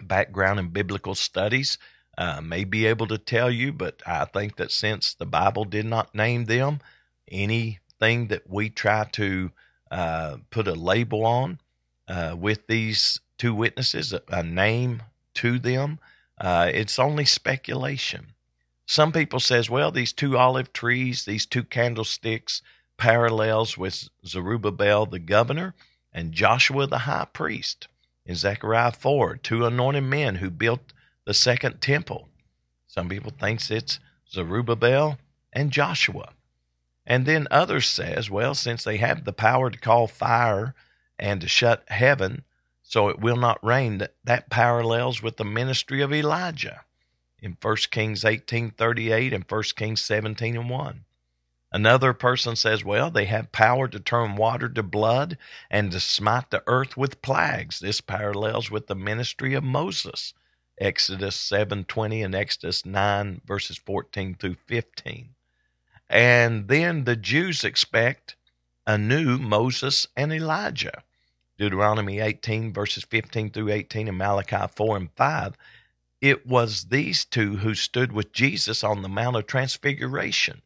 background 0.00 0.60
in 0.60 0.68
biblical 0.68 1.14
studies 1.16 1.78
uh, 2.16 2.40
may 2.40 2.62
be 2.62 2.86
able 2.86 3.08
to 3.08 3.18
tell 3.18 3.50
you. 3.50 3.72
But 3.72 4.00
I 4.06 4.24
think 4.24 4.56
that 4.56 4.70
since 4.70 5.14
the 5.14 5.26
Bible 5.26 5.64
did 5.64 5.84
not 5.84 6.14
name 6.14 6.44
them, 6.44 6.80
anything 7.28 8.28
that 8.28 8.48
we 8.48 8.70
try 8.70 9.04
to 9.12 9.50
uh, 9.90 10.36
put 10.50 10.68
a 10.68 10.74
label 10.74 11.26
on 11.26 11.58
uh, 12.06 12.36
with 12.38 12.68
these 12.68 13.20
two 13.36 13.52
witnesses, 13.52 14.12
a, 14.12 14.22
a 14.28 14.44
name 14.44 15.02
to 15.34 15.58
them, 15.58 15.98
uh, 16.40 16.70
it's 16.72 17.00
only 17.00 17.24
speculation. 17.24 18.28
Some 18.86 19.10
people 19.10 19.40
says, 19.40 19.68
well, 19.68 19.90
these 19.90 20.12
two 20.12 20.36
olive 20.36 20.72
trees, 20.72 21.24
these 21.24 21.46
two 21.46 21.64
candlesticks, 21.64 22.62
parallels 22.96 23.76
with 23.76 24.08
Zerubbabel 24.24 25.06
the 25.06 25.18
governor 25.18 25.74
and 26.14 26.32
Joshua 26.32 26.86
the 26.86 26.98
high 26.98 27.26
priest. 27.32 27.88
In 28.24 28.36
Zechariah 28.36 28.92
4, 28.92 29.36
two 29.36 29.66
anointed 29.66 30.04
men 30.04 30.36
who 30.36 30.48
built 30.50 30.92
the 31.26 31.34
second 31.34 31.80
temple. 31.80 32.28
Some 32.86 33.08
people 33.08 33.32
thinks 33.38 33.70
it's 33.70 33.98
Zerubbabel 34.30 35.18
and 35.52 35.70
Joshua. 35.70 36.30
And 37.06 37.26
then 37.26 37.48
others 37.50 37.86
says, 37.86 38.30
well, 38.30 38.54
since 38.54 38.84
they 38.84 38.96
have 38.96 39.24
the 39.24 39.32
power 39.32 39.70
to 39.70 39.78
call 39.78 40.06
fire 40.06 40.74
and 41.18 41.40
to 41.40 41.48
shut 41.48 41.84
heaven 41.88 42.44
so 42.82 43.08
it 43.08 43.18
will 43.18 43.36
not 43.36 43.64
rain, 43.64 43.98
that, 43.98 44.14
that 44.24 44.50
parallels 44.50 45.22
with 45.22 45.36
the 45.36 45.44
ministry 45.44 46.00
of 46.00 46.12
Elijah 46.12 46.84
in 47.40 47.56
1 47.60 47.76
Kings 47.90 48.24
18:38 48.24 49.34
and 49.34 49.44
1 49.48 49.62
Kings 49.74 50.00
17 50.00 50.56
and 50.56 50.70
1. 50.70 51.04
Another 51.74 52.12
person 52.12 52.54
says, 52.54 52.84
well, 52.84 53.10
they 53.10 53.24
have 53.24 53.50
power 53.50 53.88
to 53.88 53.98
turn 53.98 54.36
water 54.36 54.68
to 54.68 54.82
blood 54.84 55.36
and 55.68 55.90
to 55.90 55.98
smite 55.98 56.50
the 56.50 56.62
earth 56.68 56.96
with 56.96 57.20
plagues. 57.20 57.80
This 57.80 58.00
parallels 58.00 58.70
with 58.70 58.86
the 58.86 58.94
ministry 58.94 59.54
of 59.54 59.64
Moses, 59.64 60.34
Exodus 60.80 61.36
7:20 61.36 62.24
and 62.24 62.32
Exodus 62.32 62.86
9 62.86 63.40
verses 63.44 63.76
14 63.76 64.36
through 64.36 64.54
15. 64.68 65.30
And 66.08 66.68
then 66.68 67.02
the 67.06 67.16
Jews 67.16 67.64
expect 67.64 68.36
a 68.86 68.96
new 68.96 69.36
Moses 69.36 70.06
and 70.16 70.32
Elijah. 70.32 71.02
Deuteronomy 71.58 72.20
18, 72.20 72.72
verses 72.72 73.02
15 73.02 73.50
through 73.50 73.70
18, 73.70 74.06
and 74.06 74.16
Malachi 74.16 74.72
4 74.76 74.96
and 74.96 75.10
5. 75.16 75.56
It 76.20 76.46
was 76.46 76.84
these 76.84 77.24
two 77.24 77.56
who 77.56 77.74
stood 77.74 78.12
with 78.12 78.32
Jesus 78.32 78.84
on 78.84 79.02
the 79.02 79.08
Mount 79.08 79.34
of 79.34 79.48
Transfiguration, 79.48 80.62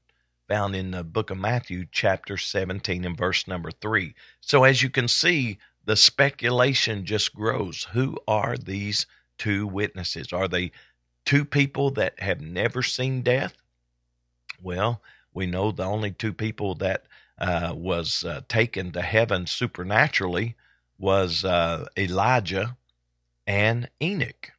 found 0.48 0.74
in 0.74 0.90
the 0.92 1.04
book 1.04 1.30
of 1.30 1.38
Matthew, 1.38 1.86
chapter 1.92 2.36
17, 2.36 3.04
and 3.04 3.16
verse 3.16 3.46
number 3.46 3.70
3. 3.70 4.14
So, 4.40 4.64
as 4.64 4.82
you 4.82 4.90
can 4.90 5.06
see, 5.06 5.58
the 5.84 5.96
speculation 5.96 7.04
just 7.04 7.34
grows. 7.34 7.84
Who 7.92 8.18
are 8.26 8.56
these 8.56 9.06
two 9.36 9.66
witnesses? 9.66 10.32
Are 10.32 10.48
they 10.48 10.72
two 11.24 11.44
people 11.44 11.90
that 11.92 12.18
have 12.20 12.40
never 12.40 12.82
seen 12.82 13.22
death? 13.22 13.54
Well, 14.62 15.02
we 15.32 15.46
know 15.46 15.70
the 15.70 15.84
only 15.84 16.10
two 16.10 16.32
people 16.32 16.74
that 16.76 17.04
uh, 17.38 17.72
was 17.76 18.24
uh, 18.24 18.40
taken 18.48 18.90
to 18.92 19.02
heaven 19.02 19.46
supernaturally 19.46 20.56
was 20.98 21.44
uh, 21.44 21.86
Elijah 21.96 22.76
and 23.46 23.88
Enoch. 24.02 24.52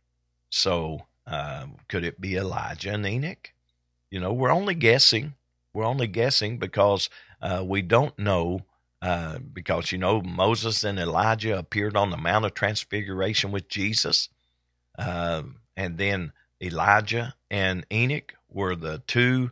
So 0.49 1.05
uh, 1.27 1.65
could 1.87 2.03
it 2.03 2.21
be 2.21 2.37
Elijah 2.37 2.93
and 2.93 3.05
Enoch? 3.05 3.51
You 4.09 4.19
know, 4.19 4.33
we're 4.33 4.51
only 4.51 4.75
guessing. 4.75 5.35
We're 5.80 5.86
only 5.86 6.07
guessing 6.07 6.57
because 6.57 7.09
uh, 7.41 7.63
we 7.65 7.82
don't 7.82 8.19
know. 8.19 8.65
Uh, 9.01 9.39
because 9.39 9.93
you 9.93 9.97
know 9.97 10.21
Moses 10.21 10.84
and 10.84 10.99
Elijah 10.99 11.57
appeared 11.57 11.95
on 11.95 12.09
the 12.09 12.17
Mount 12.17 12.43
of 12.43 12.53
Transfiguration 12.53 13.49
with 13.49 13.69
Jesus, 13.69 14.27
and 14.97 15.97
then 15.97 16.34
Elijah 16.61 17.34
and 17.49 17.86
Enoch 17.89 18.34
were 18.49 18.75
the 18.75 19.01
two 19.07 19.51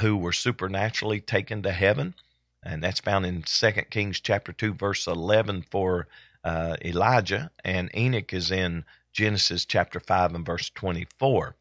who 0.00 0.16
were 0.16 0.32
supernaturally 0.32 1.20
taken 1.20 1.62
to 1.62 1.70
heaven. 1.70 2.16
And 2.64 2.82
that's 2.82 2.98
found 2.98 3.24
in 3.24 3.42
2 3.42 3.70
Kings 3.88 4.18
chapter 4.18 4.52
2, 4.52 4.74
verse 4.74 5.06
11 5.06 5.62
for 5.70 6.08
uh, 6.42 6.76
Elijah. 6.84 7.52
And 7.64 7.88
Enoch 7.96 8.34
is 8.34 8.50
in 8.50 8.84
Genesis 9.12 9.64
chapter 9.64 10.00
5 10.00 10.34
and 10.34 10.44
verse 10.44 10.70
24, 10.70 11.54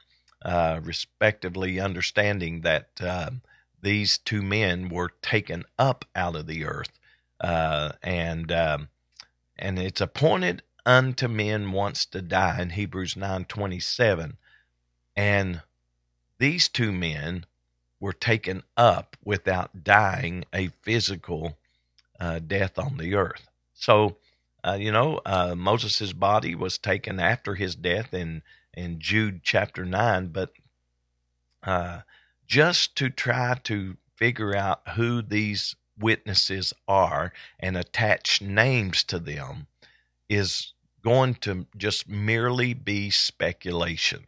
uh, 0.43 0.79
respectively, 0.83 1.79
understanding 1.79 2.61
that 2.61 2.89
uh, 2.99 3.29
these 3.87 4.17
two 4.17 4.41
men 4.41 4.89
were 4.89 5.11
taken 5.21 5.63
up 5.79 6.03
out 6.13 6.35
of 6.35 6.45
the 6.45 6.65
earth. 6.65 6.91
Uh, 7.39 7.93
and 8.03 8.51
um, 8.51 8.89
and 9.57 9.79
it's 9.79 10.01
appointed 10.01 10.61
unto 10.85 11.29
men 11.29 11.71
once 11.71 12.05
to 12.07 12.21
die 12.21 12.61
in 12.61 12.71
Hebrews 12.71 13.15
9:27 13.15 14.33
and 15.15 15.61
these 16.37 16.67
two 16.67 16.91
men 16.91 17.45
were 17.99 18.13
taken 18.13 18.63
up 18.75 19.15
without 19.23 19.83
dying 19.85 20.43
a 20.53 20.67
physical 20.83 21.57
uh, 22.19 22.39
death 22.39 22.77
on 22.77 22.97
the 22.97 23.15
earth. 23.15 23.47
So, 23.73 24.17
uh, 24.65 24.77
you 24.79 24.91
know, 24.91 25.21
uh, 25.25 25.55
Moses' 25.57 26.13
body 26.13 26.55
was 26.55 26.77
taken 26.77 27.19
after 27.19 27.55
his 27.55 27.75
death 27.75 28.13
in, 28.13 28.43
in 28.73 28.99
Jude 28.99 29.41
chapter 29.43 29.85
9, 29.85 30.27
but 30.27 30.51
uh, 31.63 32.01
just 32.47 32.95
to 32.95 33.09
try 33.09 33.55
to 33.63 33.97
figure 34.15 34.55
out 34.55 34.81
who 34.95 35.21
these 35.21 35.75
witnesses 35.99 36.73
are 36.87 37.33
and 37.59 37.75
attach 37.75 38.41
names 38.41 39.03
to 39.03 39.19
them 39.19 39.67
is 40.29 40.73
going 41.03 41.35
to 41.35 41.65
just 41.77 42.09
merely 42.09 42.73
be 42.73 43.09
speculation. 43.09 44.25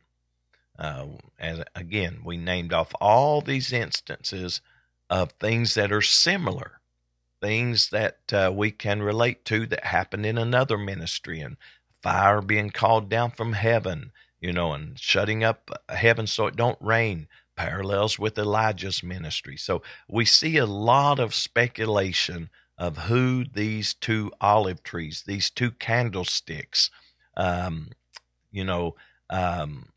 Uh, 0.78 1.06
as 1.38 1.62
again, 1.76 2.20
we 2.24 2.38
named 2.38 2.72
off 2.72 2.94
all 3.02 3.42
these 3.42 3.74
instances 3.74 4.62
of 5.10 5.32
things 5.34 5.74
that 5.74 5.92
are 5.92 6.02
similar, 6.02 6.80
things 7.42 7.90
that 7.90 8.20
uh, 8.32 8.52
we 8.54 8.72
can 8.72 9.02
relate 9.02 9.44
to 9.44 9.66
that 9.66 9.84
happened 9.84 10.26
in 10.26 10.38
another 10.38 10.78
ministry, 10.78 11.42
and 11.42 11.58
fire 12.02 12.42
being 12.42 12.70
called 12.70 13.10
down 13.10 13.32
from 13.32 13.54
heaven, 13.54 14.12
you 14.40 14.54
know, 14.54 14.72
and 14.72 14.98
shutting 14.98 15.44
up 15.44 15.70
heaven 15.90 16.26
so 16.28 16.48
it 16.48 16.56
don't 16.56 16.78
rain, 16.80 17.28
parallels 17.60 18.18
with 18.18 18.38
Elijah's 18.38 19.04
ministry. 19.04 19.58
So 19.58 19.82
we 20.08 20.24
see 20.24 20.56
a 20.56 20.66
lot 20.66 21.20
of 21.20 21.36
speculation 21.36 22.50
of 22.78 22.98
who 22.98 23.44
these 23.44 23.94
two 23.94 24.32
olive 24.40 24.82
trees, 24.82 25.24
these 25.28 25.50
two 25.50 25.72
candlesticks, 25.72 26.90
um, 27.36 27.90
you 28.50 28.64
know, 28.64 28.96
um, 29.30 29.90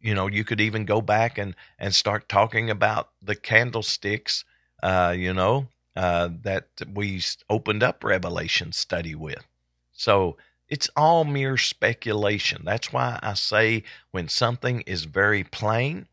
you 0.00 0.14
know, 0.14 0.28
you 0.28 0.44
could 0.44 0.60
even 0.60 0.84
go 0.84 1.00
back 1.00 1.36
and 1.36 1.56
and 1.80 1.92
start 1.92 2.28
talking 2.28 2.70
about 2.70 3.10
the 3.20 3.34
candlesticks, 3.34 4.44
uh, 4.84 5.12
you 5.16 5.34
know, 5.34 5.66
uh, 5.96 6.28
that 6.42 6.68
we 6.94 7.20
opened 7.48 7.82
up 7.82 8.04
Revelation 8.04 8.70
study 8.70 9.16
with. 9.16 9.44
So 9.92 10.36
it's 10.68 10.88
all 10.94 11.24
mere 11.24 11.56
speculation. 11.56 12.62
That's 12.64 12.92
why 12.92 13.18
I 13.20 13.34
say 13.34 13.82
when 14.12 14.28
something 14.28 14.82
is 14.82 15.04
very 15.06 15.42
plain, 15.42 16.06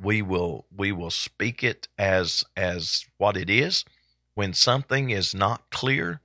we 0.00 0.22
will 0.22 0.66
we 0.74 0.92
will 0.92 1.10
speak 1.10 1.64
it 1.64 1.88
as 1.98 2.44
as 2.56 3.06
what 3.18 3.36
it 3.36 3.50
is. 3.50 3.84
When 4.34 4.52
something 4.52 5.10
is 5.10 5.34
not 5.34 5.70
clear, 5.70 6.20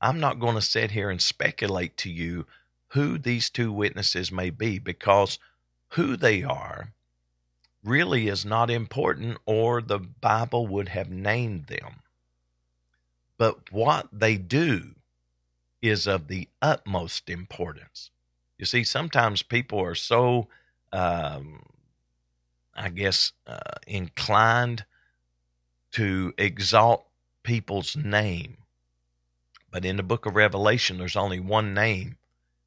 I'm 0.00 0.20
not 0.20 0.38
going 0.38 0.54
to 0.54 0.62
sit 0.62 0.92
here 0.92 1.10
and 1.10 1.20
speculate 1.20 1.96
to 1.98 2.10
you 2.10 2.46
who 2.88 3.18
these 3.18 3.50
two 3.50 3.72
witnesses 3.72 4.30
may 4.30 4.50
be 4.50 4.78
because 4.78 5.38
who 5.90 6.16
they 6.16 6.42
are 6.42 6.92
really 7.82 8.28
is 8.28 8.44
not 8.44 8.70
important 8.70 9.38
or 9.46 9.80
the 9.80 9.98
Bible 9.98 10.66
would 10.66 10.88
have 10.88 11.10
named 11.10 11.66
them. 11.66 12.02
But 13.38 13.72
what 13.72 14.08
they 14.12 14.36
do 14.36 14.94
is 15.82 16.06
of 16.06 16.28
the 16.28 16.48
utmost 16.60 17.28
importance. 17.30 18.10
You 18.58 18.64
see, 18.66 18.84
sometimes 18.84 19.42
people 19.42 19.80
are 19.80 19.94
so, 19.94 20.48
um, 20.92 21.62
I 22.76 22.90
guess, 22.90 23.32
uh, 23.46 23.58
inclined 23.86 24.84
to 25.92 26.34
exalt 26.36 27.06
people's 27.42 27.96
name. 27.96 28.58
But 29.70 29.84
in 29.84 29.96
the 29.96 30.02
book 30.02 30.26
of 30.26 30.36
Revelation, 30.36 30.98
there's 30.98 31.16
only 31.16 31.40
one 31.40 31.74
name 31.74 32.18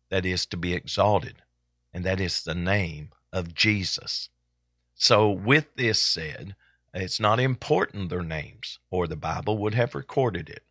that 0.10 0.26
is 0.26 0.45
to 0.47 0.57
be 0.57 0.74
exalted, 0.74 1.43
and 1.93 2.03
that 2.05 2.20
is 2.20 2.43
the 2.43 2.55
name 2.55 3.10
of 3.32 3.53
Jesus. 3.53 4.30
So, 4.95 5.30
with 5.30 5.76
this 5.76 6.01
said, 6.01 6.55
it's 6.93 7.20
not 7.20 7.39
important 7.39 8.10
their 8.10 8.24
names, 8.24 8.80
or 8.89 9.07
the 9.07 9.16
Bible 9.16 9.57
would 9.60 9.76
have 9.76 9.95
recorded 9.95 10.49
it. 10.49 10.64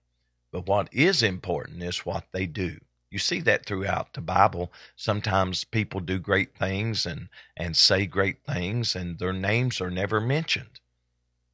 But 0.50 0.66
what 0.66 0.92
is 0.92 1.22
important 1.22 1.82
is 1.82 2.04
what 2.04 2.24
they 2.32 2.46
do. 2.46 2.80
You 3.10 3.18
see 3.18 3.40
that 3.40 3.64
throughout 3.64 4.12
the 4.12 4.20
Bible. 4.20 4.72
Sometimes 4.96 5.64
people 5.64 6.00
do 6.00 6.18
great 6.18 6.54
things 6.54 7.06
and, 7.06 7.28
and 7.56 7.76
say 7.76 8.06
great 8.06 8.44
things, 8.44 8.94
and 8.94 9.18
their 9.18 9.32
names 9.32 9.80
are 9.80 9.90
never 9.90 10.20
mentioned 10.20 10.80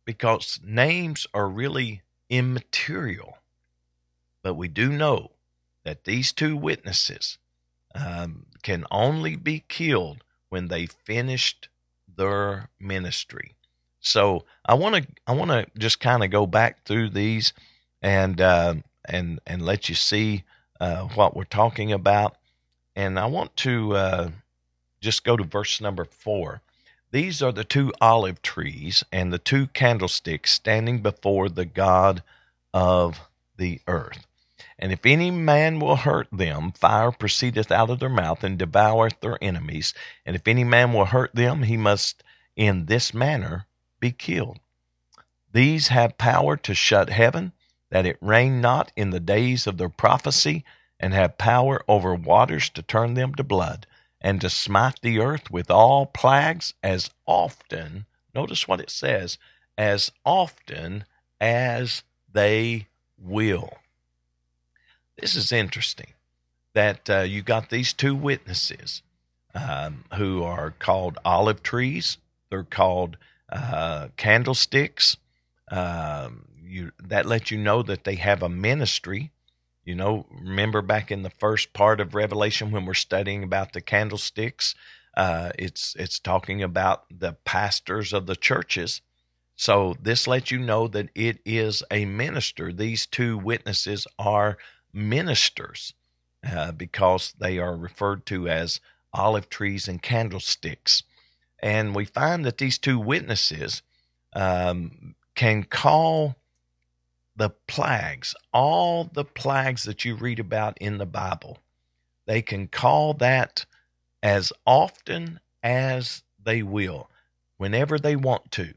because 0.04 0.60
names 0.62 1.26
are 1.32 1.48
really 1.48 2.02
immaterial. 2.28 3.38
But 4.42 4.54
we 4.54 4.68
do 4.68 4.90
know 4.90 5.32
that 5.84 6.04
these 6.04 6.32
two 6.32 6.56
witnesses 6.56 7.38
um, 7.94 8.46
can 8.62 8.84
only 8.90 9.36
be 9.36 9.64
killed 9.68 10.24
when 10.48 10.68
they 10.68 10.86
finished 10.86 11.68
their 12.16 12.68
ministry. 12.78 13.54
So 14.00 14.44
I 14.66 14.74
want 14.74 14.96
to 14.96 15.06
I 15.26 15.32
want 15.32 15.50
to 15.50 15.66
just 15.78 16.00
kind 16.00 16.22
of 16.22 16.30
go 16.30 16.46
back 16.46 16.84
through 16.84 17.10
these 17.10 17.52
and 18.02 18.40
uh, 18.40 18.74
and 19.04 19.40
and 19.46 19.64
let 19.64 19.88
you 19.88 19.94
see 19.94 20.44
uh, 20.80 21.02
what 21.08 21.36
we're 21.36 21.44
talking 21.44 21.92
about. 21.92 22.36
And 22.96 23.18
I 23.18 23.26
want 23.26 23.56
to 23.58 23.94
uh, 23.94 24.30
just 25.00 25.24
go 25.24 25.36
to 25.36 25.44
verse 25.44 25.80
number 25.80 26.04
four. 26.04 26.62
These 27.10 27.42
are 27.42 27.52
the 27.52 27.64
two 27.64 27.92
olive 28.00 28.42
trees 28.42 29.04
and 29.12 29.32
the 29.32 29.38
two 29.38 29.68
candlesticks 29.68 30.50
standing 30.50 31.00
before 31.00 31.48
the 31.48 31.64
God 31.64 32.22
of 32.72 33.20
the 33.56 33.80
earth. 33.86 34.26
And 34.78 34.92
if 34.92 35.06
any 35.06 35.30
man 35.30 35.78
will 35.78 35.96
hurt 35.96 36.26
them, 36.32 36.72
fire 36.72 37.12
proceedeth 37.12 37.70
out 37.70 37.90
of 37.90 38.00
their 38.00 38.08
mouth 38.08 38.42
and 38.42 38.58
devoureth 38.58 39.20
their 39.20 39.38
enemies. 39.40 39.94
And 40.26 40.34
if 40.34 40.48
any 40.48 40.64
man 40.64 40.92
will 40.92 41.04
hurt 41.04 41.34
them, 41.34 41.62
he 41.62 41.76
must 41.76 42.24
in 42.56 42.86
this 42.86 43.14
manner 43.14 43.66
be 44.00 44.10
killed. 44.10 44.58
These 45.52 45.88
have 45.88 46.18
power 46.18 46.56
to 46.56 46.74
shut 46.74 47.10
heaven, 47.10 47.52
that 47.94 48.06
it 48.06 48.18
rain 48.20 48.60
not 48.60 48.90
in 48.96 49.10
the 49.10 49.20
days 49.20 49.68
of 49.68 49.78
their 49.78 49.88
prophecy, 49.88 50.64
and 50.98 51.14
have 51.14 51.38
power 51.38 51.84
over 51.86 52.12
waters 52.12 52.68
to 52.70 52.82
turn 52.82 53.14
them 53.14 53.32
to 53.36 53.44
blood, 53.44 53.86
and 54.20 54.40
to 54.40 54.50
smite 54.50 54.98
the 55.00 55.20
earth 55.20 55.48
with 55.48 55.70
all 55.70 56.06
plagues 56.06 56.74
as 56.82 57.10
often, 57.24 58.04
notice 58.34 58.66
what 58.66 58.80
it 58.80 58.90
says, 58.90 59.38
as 59.78 60.10
often 60.26 61.04
as 61.40 62.02
they 62.32 62.88
will. 63.16 63.78
This 65.16 65.36
is 65.36 65.52
interesting 65.52 66.14
that 66.72 67.08
uh, 67.08 67.20
you 67.20 67.42
got 67.42 67.70
these 67.70 67.92
two 67.92 68.16
witnesses 68.16 69.02
um, 69.54 70.02
who 70.16 70.42
are 70.42 70.72
called 70.72 71.16
olive 71.24 71.62
trees 71.62 72.18
they're 72.50 72.62
called 72.62 73.16
uh, 73.50 74.08
candlesticks. 74.16 75.16
Um, 75.70 76.44
you, 76.64 76.92
that 77.02 77.26
lets 77.26 77.50
you 77.50 77.58
know 77.58 77.82
that 77.82 78.04
they 78.04 78.16
have 78.16 78.42
a 78.42 78.48
ministry. 78.48 79.32
You 79.84 79.94
know, 79.94 80.26
remember 80.30 80.82
back 80.82 81.10
in 81.10 81.22
the 81.22 81.30
first 81.30 81.72
part 81.72 82.00
of 82.00 82.14
Revelation 82.14 82.70
when 82.70 82.86
we're 82.86 82.94
studying 82.94 83.42
about 83.42 83.72
the 83.72 83.80
candlesticks, 83.80 84.74
uh, 85.16 85.50
it's 85.58 85.94
it's 85.98 86.18
talking 86.18 86.62
about 86.62 87.04
the 87.10 87.34
pastors 87.44 88.12
of 88.12 88.26
the 88.26 88.36
churches. 88.36 89.02
So 89.56 89.94
this 90.00 90.26
lets 90.26 90.50
you 90.50 90.58
know 90.58 90.88
that 90.88 91.10
it 91.14 91.38
is 91.44 91.82
a 91.90 92.06
minister. 92.06 92.72
These 92.72 93.06
two 93.06 93.38
witnesses 93.38 94.06
are 94.18 94.58
ministers 94.92 95.94
uh, 96.44 96.72
because 96.72 97.34
they 97.38 97.58
are 97.58 97.76
referred 97.76 98.26
to 98.26 98.48
as 98.48 98.80
olive 99.12 99.48
trees 99.48 99.86
and 99.86 100.02
candlesticks. 100.02 101.04
And 101.60 101.94
we 101.94 102.04
find 102.04 102.44
that 102.44 102.58
these 102.58 102.78
two 102.78 102.98
witnesses 102.98 103.82
um, 104.34 105.14
can 105.34 105.62
call 105.64 106.36
the 107.36 107.50
plagues, 107.50 108.34
all 108.52 109.04
the 109.04 109.24
plagues 109.24 109.84
that 109.84 110.04
you 110.04 110.14
read 110.14 110.38
about 110.38 110.78
in 110.78 110.98
the 110.98 111.06
Bible, 111.06 111.58
they 112.26 112.42
can 112.42 112.68
call 112.68 113.14
that 113.14 113.66
as 114.22 114.52
often 114.66 115.40
as 115.62 116.22
they 116.42 116.62
will, 116.62 117.10
whenever 117.56 117.98
they 117.98 118.16
want 118.16 118.50
to. 118.52 118.74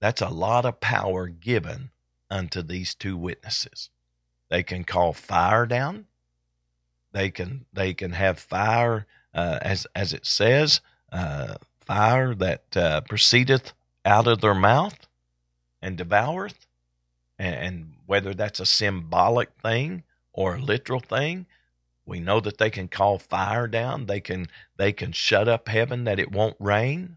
That's 0.00 0.22
a 0.22 0.28
lot 0.28 0.64
of 0.64 0.80
power 0.80 1.26
given 1.26 1.90
unto 2.30 2.62
these 2.62 2.94
two 2.94 3.16
witnesses. 3.16 3.90
They 4.48 4.62
can 4.62 4.84
call 4.84 5.12
fire 5.12 5.66
down. 5.66 6.06
They 7.12 7.30
can 7.30 7.66
they 7.72 7.92
can 7.92 8.12
have 8.12 8.38
fire 8.38 9.06
uh, 9.34 9.58
as 9.62 9.86
as 9.94 10.12
it 10.12 10.24
says 10.26 10.80
uh, 11.12 11.54
fire 11.80 12.34
that 12.36 12.76
uh, 12.76 13.00
proceedeth 13.02 13.72
out 14.04 14.26
of 14.26 14.40
their 14.40 14.54
mouth 14.54 15.06
and 15.82 15.98
devoureth, 15.98 16.66
and, 17.40 17.54
and 17.54 17.92
whether 18.06 18.34
that's 18.34 18.60
a 18.60 18.66
symbolic 18.66 19.50
thing 19.62 20.04
or 20.32 20.56
a 20.56 20.60
literal 20.60 21.00
thing, 21.00 21.46
we 22.04 22.20
know 22.20 22.38
that 22.40 22.58
they 22.58 22.70
can 22.70 22.86
call 22.86 23.18
fire 23.18 23.66
down. 23.66 24.06
They 24.06 24.20
can 24.20 24.46
they 24.76 24.92
can 24.92 25.12
shut 25.12 25.48
up 25.48 25.68
heaven 25.68 26.04
that 26.04 26.18
it 26.18 26.30
won't 26.30 26.56
rain, 26.58 27.16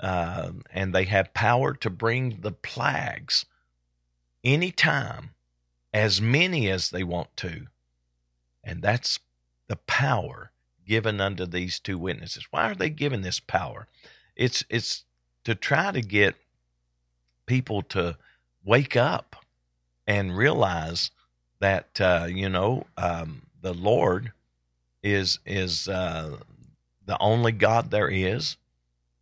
uh, 0.00 0.52
and 0.72 0.94
they 0.94 1.04
have 1.04 1.34
power 1.34 1.74
to 1.74 1.90
bring 1.90 2.40
the 2.40 2.52
plagues 2.52 3.44
any 4.42 4.70
time, 4.70 5.30
as 5.92 6.20
many 6.20 6.70
as 6.70 6.90
they 6.90 7.04
want 7.04 7.36
to, 7.38 7.66
and 8.62 8.82
that's 8.82 9.18
the 9.68 9.76
power 9.76 10.52
given 10.86 11.20
unto 11.20 11.44
these 11.44 11.80
two 11.80 11.98
witnesses. 11.98 12.46
Why 12.50 12.70
are 12.70 12.74
they 12.74 12.90
given 12.90 13.22
this 13.22 13.40
power? 13.40 13.88
It's 14.36 14.64
it's 14.70 15.04
to 15.44 15.54
try 15.54 15.92
to 15.92 16.00
get 16.00 16.36
people 17.46 17.82
to 17.82 18.16
wake 18.64 18.96
up 18.96 19.36
and 20.06 20.36
realize 20.36 21.10
that 21.60 22.00
uh, 22.00 22.26
you 22.28 22.48
know 22.48 22.86
um, 22.96 23.42
the 23.60 23.74
Lord 23.74 24.32
is 25.02 25.38
is 25.46 25.88
uh, 25.88 26.38
the 27.04 27.16
only 27.20 27.52
God 27.52 27.90
there 27.90 28.08
is, 28.08 28.56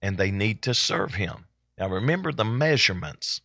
and 0.00 0.16
they 0.16 0.30
need 0.30 0.62
to 0.62 0.74
serve 0.74 1.14
Him. 1.14 1.46
Now 1.78 1.88
remember 1.88 2.32
the 2.32 2.44
measurements, 2.44 3.40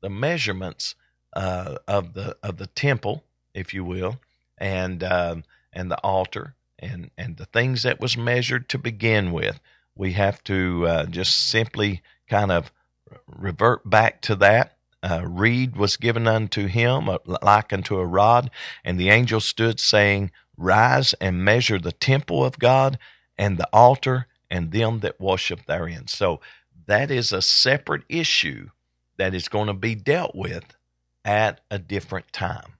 the 0.00 0.10
measurements 0.10 0.94
uh, 1.32 1.76
of 1.86 2.14
the 2.14 2.36
of 2.42 2.56
the 2.56 2.66
temple, 2.66 3.24
if 3.54 3.74
you 3.74 3.84
will, 3.84 4.20
and 4.58 5.02
um, 5.04 5.44
and 5.72 5.90
the 5.90 5.98
altar, 5.98 6.54
and 6.78 7.10
and 7.16 7.36
the 7.36 7.46
things 7.46 7.82
that 7.82 8.00
was 8.00 8.16
measured 8.16 8.68
to 8.70 8.78
begin 8.78 9.32
with. 9.32 9.60
We 9.96 10.12
have 10.12 10.42
to 10.44 10.86
uh, 10.86 11.06
just 11.06 11.48
simply 11.48 12.02
kind 12.28 12.50
of 12.50 12.72
revert 13.26 13.88
back 13.88 14.20
to 14.22 14.36
that. 14.36 14.76
Uh, 15.02 15.22
reed 15.26 15.76
was 15.76 15.96
given 15.96 16.26
unto 16.26 16.66
him 16.66 17.08
uh, 17.08 17.18
like 17.42 17.72
unto 17.72 17.96
a 17.98 18.06
rod, 18.06 18.50
and 18.84 18.98
the 18.98 19.08
angel 19.08 19.40
stood 19.40 19.80
saying, 19.80 20.30
Rise 20.56 21.14
and 21.14 21.42
measure 21.42 21.78
the 21.78 21.92
temple 21.92 22.44
of 22.44 22.58
God 22.58 22.98
and 23.38 23.56
the 23.56 23.68
altar 23.72 24.26
and 24.50 24.72
them 24.72 25.00
that 25.00 25.18
worship 25.20 25.64
therein. 25.66 26.06
So 26.06 26.40
that 26.86 27.10
is 27.10 27.32
a 27.32 27.40
separate 27.40 28.02
issue 28.10 28.68
that 29.16 29.34
is 29.34 29.48
going 29.48 29.68
to 29.68 29.74
be 29.74 29.94
dealt 29.94 30.34
with 30.34 30.76
at 31.24 31.60
a 31.70 31.78
different 31.78 32.32
time. 32.32 32.74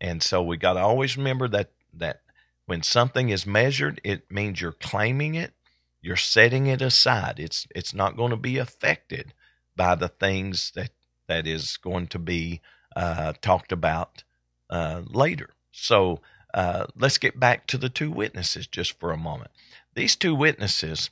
And 0.00 0.22
so 0.22 0.42
we 0.42 0.56
got 0.56 0.74
to 0.74 0.80
always 0.80 1.16
remember 1.16 1.48
that 1.48 1.72
that 1.94 2.22
when 2.66 2.82
something 2.82 3.30
is 3.30 3.46
measured, 3.46 4.00
it 4.04 4.30
means 4.30 4.60
you're 4.60 4.72
claiming 4.72 5.34
it, 5.34 5.52
you're 6.00 6.16
setting 6.16 6.66
it 6.66 6.80
aside. 6.80 7.38
It's 7.38 7.66
it's 7.74 7.94
not 7.94 8.16
going 8.16 8.30
to 8.30 8.36
be 8.36 8.58
affected 8.58 9.34
by 9.76 9.94
the 9.94 10.08
things 10.08 10.72
that 10.74 10.90
that 11.30 11.46
is 11.46 11.76
going 11.76 12.08
to 12.08 12.18
be 12.18 12.60
uh, 12.96 13.32
talked 13.40 13.70
about 13.70 14.24
uh, 14.68 15.02
later. 15.06 15.50
So 15.70 16.20
uh, 16.52 16.86
let's 16.98 17.18
get 17.18 17.38
back 17.38 17.68
to 17.68 17.78
the 17.78 17.88
two 17.88 18.10
witnesses 18.10 18.66
just 18.66 18.98
for 18.98 19.12
a 19.12 19.16
moment. 19.16 19.52
These 19.94 20.16
two 20.16 20.34
witnesses 20.34 21.10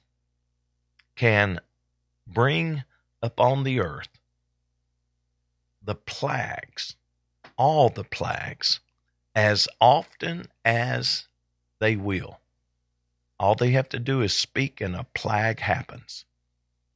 can 1.14 1.60
bring 2.26 2.82
upon 3.22 3.62
the 3.62 3.78
earth 3.78 4.08
the 5.80 5.94
plagues, 5.94 6.96
all 7.56 7.88
the 7.88 8.04
plagues, 8.04 8.80
as 9.36 9.68
often 9.80 10.48
as 10.64 11.28
they 11.78 11.94
will. 11.94 12.40
All 13.38 13.54
they 13.54 13.70
have 13.70 13.88
to 13.90 14.00
do 14.00 14.20
is 14.20 14.34
speak, 14.34 14.80
and 14.80 14.96
a 14.96 15.06
plague 15.14 15.60
happens. 15.60 16.24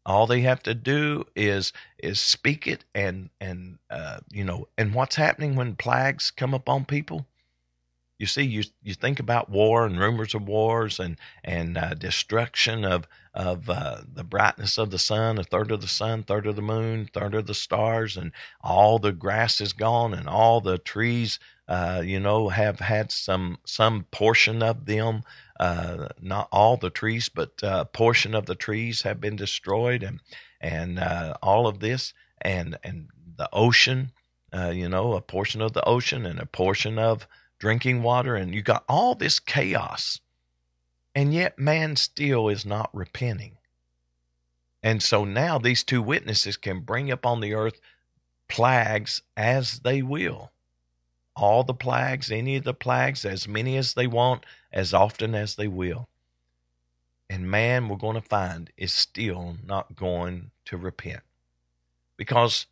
All 0.05 0.27
they 0.27 0.41
have 0.41 0.63
to 0.65 0.75
do 0.75 1.27
is 1.37 1.73
is 1.99 2.19
speak 2.19 2.67
it, 2.67 2.85
and 2.95 3.31
and 3.41 3.79
uh, 3.89 4.21
you 4.31 4.45
know, 4.45 4.69
and 4.77 4.95
what's 4.95 5.17
happening 5.17 5.55
when 5.55 5.77
plagues 5.77 6.31
come 6.31 6.55
upon 6.55 6.85
people? 6.87 7.27
You 8.19 8.27
see, 8.27 8.43
you 8.43 8.63
you 8.83 8.95
think 8.95 9.19
about 9.19 9.51
war 9.51 9.85
and 9.85 9.99
rumors 9.99 10.35
of 10.35 10.47
wars 10.47 11.01
and 11.01 11.17
and 11.43 11.77
uh, 11.77 11.95
destruction 11.95 12.85
of 12.85 13.09
of 13.35 13.69
uh, 13.69 14.03
the 14.13 14.25
brightness 14.25 14.79
of 14.79 14.91
the 14.91 14.99
sun, 14.99 15.39
a 15.39 15.45
third 15.45 15.73
of 15.73 15.81
the 15.81 15.89
sun, 15.89 16.23
third 16.23 16.47
of 16.47 16.55
the 16.55 16.63
moon, 16.63 17.09
third 17.13 17.35
of 17.35 17.47
the 17.47 17.55
stars, 17.55 18.17
and 18.17 18.31
all 18.61 18.99
the 18.99 19.13
grass 19.13 19.61
is 19.61 19.73
gone, 19.73 20.15
and 20.15 20.29
all 20.29 20.61
the 20.61 20.79
trees, 20.79 21.39
uh, 21.67 22.03
you 22.05 22.21
know, 22.21 22.49
have 22.49 22.79
had 22.79 23.11
some 23.11 23.59
some 23.65 24.05
portion 24.13 24.63
of 24.63 24.87
them, 24.87 25.23
uh, 25.61 26.09
not 26.21 26.49
all 26.53 26.77
the 26.77 26.91
trees, 26.91 27.29
but 27.29 27.53
a 27.63 27.71
uh, 27.71 27.85
portion 27.85 28.35
of 28.35 28.47
the 28.47 28.55
trees 28.55 29.03
have 29.03 29.21
been 29.21 29.37
destroyed, 29.37 30.03
and 30.03 30.21
and 30.61 30.99
uh, 30.99 31.35
all 31.43 31.67
of 31.67 31.81
this, 31.81 32.15
and 32.41 32.79
and 32.85 33.09
the 33.37 33.49
ocean, 33.53 34.13
you 34.73 34.89
know, 34.89 35.15
a 35.15 35.21
portion 35.21 35.61
of 35.61 35.73
the 35.73 35.85
ocean 35.85 36.27
and 36.27 36.39
a 36.39 36.47
portion 36.47 36.99
of 36.99 37.27
drinking 37.59 38.03
water, 38.03 38.35
and 38.35 38.55
you 38.55 38.63
got 38.63 38.85
all 38.89 39.15
this 39.15 39.39
chaos. 39.39 40.21
And 41.15 41.33
yet 41.33 41.59
man 41.59 41.97
still 41.97 42.49
is 42.49 42.65
not 42.65 42.91
repenting. 42.93 43.59
And 44.83 45.03
so 45.03 45.25
now 45.25 45.59
these 45.59 45.85
two 45.85 46.03
witnesses 46.03 46.57
can 46.57 46.81
bring 46.81 47.11
upon 47.11 47.41
the 47.41 47.55
earth 47.55 47.79
plagues 48.49 49.23
as 49.37 49.81
they 49.81 50.03
will. 50.03 50.51
All 51.37 51.63
the 51.63 51.73
plagues, 51.73 52.31
any 52.31 52.57
of 52.57 52.65
the 52.65 52.75
plagues, 52.75 53.25
as 53.25 53.47
many 53.47 53.77
as 53.77 53.95
they 53.95 54.07
want, 54.07 54.45
as 54.73 54.95
often 54.95 55.35
as 55.35 55.57
they 55.57 55.69
will. 55.69 56.09
And 57.29 57.51
man, 57.51 57.89
we're 57.89 57.97
going 57.97 58.21
to 58.21 58.29
find, 58.29 58.71
is 58.77 58.93
still 58.93 59.57
not 59.67 59.97
going 59.97 60.51
to 60.67 60.77
repent. 60.77 61.23
Because 62.17 62.67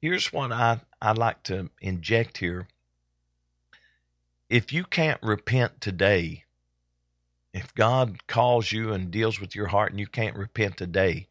here's 0.00 0.32
what 0.32 0.52
I, 0.52 0.80
I 1.00 1.12
like 1.12 1.42
to 1.44 1.70
inject 1.80 2.38
here 2.38 2.66
if 4.50 4.72
you 4.72 4.82
can't 4.82 5.22
repent 5.22 5.80
today, 5.80 6.44
if 7.54 7.72
God 7.74 8.26
calls 8.26 8.72
you 8.72 8.92
and 8.92 9.10
deals 9.10 9.40
with 9.40 9.54
your 9.54 9.68
heart 9.68 9.92
and 9.92 10.00
you 10.00 10.08
can't 10.08 10.36
repent 10.36 10.76
today, 10.76 11.28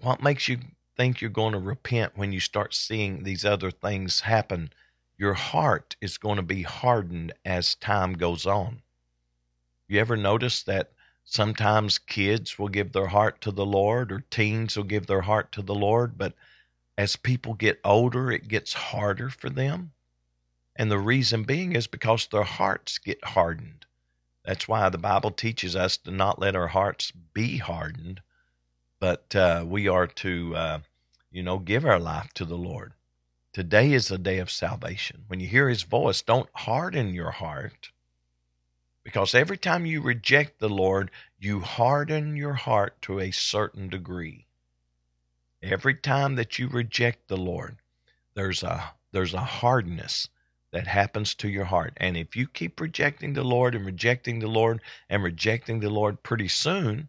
what 0.00 0.22
makes 0.22 0.48
you 0.48 0.58
think 0.96 1.20
you're 1.20 1.30
going 1.30 1.52
to 1.52 1.58
repent 1.60 2.16
when 2.16 2.32
you 2.32 2.40
start 2.40 2.74
seeing 2.74 3.22
these 3.22 3.44
other 3.44 3.70
things 3.70 4.20
happen? 4.20 4.72
Your 5.16 5.34
heart 5.34 5.94
is 6.00 6.18
going 6.18 6.36
to 6.36 6.42
be 6.42 6.62
hardened 6.62 7.32
as 7.44 7.76
time 7.76 8.14
goes 8.14 8.44
on. 8.44 8.82
You 9.88 10.00
ever 10.00 10.16
notice 10.16 10.62
that 10.64 10.92
sometimes 11.24 11.98
kids 11.98 12.58
will 12.58 12.68
give 12.68 12.92
their 12.92 13.08
heart 13.08 13.40
to 13.42 13.50
the 13.50 13.66
Lord 13.66 14.10
or 14.10 14.24
teens 14.30 14.76
will 14.76 14.84
give 14.84 15.06
their 15.06 15.22
heart 15.22 15.52
to 15.52 15.62
the 15.62 15.74
Lord, 15.74 16.18
but 16.18 16.34
as 16.98 17.16
people 17.16 17.54
get 17.54 17.80
older, 17.84 18.30
it 18.32 18.48
gets 18.48 18.72
harder 18.72 19.28
for 19.28 19.50
them? 19.50 19.92
And 20.74 20.90
the 20.90 20.98
reason 20.98 21.44
being 21.44 21.74
is 21.74 21.86
because 21.86 22.26
their 22.26 22.42
hearts 22.42 22.98
get 22.98 23.24
hardened. 23.24 23.86
That's 24.44 24.68
why 24.68 24.88
the 24.88 24.98
Bible 24.98 25.30
teaches 25.30 25.74
us 25.74 25.96
to 25.98 26.10
not 26.10 26.38
let 26.38 26.54
our 26.56 26.68
hearts 26.68 27.10
be 27.10 27.58
hardened, 27.58 28.22
but 29.00 29.34
uh, 29.34 29.64
we 29.66 29.88
are 29.88 30.06
to, 30.06 30.56
uh, 30.56 30.78
you 31.30 31.42
know, 31.42 31.58
give 31.58 31.84
our 31.84 31.98
life 31.98 32.32
to 32.34 32.44
the 32.44 32.56
Lord. 32.56 32.92
Today 33.52 33.92
is 33.92 34.10
a 34.10 34.18
day 34.18 34.38
of 34.38 34.50
salvation. 34.50 35.24
When 35.26 35.40
you 35.40 35.48
hear 35.48 35.68
his 35.68 35.82
voice, 35.82 36.22
don't 36.22 36.48
harden 36.54 37.14
your 37.14 37.30
heart. 37.30 37.90
Because 39.06 39.36
every 39.36 39.56
time 39.56 39.86
you 39.86 40.00
reject 40.00 40.58
the 40.58 40.68
Lord, 40.68 41.12
you 41.38 41.60
harden 41.60 42.36
your 42.36 42.54
heart 42.54 43.00
to 43.02 43.20
a 43.20 43.30
certain 43.30 43.88
degree. 43.88 44.48
Every 45.62 45.94
time 45.94 46.34
that 46.34 46.58
you 46.58 46.66
reject 46.66 47.28
the 47.28 47.36
Lord, 47.36 47.76
there's 48.34 48.64
a 48.64 48.94
there's 49.12 49.32
a 49.32 49.44
hardness 49.44 50.28
that 50.72 50.88
happens 50.88 51.36
to 51.36 51.48
your 51.48 51.66
heart. 51.66 51.92
And 51.98 52.16
if 52.16 52.34
you 52.34 52.48
keep 52.48 52.80
rejecting 52.80 53.34
the 53.34 53.44
Lord 53.44 53.76
and 53.76 53.86
rejecting 53.86 54.40
the 54.40 54.48
Lord 54.48 54.80
and 55.08 55.22
rejecting 55.22 55.78
the 55.78 55.88
Lord 55.88 56.24
pretty 56.24 56.48
soon, 56.48 57.08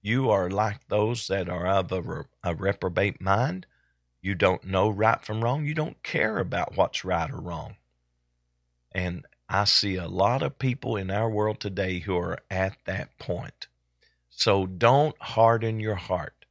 you 0.00 0.30
are 0.30 0.48
like 0.48 0.88
those 0.88 1.26
that 1.26 1.50
are 1.50 1.66
of 1.66 1.92
a, 1.92 2.24
a 2.44 2.54
reprobate 2.54 3.20
mind. 3.20 3.66
You 4.22 4.34
don't 4.34 4.64
know 4.64 4.88
right 4.88 5.22
from 5.22 5.44
wrong. 5.44 5.66
You 5.66 5.74
don't 5.74 6.02
care 6.02 6.38
about 6.38 6.78
what's 6.78 7.04
right 7.04 7.30
or 7.30 7.42
wrong. 7.42 7.76
And 8.90 9.26
I 9.48 9.64
see 9.64 9.96
a 9.96 10.08
lot 10.08 10.42
of 10.42 10.58
people 10.58 10.96
in 10.96 11.10
our 11.10 11.30
world 11.30 11.60
today 11.60 12.00
who 12.00 12.16
are 12.16 12.38
at 12.50 12.76
that 12.84 13.16
point. 13.18 13.68
So 14.30 14.66
don't 14.66 15.16
harden 15.20 15.80
your 15.80 15.94
heart. 15.94 16.44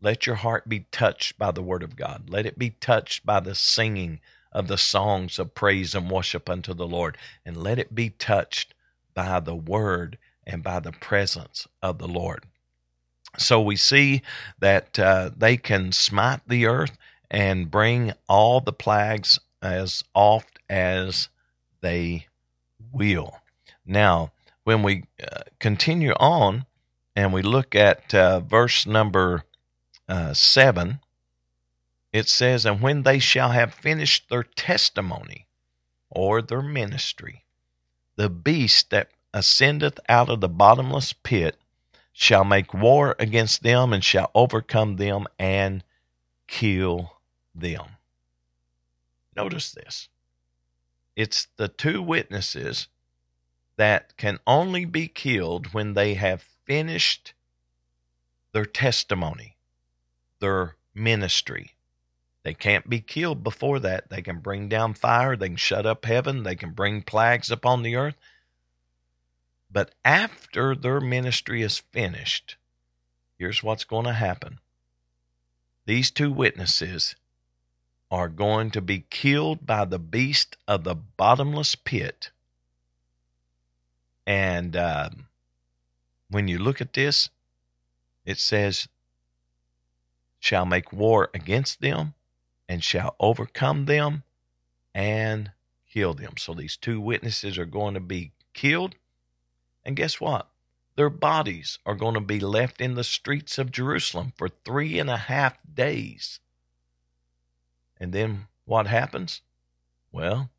Let 0.00 0.26
your 0.26 0.36
heart 0.36 0.68
be 0.68 0.86
touched 0.92 1.38
by 1.38 1.50
the 1.50 1.62
Word 1.62 1.82
of 1.82 1.96
God. 1.96 2.28
Let 2.28 2.44
it 2.44 2.58
be 2.58 2.70
touched 2.70 3.24
by 3.24 3.40
the 3.40 3.54
singing 3.54 4.20
of 4.52 4.68
the 4.68 4.78
songs 4.78 5.38
of 5.38 5.54
praise 5.54 5.94
and 5.94 6.10
worship 6.10 6.48
unto 6.48 6.74
the 6.74 6.86
Lord, 6.86 7.18
and 7.44 7.56
let 7.56 7.78
it 7.78 7.94
be 7.94 8.10
touched 8.10 8.74
by 9.14 9.40
the 9.40 9.56
word 9.56 10.18
and 10.46 10.62
by 10.62 10.80
the 10.80 10.92
presence 10.92 11.66
of 11.82 11.98
the 11.98 12.08
Lord. 12.08 12.44
So 13.38 13.60
we 13.60 13.76
see 13.76 14.22
that 14.58 14.98
uh, 14.98 15.30
they 15.36 15.56
can 15.56 15.90
smite 15.92 16.40
the 16.46 16.66
earth 16.66 16.96
and 17.30 17.70
bring 17.70 18.12
all 18.28 18.60
the 18.60 18.72
plagues 18.72 19.40
as 19.60 20.04
oft 20.14 20.58
as 20.68 21.28
they 21.80 22.26
will. 22.94 23.38
Now, 23.84 24.32
when 24.64 24.82
we 24.82 25.04
uh, 25.22 25.42
continue 25.58 26.12
on 26.12 26.66
and 27.14 27.32
we 27.32 27.42
look 27.42 27.74
at 27.74 28.14
uh, 28.14 28.40
verse 28.40 28.86
number 28.86 29.44
uh, 30.08 30.32
7, 30.32 31.00
it 32.12 32.28
says, 32.28 32.64
And 32.64 32.80
when 32.80 33.02
they 33.02 33.18
shall 33.18 33.50
have 33.50 33.74
finished 33.74 34.28
their 34.28 34.44
testimony 34.44 35.46
or 36.10 36.40
their 36.40 36.62
ministry, 36.62 37.44
the 38.16 38.30
beast 38.30 38.90
that 38.90 39.10
ascendeth 39.32 39.98
out 40.08 40.30
of 40.30 40.40
the 40.40 40.48
bottomless 40.48 41.12
pit 41.12 41.56
shall 42.12 42.44
make 42.44 42.72
war 42.72 43.16
against 43.18 43.62
them 43.64 43.92
and 43.92 44.04
shall 44.04 44.30
overcome 44.34 44.96
them 44.96 45.26
and 45.38 45.82
kill 46.46 47.14
them. 47.54 47.84
Notice 49.36 49.72
this. 49.72 50.08
It's 51.16 51.46
the 51.56 51.68
two 51.68 52.02
witnesses 52.02 52.88
that 53.76 54.16
can 54.16 54.38
only 54.46 54.84
be 54.84 55.08
killed 55.08 55.72
when 55.72 55.94
they 55.94 56.14
have 56.14 56.42
finished 56.64 57.34
their 58.52 58.64
testimony, 58.64 59.56
their 60.40 60.76
ministry. 60.94 61.72
They 62.42 62.54
can't 62.54 62.88
be 62.88 63.00
killed 63.00 63.42
before 63.42 63.80
that. 63.80 64.10
They 64.10 64.22
can 64.22 64.38
bring 64.40 64.68
down 64.68 64.94
fire, 64.94 65.36
they 65.36 65.48
can 65.48 65.56
shut 65.56 65.86
up 65.86 66.04
heaven, 66.04 66.42
they 66.42 66.56
can 66.56 66.72
bring 66.72 67.02
plagues 67.02 67.50
upon 67.50 67.82
the 67.82 67.96
earth. 67.96 68.16
But 69.70 69.94
after 70.04 70.76
their 70.76 71.00
ministry 71.00 71.62
is 71.62 71.78
finished, 71.78 72.56
here's 73.38 73.62
what's 73.62 73.84
going 73.84 74.04
to 74.04 74.12
happen. 74.12 74.60
These 75.86 76.10
two 76.10 76.30
witnesses 76.30 77.16
are 78.14 78.28
going 78.28 78.70
to 78.70 78.80
be 78.80 79.04
killed 79.10 79.66
by 79.66 79.84
the 79.84 79.98
beast 79.98 80.56
of 80.68 80.84
the 80.84 80.94
bottomless 80.94 81.74
pit. 81.74 82.30
And 84.26 84.76
uh, 84.76 85.10
when 86.30 86.46
you 86.46 86.58
look 86.58 86.80
at 86.80 86.92
this, 86.92 87.28
it 88.24 88.38
says, 88.38 88.88
shall 90.38 90.64
make 90.64 90.92
war 90.92 91.28
against 91.34 91.80
them 91.80 92.14
and 92.68 92.84
shall 92.84 93.16
overcome 93.18 93.86
them 93.86 94.22
and 94.94 95.50
kill 95.92 96.14
them. 96.14 96.36
So 96.38 96.54
these 96.54 96.76
two 96.76 97.00
witnesses 97.00 97.58
are 97.58 97.66
going 97.66 97.94
to 97.94 98.00
be 98.00 98.30
killed. 98.52 98.94
And 99.84 99.96
guess 99.96 100.20
what? 100.20 100.48
their 100.96 101.10
bodies 101.10 101.78
are 101.84 101.94
going 101.94 102.14
to 102.14 102.20
be 102.20 102.38
left 102.40 102.80
in 102.80 102.94
the 102.94 103.04
streets 103.04 103.58
of 103.58 103.72
Jerusalem 103.72 104.32
for 104.36 104.48
three 104.48 104.98
and 104.98 105.10
a 105.10 105.16
half 105.16 105.58
days. 105.72 106.40
And 108.04 108.12
then 108.12 108.48
what 108.66 108.86
happens? 108.86 109.40
Well, 110.12 110.50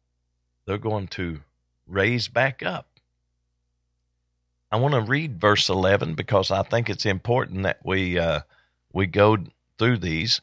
they're 0.65 0.79
going 0.79 1.09
to 1.09 1.41
raise 1.85 2.27
back 2.27 2.63
up. 2.63 2.87
I 4.71 4.77
want 4.77 4.95
to 4.95 5.01
read 5.01 5.39
verse 5.39 5.69
11 5.69 6.15
because 6.15 6.49
I 6.49 6.63
think 6.63 6.89
it's 6.89 7.05
important 7.05 7.61
that 7.61 7.85
we 7.85 8.17
uh, 8.17 8.39
we 8.91 9.05
go 9.05 9.37
through 9.77 9.99
these. 9.99 10.41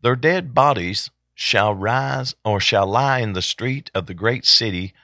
Their 0.00 0.14
dead 0.14 0.54
bodies 0.54 1.10
shall 1.34 1.74
rise 1.74 2.36
or 2.44 2.60
shall 2.60 2.86
lie 2.86 3.18
in 3.18 3.32
the 3.32 3.42
street 3.42 3.90
of 3.92 4.06
the 4.06 4.14
great 4.14 4.46
city, 4.46 4.94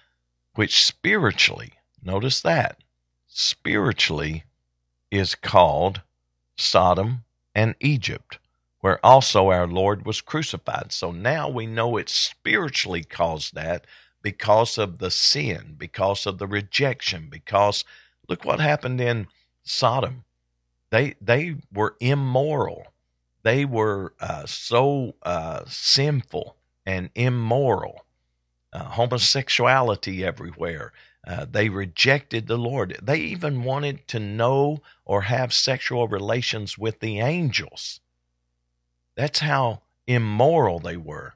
which 0.55 0.85
spiritually, 0.85 1.72
notice 2.01 2.41
that, 2.43 2.78
spiritually 3.26 4.45
is 5.11 5.35
called 5.35 6.01
Sodom 6.55 7.24
and 7.57 7.74
Egypt, 7.80 8.39
where 8.85 9.01
also 9.03 9.49
our 9.49 9.66
Lord 9.66 10.05
was 10.05 10.20
crucified. 10.20 10.93
So 10.93 11.11
now 11.11 11.49
we 11.49 11.66
know 11.66 11.97
it 11.97 12.11
spiritually 12.11 13.03
caused 13.03 13.55
that 13.55 13.87
because 14.20 14.76
of 14.76 14.99
the 14.99 15.11
sin, 15.11 15.74
because 15.78 16.26
of 16.26 16.37
the 16.37 16.47
rejection, 16.47 17.28
because 17.30 17.87
look 18.28 18.45
what 18.45 18.61
happened 18.61 19.01
in 19.01 19.28
Sodom. 19.62 20.24
They 20.91 21.14
they 21.18 21.57
were 21.72 21.97
immoral. 21.99 22.89
They 23.43 23.64
were 23.64 24.12
uh, 24.20 24.45
so 24.45 25.14
uh, 25.22 25.62
sinful 25.66 26.57
and 26.85 27.09
immoral. 27.14 28.05
Uh, 28.70 28.85
homosexuality 28.85 30.22
everywhere. 30.22 30.93
Uh, 31.26 31.47
they 31.51 31.70
rejected 31.70 32.49
the 32.49 32.59
Lord. 32.59 32.99
They 33.03 33.20
even 33.20 33.64
wanted 33.64 34.07
to 34.09 34.20
know 34.20 34.82
or 35.07 35.22
have 35.22 35.55
sexual 35.55 36.07
relations 36.07 36.76
with 36.76 37.01
the 37.01 37.20
angels. 37.20 38.01
That's 39.17 39.41
how 39.41 39.83
immoral 40.07 40.79
they 40.79 40.97
were. 40.97 41.35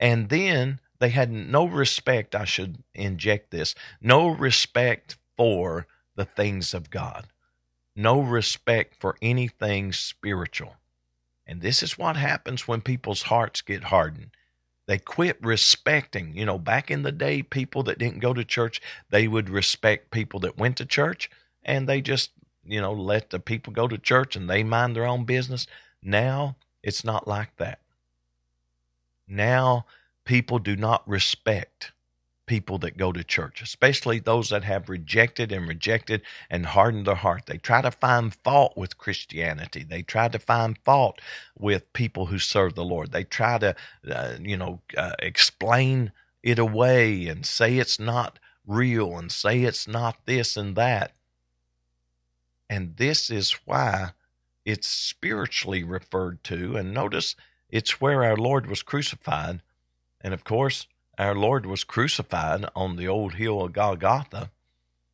And 0.00 0.28
then 0.28 0.80
they 0.98 1.10
had 1.10 1.30
no 1.30 1.64
respect, 1.66 2.34
I 2.34 2.44
should 2.44 2.82
inject 2.94 3.50
this, 3.50 3.74
no 4.00 4.28
respect 4.28 5.16
for 5.36 5.86
the 6.16 6.24
things 6.24 6.74
of 6.74 6.90
God, 6.90 7.26
no 7.96 8.20
respect 8.20 8.96
for 9.00 9.16
anything 9.20 9.92
spiritual. 9.92 10.76
And 11.46 11.60
this 11.60 11.82
is 11.82 11.98
what 11.98 12.16
happens 12.16 12.66
when 12.66 12.80
people's 12.80 13.22
hearts 13.22 13.60
get 13.60 13.84
hardened. 13.84 14.30
They 14.86 14.98
quit 14.98 15.38
respecting. 15.42 16.36
You 16.36 16.44
know, 16.44 16.58
back 16.58 16.90
in 16.90 17.02
the 17.02 17.12
day, 17.12 17.42
people 17.42 17.82
that 17.84 17.98
didn't 17.98 18.20
go 18.20 18.34
to 18.34 18.44
church, 18.44 18.80
they 19.10 19.28
would 19.28 19.48
respect 19.48 20.10
people 20.10 20.40
that 20.40 20.58
went 20.58 20.76
to 20.78 20.86
church 20.86 21.30
and 21.62 21.88
they 21.88 22.00
just, 22.00 22.30
you 22.64 22.80
know, 22.80 22.92
let 22.92 23.30
the 23.30 23.40
people 23.40 23.72
go 23.72 23.88
to 23.88 23.98
church 23.98 24.36
and 24.36 24.48
they 24.48 24.62
mind 24.62 24.94
their 24.94 25.06
own 25.06 25.24
business. 25.24 25.66
Now 26.02 26.56
it's 26.84 27.04
not 27.04 27.26
like 27.26 27.56
that. 27.56 27.80
Now 29.26 29.86
people 30.24 30.58
do 30.58 30.76
not 30.76 31.08
respect 31.08 31.92
people 32.46 32.76
that 32.78 32.98
go 32.98 33.10
to 33.10 33.24
church, 33.24 33.62
especially 33.62 34.18
those 34.18 34.50
that 34.50 34.64
have 34.64 34.90
rejected 34.90 35.50
and 35.50 35.66
rejected 35.66 36.20
and 36.50 36.66
hardened 36.66 37.06
their 37.06 37.14
heart. 37.14 37.46
They 37.46 37.56
try 37.56 37.80
to 37.80 37.90
find 37.90 38.34
fault 38.34 38.76
with 38.76 38.98
Christianity. 38.98 39.82
They 39.82 40.02
try 40.02 40.28
to 40.28 40.38
find 40.38 40.78
fault 40.84 41.20
with 41.58 41.90
people 41.94 42.26
who 42.26 42.38
serve 42.38 42.74
the 42.74 42.84
Lord. 42.84 43.12
They 43.12 43.24
try 43.24 43.56
to, 43.58 43.74
uh, 44.10 44.34
you 44.40 44.58
know, 44.58 44.80
uh, 44.96 45.12
explain 45.20 46.12
it 46.42 46.58
away 46.58 47.26
and 47.28 47.46
say 47.46 47.78
it's 47.78 47.98
not 47.98 48.38
real 48.66 49.16
and 49.16 49.32
say 49.32 49.62
it's 49.62 49.88
not 49.88 50.26
this 50.26 50.56
and 50.56 50.76
that. 50.76 51.12
And 52.68 52.96
this 52.98 53.30
is 53.30 53.52
why 53.64 54.10
it's 54.64 54.88
spiritually 54.88 55.82
referred 55.82 56.42
to. 56.44 56.76
And 56.76 56.94
notice 56.94 57.36
it's 57.70 58.00
where 58.00 58.24
our 58.24 58.36
Lord 58.36 58.66
was 58.66 58.82
crucified 58.82 59.60
and 60.24 60.32
of 60.32 60.42
course, 60.42 60.88
our 61.18 61.34
Lord 61.34 61.66
was 61.66 61.84
crucified 61.84 62.64
on 62.74 62.96
the 62.96 63.06
old 63.06 63.34
hill 63.34 63.62
of 63.62 63.74
Golgotha. 63.74 64.50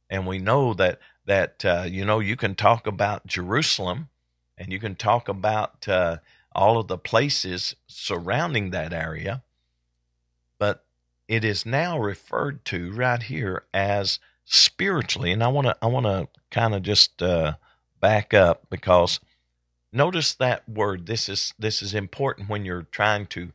And 0.09 0.27
we 0.27 0.39
know 0.39 0.73
that, 0.75 1.01
that 1.27 1.65
uh, 1.65 1.85
you 1.87 2.05
know, 2.05 2.21
you 2.21 2.37
can 2.37 2.55
talk 2.55 2.87
about 2.87 3.27
Jerusalem 3.27 4.09
and 4.57 4.73
you 4.73 4.79
can 4.79 4.95
talk 4.95 5.29
about 5.29 5.87
uh, 5.89 6.19
all 6.53 6.79
of 6.79 6.87
the 6.87 6.97
places 6.97 7.75
surrounding 7.89 8.71
that 8.71 8.93
area. 8.93 9.43
But 10.59 10.85
it 11.27 11.45
is 11.45 11.67
now 11.67 11.99
referred 11.99 12.65
to 12.67 12.93
right 12.93 13.23
here 13.23 13.65
as 13.75 14.21
spiritually. 14.45 15.33
And 15.33 15.43
I 15.43 15.49
want 15.49 15.67
to 15.67 15.77
I 15.83 15.87
want 15.87 16.07
to 16.07 16.29
kind 16.51 16.75
of 16.75 16.83
just 16.83 17.21
uh, 17.21 17.55
back 18.01 18.33
up 18.33 18.67
because 18.71 19.19
notice 19.93 20.34
that 20.34 20.68
word. 20.68 21.07
This 21.07 21.28
is 21.28 21.55
this 21.59 21.82
is 21.82 21.95
important 21.95 22.49
when 22.49 22.64
you're 22.64 22.86
trying 22.91 23.26
to 23.26 23.53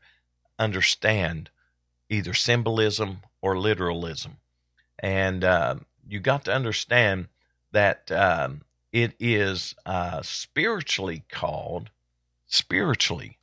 understand 0.60 1.50
either 2.10 2.34
symbolism 2.34 3.20
or 3.42 3.58
literalism. 3.58 4.38
And 5.00 5.44
uh, 5.44 5.76
you 6.08 6.20
got 6.20 6.46
to 6.46 6.54
understand 6.54 7.28
that 7.72 8.12
um, 8.12 8.62
it 8.92 9.14
is 9.20 9.76
uh, 9.86 10.22
spiritually 10.22 11.24
called 11.30 11.90
spiritually, 12.48 13.38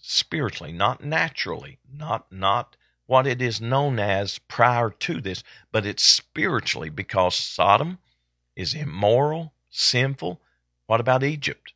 spiritually, 0.00 0.72
not 0.72 1.02
naturally, 1.02 1.78
not 1.92 2.30
not 2.30 2.76
what 3.06 3.26
it 3.26 3.42
is 3.42 3.60
known 3.60 3.98
as 3.98 4.38
prior 4.38 4.90
to 4.90 5.20
this, 5.20 5.42
but 5.72 5.86
it's 5.86 6.04
spiritually 6.04 6.90
because 6.90 7.34
Sodom 7.34 7.98
is 8.54 8.74
immoral, 8.74 9.52
sinful. 9.70 10.40
What 10.86 11.00
about 11.00 11.24
Egypt? 11.24 11.72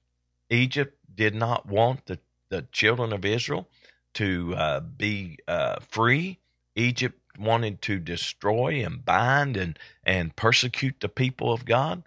Egypt 0.54 0.96
did 1.14 1.34
not 1.34 1.66
want 1.66 2.06
the, 2.06 2.18
the 2.48 2.66
children 2.72 3.12
of 3.12 3.24
Israel 3.24 3.68
to 4.14 4.54
uh, 4.56 4.80
be 4.80 5.38
uh, 5.48 5.80
free. 5.80 6.38
Egypt 6.76 7.20
wanted 7.38 7.82
to 7.82 7.98
destroy 7.98 8.84
and 8.84 9.04
bind 9.04 9.56
and, 9.56 9.78
and 10.04 10.36
persecute 10.36 11.00
the 11.00 11.08
people 11.08 11.52
of 11.52 11.64
God. 11.64 12.04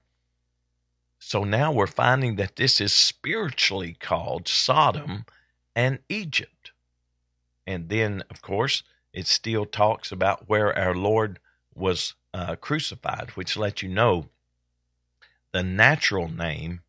So 1.19 1.43
now 1.43 1.71
we're 1.71 1.87
finding 1.87 2.37
that 2.37 2.55
this 2.55 2.79
is 2.79 2.93
spiritually 2.93 3.97
called 3.99 4.47
Sodom 4.47 5.25
and 5.75 5.99
Egypt. 6.09 6.71
And 7.65 7.89
then, 7.89 8.23
of 8.29 8.41
course, 8.41 8.83
it 9.13 9.27
still 9.27 9.65
talks 9.65 10.11
about 10.11 10.47
where 10.47 10.77
our 10.77 10.95
Lord 10.95 11.39
was 11.75 12.13
uh, 12.33 12.55
crucified, 12.55 13.31
which 13.31 13.57
lets 13.57 13.81
you 13.81 13.89
know 13.89 14.29
the 15.51 15.63
natural 15.63 16.29
name 16.29 16.81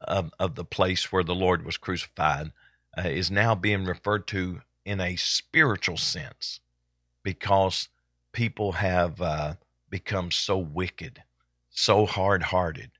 of, 0.00 0.32
of 0.38 0.54
the 0.54 0.64
place 0.64 1.12
where 1.12 1.24
the 1.24 1.34
Lord 1.34 1.64
was 1.64 1.76
crucified 1.76 2.52
uh, 2.96 3.08
is 3.08 3.30
now 3.30 3.54
being 3.54 3.84
referred 3.84 4.26
to 4.28 4.62
in 4.84 5.00
a 5.00 5.16
spiritual 5.16 5.96
sense 5.96 6.60
because 7.22 7.88
people 8.32 8.72
have 8.72 9.20
uh, 9.20 9.54
become 9.88 10.30
so 10.30 10.58
wicked, 10.58 11.22
so 11.70 12.06
hard 12.06 12.44
hearted, 12.44 12.90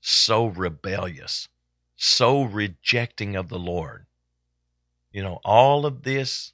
so 0.00 0.46
rebellious, 0.46 1.48
so 1.96 2.42
rejecting 2.42 3.36
of 3.36 3.48
the 3.48 3.58
Lord. 3.58 4.06
You 5.12 5.22
know, 5.22 5.40
all 5.44 5.86
of 5.86 6.02
this 6.02 6.52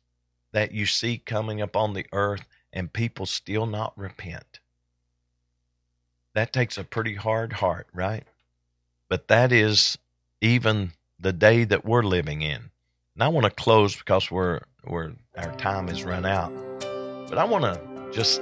that 0.52 0.72
you 0.72 0.86
see 0.86 1.18
coming 1.18 1.60
up 1.60 1.76
on 1.76 1.94
the 1.94 2.06
earth 2.12 2.46
and 2.72 2.92
people 2.92 3.26
still 3.26 3.66
not 3.66 3.96
repent. 3.96 4.60
That 6.34 6.52
takes 6.52 6.78
a 6.78 6.84
pretty 6.84 7.14
hard 7.14 7.54
heart, 7.54 7.88
right? 7.92 8.24
But 9.12 9.28
that 9.28 9.52
is 9.52 9.98
even 10.40 10.92
the 11.20 11.34
day 11.34 11.64
that 11.64 11.84
we're 11.84 12.02
living 12.02 12.40
in. 12.40 12.70
And 13.14 13.22
I 13.22 13.28
want 13.28 13.44
to 13.44 13.50
close 13.50 13.94
because 13.94 14.30
we're 14.30 14.60
we're 14.86 15.12
our 15.36 15.54
time 15.56 15.88
has 15.88 16.02
run 16.02 16.24
out. 16.24 16.50
But 17.28 17.36
I 17.36 17.44
want 17.44 17.64
to 17.64 18.10
just 18.10 18.40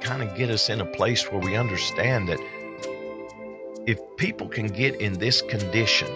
kind 0.00 0.22
of 0.22 0.34
get 0.34 0.48
us 0.48 0.70
in 0.70 0.80
a 0.80 0.86
place 0.86 1.30
where 1.30 1.42
we 1.42 1.56
understand 1.56 2.30
that 2.30 2.40
if 3.86 4.00
people 4.16 4.48
can 4.48 4.66
get 4.66 4.98
in 4.98 5.18
this 5.18 5.42
condition 5.42 6.08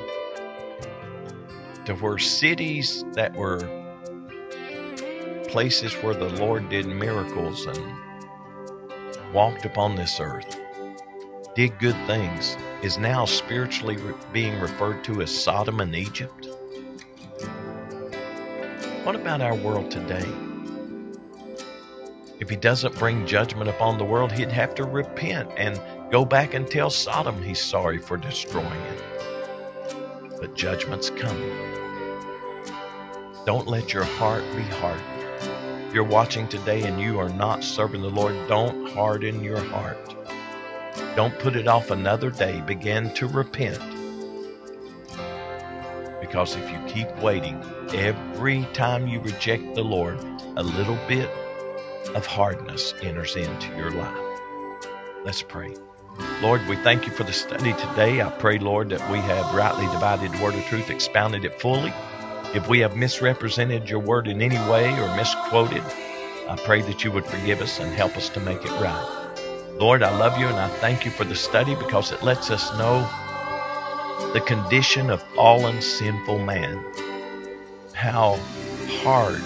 to 1.85 1.95
where 1.97 2.17
cities 2.17 3.05
that 3.13 3.37
were 3.37 3.59
places 5.49 5.93
where 5.97 6.15
the 6.15 6.31
Lord 6.31 6.71
did 6.71 6.87
miracles 6.87 7.67
and 7.67 7.95
walked 9.35 9.67
upon 9.67 9.97
this 9.97 10.19
earth, 10.19 10.59
did 11.55 11.79
good 11.79 12.07
things, 12.07 12.57
is 12.85 12.99
now 12.99 13.25
spiritually 13.25 13.97
re- 13.97 14.13
being 14.31 14.61
referred 14.61 15.03
to 15.03 15.23
as 15.23 15.35
Sodom 15.35 15.81
and 15.81 15.97
Egypt. 15.97 16.49
What 19.05 19.17
about 19.17 19.41
our 19.41 19.55
world 19.55 19.91
today? 19.91 20.27
If 22.41 22.51
he 22.51 22.57
doesn't 22.57 22.99
bring 22.99 23.27
judgment 23.27 23.71
upon 23.71 23.97
the 23.97 24.05
world, 24.05 24.33
he'd 24.33 24.53
have 24.53 24.75
to 24.75 24.85
repent 24.85 25.51
and 25.57 25.81
go 26.13 26.27
back 26.27 26.53
and 26.53 26.71
tell 26.71 26.91
Sodom 26.91 27.43
he's 27.43 27.59
sorry 27.59 27.97
for 27.97 28.19
destroying 28.19 28.67
it. 28.67 29.03
But 30.39 30.55
judgment's 30.55 31.09
coming. 31.09 31.57
Don't 33.47 33.67
let 33.67 33.95
your 33.95 34.05
heart 34.05 34.45
be 34.55 34.63
hardened. 34.63 35.89
If 35.89 35.95
you're 35.95 36.05
watching 36.05 36.49
today 36.49 36.83
and 36.83 37.01
you 37.01 37.19
are 37.19 37.31
not 37.31 37.65
serving 37.65 38.03
the 38.03 38.11
Lord, 38.11 38.37
don't 38.47 38.91
harden 38.91 39.43
your 39.43 39.61
heart. 39.61 40.24
Don't 41.17 41.39
put 41.39 41.57
it 41.57 41.69
off 41.69 41.91
another 41.91 42.31
day. 42.31 42.61
Begin 42.63 43.13
to 43.15 43.27
repent. 43.27 43.79
Because 46.21 46.57
if 46.57 46.71
you 46.71 46.79
keep 46.87 47.15
waiting, 47.23 47.63
every 47.95 48.67
time 48.73 49.07
you 49.07 49.21
reject 49.21 49.75
the 49.75 49.85
Lord, 49.85 50.19
a 50.57 50.63
little 50.63 50.99
bit 51.07 51.29
of 52.15 52.27
hardness 52.27 52.95
enters 53.03 53.37
into 53.37 53.77
your 53.77 53.91
life. 53.91 54.19
Let's 55.25 55.43
pray. 55.43 55.75
Lord, 56.41 56.67
we 56.69 56.77
thank 56.77 57.07
you 57.07 57.13
for 57.13 57.25
the 57.25 57.33
study 57.33 57.73
today. 57.73 58.21
I 58.21 58.31
pray, 58.31 58.59
Lord, 58.59 58.91
that 58.91 59.11
we 59.11 59.19
have 59.19 59.55
rightly 59.55 59.87
divided 59.87 60.33
the 60.33 60.43
word 60.43 60.55
of 60.55 60.65
truth, 60.65 60.91
expounded 60.91 61.45
it 61.45 61.61
fully. 61.61 61.93
If 62.55 62.69
we 62.69 62.81
have 62.81 62.97
misrepresented 62.97 63.91
your 63.91 64.01
word 64.01 64.29
in 64.29 64.41
any 64.41 64.59
way 64.71 64.93
or 65.01 65.17
misquoted, 65.17 65.83
I 66.49 66.57
pray 66.65 66.83
that 66.83 67.03
you 67.03 67.11
would 67.13 67.27
forgive 67.27 67.61
us 67.61 67.81
and 67.81 67.93
help 67.93 68.17
us 68.17 68.29
to 68.31 68.41
make 68.41 68.65
it 68.65 68.81
right. 68.81 69.24
Lord, 69.79 70.05
I 70.05 70.17
love 70.17 70.39
you 70.39 70.47
and 70.47 70.57
I 70.57 70.69
thank 70.69 71.05
you 71.05 71.11
for 71.11 71.25
the 71.25 71.35
study 71.35 71.75
because 71.75 72.13
it 72.13 72.23
lets 72.23 72.49
us 72.49 72.73
know 72.79 73.01
the 74.33 74.41
condition 74.41 75.11
of 75.11 75.21
fallen, 75.35 75.83
sinful 75.83 76.39
man, 76.39 76.85
how 77.93 78.39
hard 79.03 79.41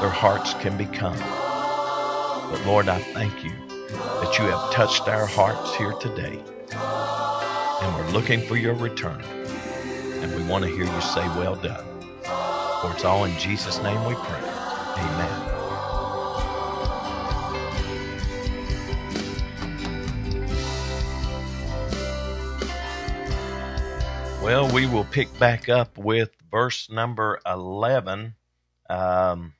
their 0.00 0.10
hearts 0.10 0.54
can 0.54 0.76
become. 0.76 1.16
But 1.16 2.60
Lord, 2.66 2.88
I 2.88 2.98
thank 2.98 3.44
you 3.44 3.52
that 3.88 4.36
you 4.38 4.46
have 4.46 4.72
touched 4.72 5.06
our 5.06 5.26
hearts 5.26 5.76
here 5.76 5.92
today. 5.92 6.42
And 6.72 7.94
we're 7.94 8.10
looking 8.10 8.40
for 8.40 8.56
your 8.56 8.74
return. 8.74 9.22
And 9.22 10.34
we 10.34 10.42
want 10.50 10.64
to 10.64 10.70
hear 10.70 10.84
you 10.84 11.00
say, 11.00 11.26
Well 11.38 11.54
done. 11.54 11.84
For 12.82 12.92
it's 12.92 13.04
all 13.04 13.24
in 13.24 13.38
Jesus' 13.38 13.80
name 13.82 14.04
we 14.04 14.14
pray. 14.14 14.40
Amen. 14.96 15.47
Well, 24.48 24.72
we 24.72 24.86
will 24.86 25.04
pick 25.04 25.38
back 25.38 25.68
up 25.68 25.98
with 25.98 26.30
verse 26.50 26.88
number 26.88 27.38
11 27.44 28.34
um, 28.88 29.52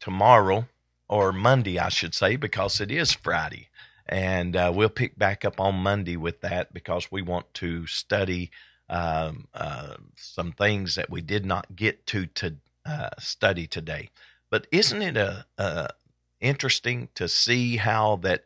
tomorrow, 0.00 0.66
or 1.08 1.32
Monday, 1.32 1.78
I 1.78 1.90
should 1.90 2.12
say, 2.12 2.34
because 2.34 2.80
it 2.80 2.90
is 2.90 3.12
Friday. 3.12 3.68
And 4.04 4.56
uh, 4.56 4.72
we'll 4.74 4.88
pick 4.88 5.16
back 5.16 5.44
up 5.44 5.60
on 5.60 5.76
Monday 5.76 6.16
with 6.16 6.40
that 6.40 6.74
because 6.74 7.12
we 7.12 7.22
want 7.22 7.54
to 7.54 7.86
study 7.86 8.50
um, 8.90 9.46
uh, 9.54 9.94
some 10.16 10.50
things 10.50 10.96
that 10.96 11.08
we 11.08 11.20
did 11.20 11.46
not 11.46 11.76
get 11.76 12.04
to 12.06 12.26
to 12.26 12.56
uh, 12.84 13.10
study 13.20 13.68
today. 13.68 14.10
But 14.50 14.66
isn't 14.72 15.02
it 15.02 15.16
a, 15.16 15.46
a 15.56 15.90
interesting 16.40 17.10
to 17.14 17.28
see 17.28 17.76
how 17.76 18.16
that 18.22 18.42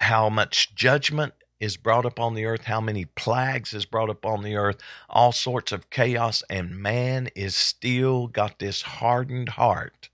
how 0.00 0.30
much 0.30 0.74
judgment 0.74 1.34
is 1.60 1.76
brought 1.76 2.06
upon 2.06 2.34
the 2.34 2.44
earth, 2.44 2.64
how 2.64 2.80
many 2.80 3.04
plagues 3.04 3.74
is 3.74 3.84
brought 3.84 4.10
upon 4.10 4.42
the 4.42 4.56
earth, 4.56 4.78
all 5.08 5.32
sorts 5.32 5.72
of 5.72 5.90
chaos, 5.90 6.42
and 6.48 6.78
man 6.78 7.28
is 7.34 7.54
still 7.54 8.28
got 8.28 8.58
this 8.58 8.82
hardened 8.82 9.50
heart 9.50 10.08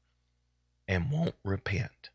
and 0.88 1.10
won't 1.10 1.34
repent. 1.44 2.10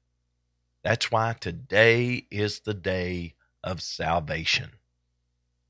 That's 0.84 1.12
why 1.12 1.36
today 1.40 2.26
is 2.32 2.62
the 2.62 2.74
day 2.74 3.36
of 3.64 3.82
salvation. 3.82 4.72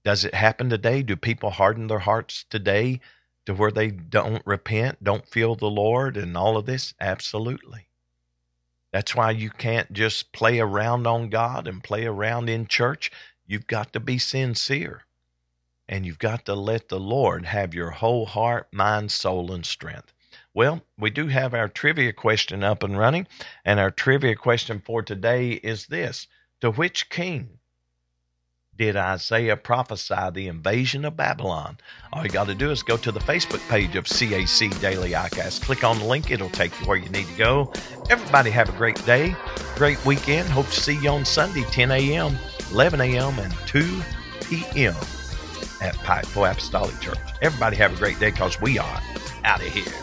Does 0.04 0.24
it 0.24 0.34
happen 0.34 0.70
today? 0.70 1.02
Do 1.04 1.16
people 1.16 1.52
harden 1.52 1.88
their 1.88 2.00
hearts 2.00 2.46
today 2.50 3.02
to 3.46 3.54
where 3.54 3.72
they 3.72 3.90
don't 3.90 4.46
repent, 4.46 5.04
don't 5.04 5.28
feel 5.28 5.56
the 5.56 5.70
Lord, 5.70 6.16
and 6.16 6.38
all 6.38 6.56
of 6.56 6.66
this? 6.66 6.94
Absolutely. 7.00 7.88
That's 8.92 9.16
why 9.16 9.32
you 9.32 9.50
can't 9.50 9.92
just 9.94 10.32
play 10.32 10.60
around 10.60 11.06
on 11.06 11.30
God 11.30 11.68
and 11.68 11.84
play 11.84 12.06
around 12.06 12.50
in 12.50 12.66
church. 12.66 13.12
You've 13.50 13.66
got 13.66 13.94
to 13.94 14.00
be 14.00 14.20
sincere. 14.20 15.06
And 15.88 16.06
you've 16.06 16.20
got 16.20 16.46
to 16.46 16.54
let 16.54 16.90
the 16.90 17.00
Lord 17.00 17.48
have 17.48 17.74
your 17.74 17.90
whole 17.90 18.28
heart, 18.28 18.68
mind, 18.72 19.12
soul, 19.12 19.52
and 19.52 19.66
strength. 19.66 20.14
Well, 20.54 20.84
we 21.00 21.10
do 21.10 21.28
have 21.30 21.56
our 21.56 21.68
trivia 21.68 22.14
question 22.14 22.64
up 22.64 22.84
and 22.84 22.96
running. 22.96 23.26
And 23.66 23.80
our 23.80 23.90
trivia 23.90 24.36
question 24.36 24.84
for 24.86 25.02
today 25.02 25.54
is 25.54 25.88
this 25.88 26.28
To 26.62 26.70
which 26.70 27.10
king 27.10 27.58
did 28.78 28.96
Isaiah 28.96 29.58
prophesy 29.58 30.30
the 30.32 30.48
invasion 30.48 31.04
of 31.04 31.18
Babylon? 31.18 31.80
All 32.14 32.24
you 32.24 32.30
got 32.30 32.48
to 32.48 32.56
do 32.56 32.70
is 32.70 32.84
go 32.84 32.98
to 32.98 33.12
the 33.12 33.20
Facebook 33.20 33.68
page 33.68 33.96
of 33.96 34.06
CAC 34.06 34.80
Daily 34.80 35.12
ICAST. 35.14 35.64
Click 35.64 35.84
on 35.84 35.98
the 35.98 36.06
link, 36.06 36.30
it'll 36.30 36.52
take 36.52 36.80
you 36.80 36.86
where 36.86 36.98
you 36.98 37.10
need 37.10 37.26
to 37.26 37.36
go. 37.36 37.74
Everybody 38.12 38.52
have 38.52 38.70
a 38.70 38.74
great 38.74 39.04
day, 39.08 39.36
great 39.76 40.06
weekend. 40.06 40.48
Hope 40.50 40.68
to 40.68 40.80
see 40.80 41.00
you 41.02 41.10
on 41.10 41.26
Sunday, 41.26 41.64
10 41.64 41.90
a.m., 41.90 42.38
11 42.72 43.02
a.m., 43.02 43.38
and 43.40 43.54
2 43.68 44.02
p.m. 44.42 44.94
at 45.82 45.96
Pikeville 46.04 46.52
Apostolic 46.52 47.00
Church. 47.00 47.18
Everybody 47.42 47.76
have 47.78 47.94
a 47.94 47.98
great 47.98 48.20
day 48.20 48.32
because 48.32 48.60
we 48.62 48.78
are 48.78 49.02
out 49.44 49.62
of 49.62 49.68
here. 49.68 49.94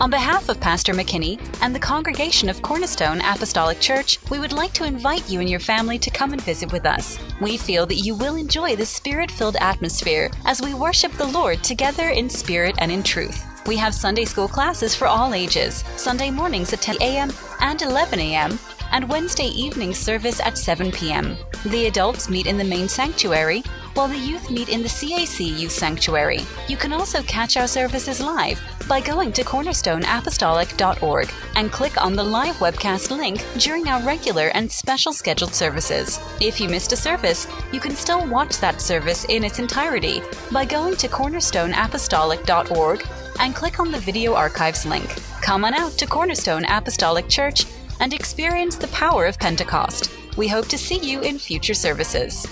On 0.00 0.10
behalf 0.10 0.48
of 0.48 0.60
Pastor 0.60 0.94
McKinney 0.94 1.40
and 1.60 1.74
the 1.74 1.80
congregation 1.80 2.48
of 2.48 2.62
Cornerstone 2.62 3.20
Apostolic 3.20 3.80
Church, 3.80 4.20
we 4.30 4.38
would 4.38 4.52
like 4.52 4.72
to 4.74 4.84
invite 4.84 5.28
you 5.28 5.40
and 5.40 5.50
your 5.50 5.58
family 5.58 5.98
to 5.98 6.08
come 6.08 6.32
and 6.32 6.40
visit 6.40 6.72
with 6.72 6.86
us. 6.86 7.18
We 7.40 7.56
feel 7.56 7.84
that 7.86 7.96
you 7.96 8.14
will 8.14 8.36
enjoy 8.36 8.76
the 8.76 8.86
spirit 8.86 9.28
filled 9.28 9.56
atmosphere 9.56 10.30
as 10.44 10.62
we 10.62 10.72
worship 10.72 11.10
the 11.12 11.26
Lord 11.26 11.64
together 11.64 12.10
in 12.10 12.30
spirit 12.30 12.76
and 12.78 12.92
in 12.92 13.02
truth. 13.02 13.57
We 13.68 13.76
have 13.76 13.94
Sunday 13.94 14.24
school 14.24 14.48
classes 14.48 14.94
for 14.94 15.06
all 15.06 15.34
ages, 15.34 15.84
Sunday 15.96 16.30
mornings 16.30 16.72
at 16.72 16.80
10 16.80 16.96
a.m. 17.02 17.30
and 17.60 17.82
11 17.82 18.18
a.m., 18.18 18.58
and 18.92 19.06
Wednesday 19.10 19.48
evening 19.48 19.92
service 19.92 20.40
at 20.40 20.56
7 20.56 20.90
p.m. 20.90 21.36
The 21.66 21.84
adults 21.84 22.30
meet 22.30 22.46
in 22.46 22.56
the 22.56 22.64
main 22.64 22.88
sanctuary, 22.88 23.62
while 23.92 24.08
the 24.08 24.16
youth 24.16 24.50
meet 24.50 24.70
in 24.70 24.80
the 24.80 24.88
CAC 24.88 25.58
Youth 25.58 25.72
Sanctuary. 25.72 26.40
You 26.66 26.78
can 26.78 26.94
also 26.94 27.20
catch 27.24 27.58
our 27.58 27.68
services 27.68 28.20
live 28.22 28.58
by 28.88 29.02
going 29.02 29.32
to 29.34 29.44
cornerstoneapostolic.org 29.44 31.30
and 31.56 31.70
click 31.70 32.02
on 32.02 32.16
the 32.16 32.24
live 32.24 32.54
webcast 32.56 33.14
link 33.14 33.44
during 33.58 33.86
our 33.86 34.00
regular 34.02 34.48
and 34.54 34.72
special 34.72 35.12
scheduled 35.12 35.52
services. 35.52 36.18
If 36.40 36.58
you 36.58 36.70
missed 36.70 36.92
a 36.92 36.96
service, 36.96 37.46
you 37.70 37.80
can 37.80 37.94
still 37.94 38.26
watch 38.26 38.60
that 38.60 38.80
service 38.80 39.26
in 39.26 39.44
its 39.44 39.58
entirety 39.58 40.22
by 40.50 40.64
going 40.64 40.96
to 40.96 41.08
cornerstoneapostolic.org 41.08 43.06
and 43.38 43.54
click 43.54 43.80
on 43.80 43.90
the 43.90 44.00
video 44.00 44.34
archives 44.34 44.84
link. 44.84 45.08
Come 45.42 45.64
on 45.64 45.74
out 45.74 45.92
to 45.92 46.06
Cornerstone 46.06 46.64
Apostolic 46.64 47.28
Church 47.28 47.66
and 48.00 48.12
experience 48.12 48.76
the 48.76 48.88
power 48.88 49.26
of 49.26 49.38
Pentecost. 49.38 50.10
We 50.36 50.48
hope 50.48 50.68
to 50.68 50.78
see 50.78 50.98
you 50.98 51.20
in 51.20 51.38
future 51.38 51.74
services. 51.74 52.46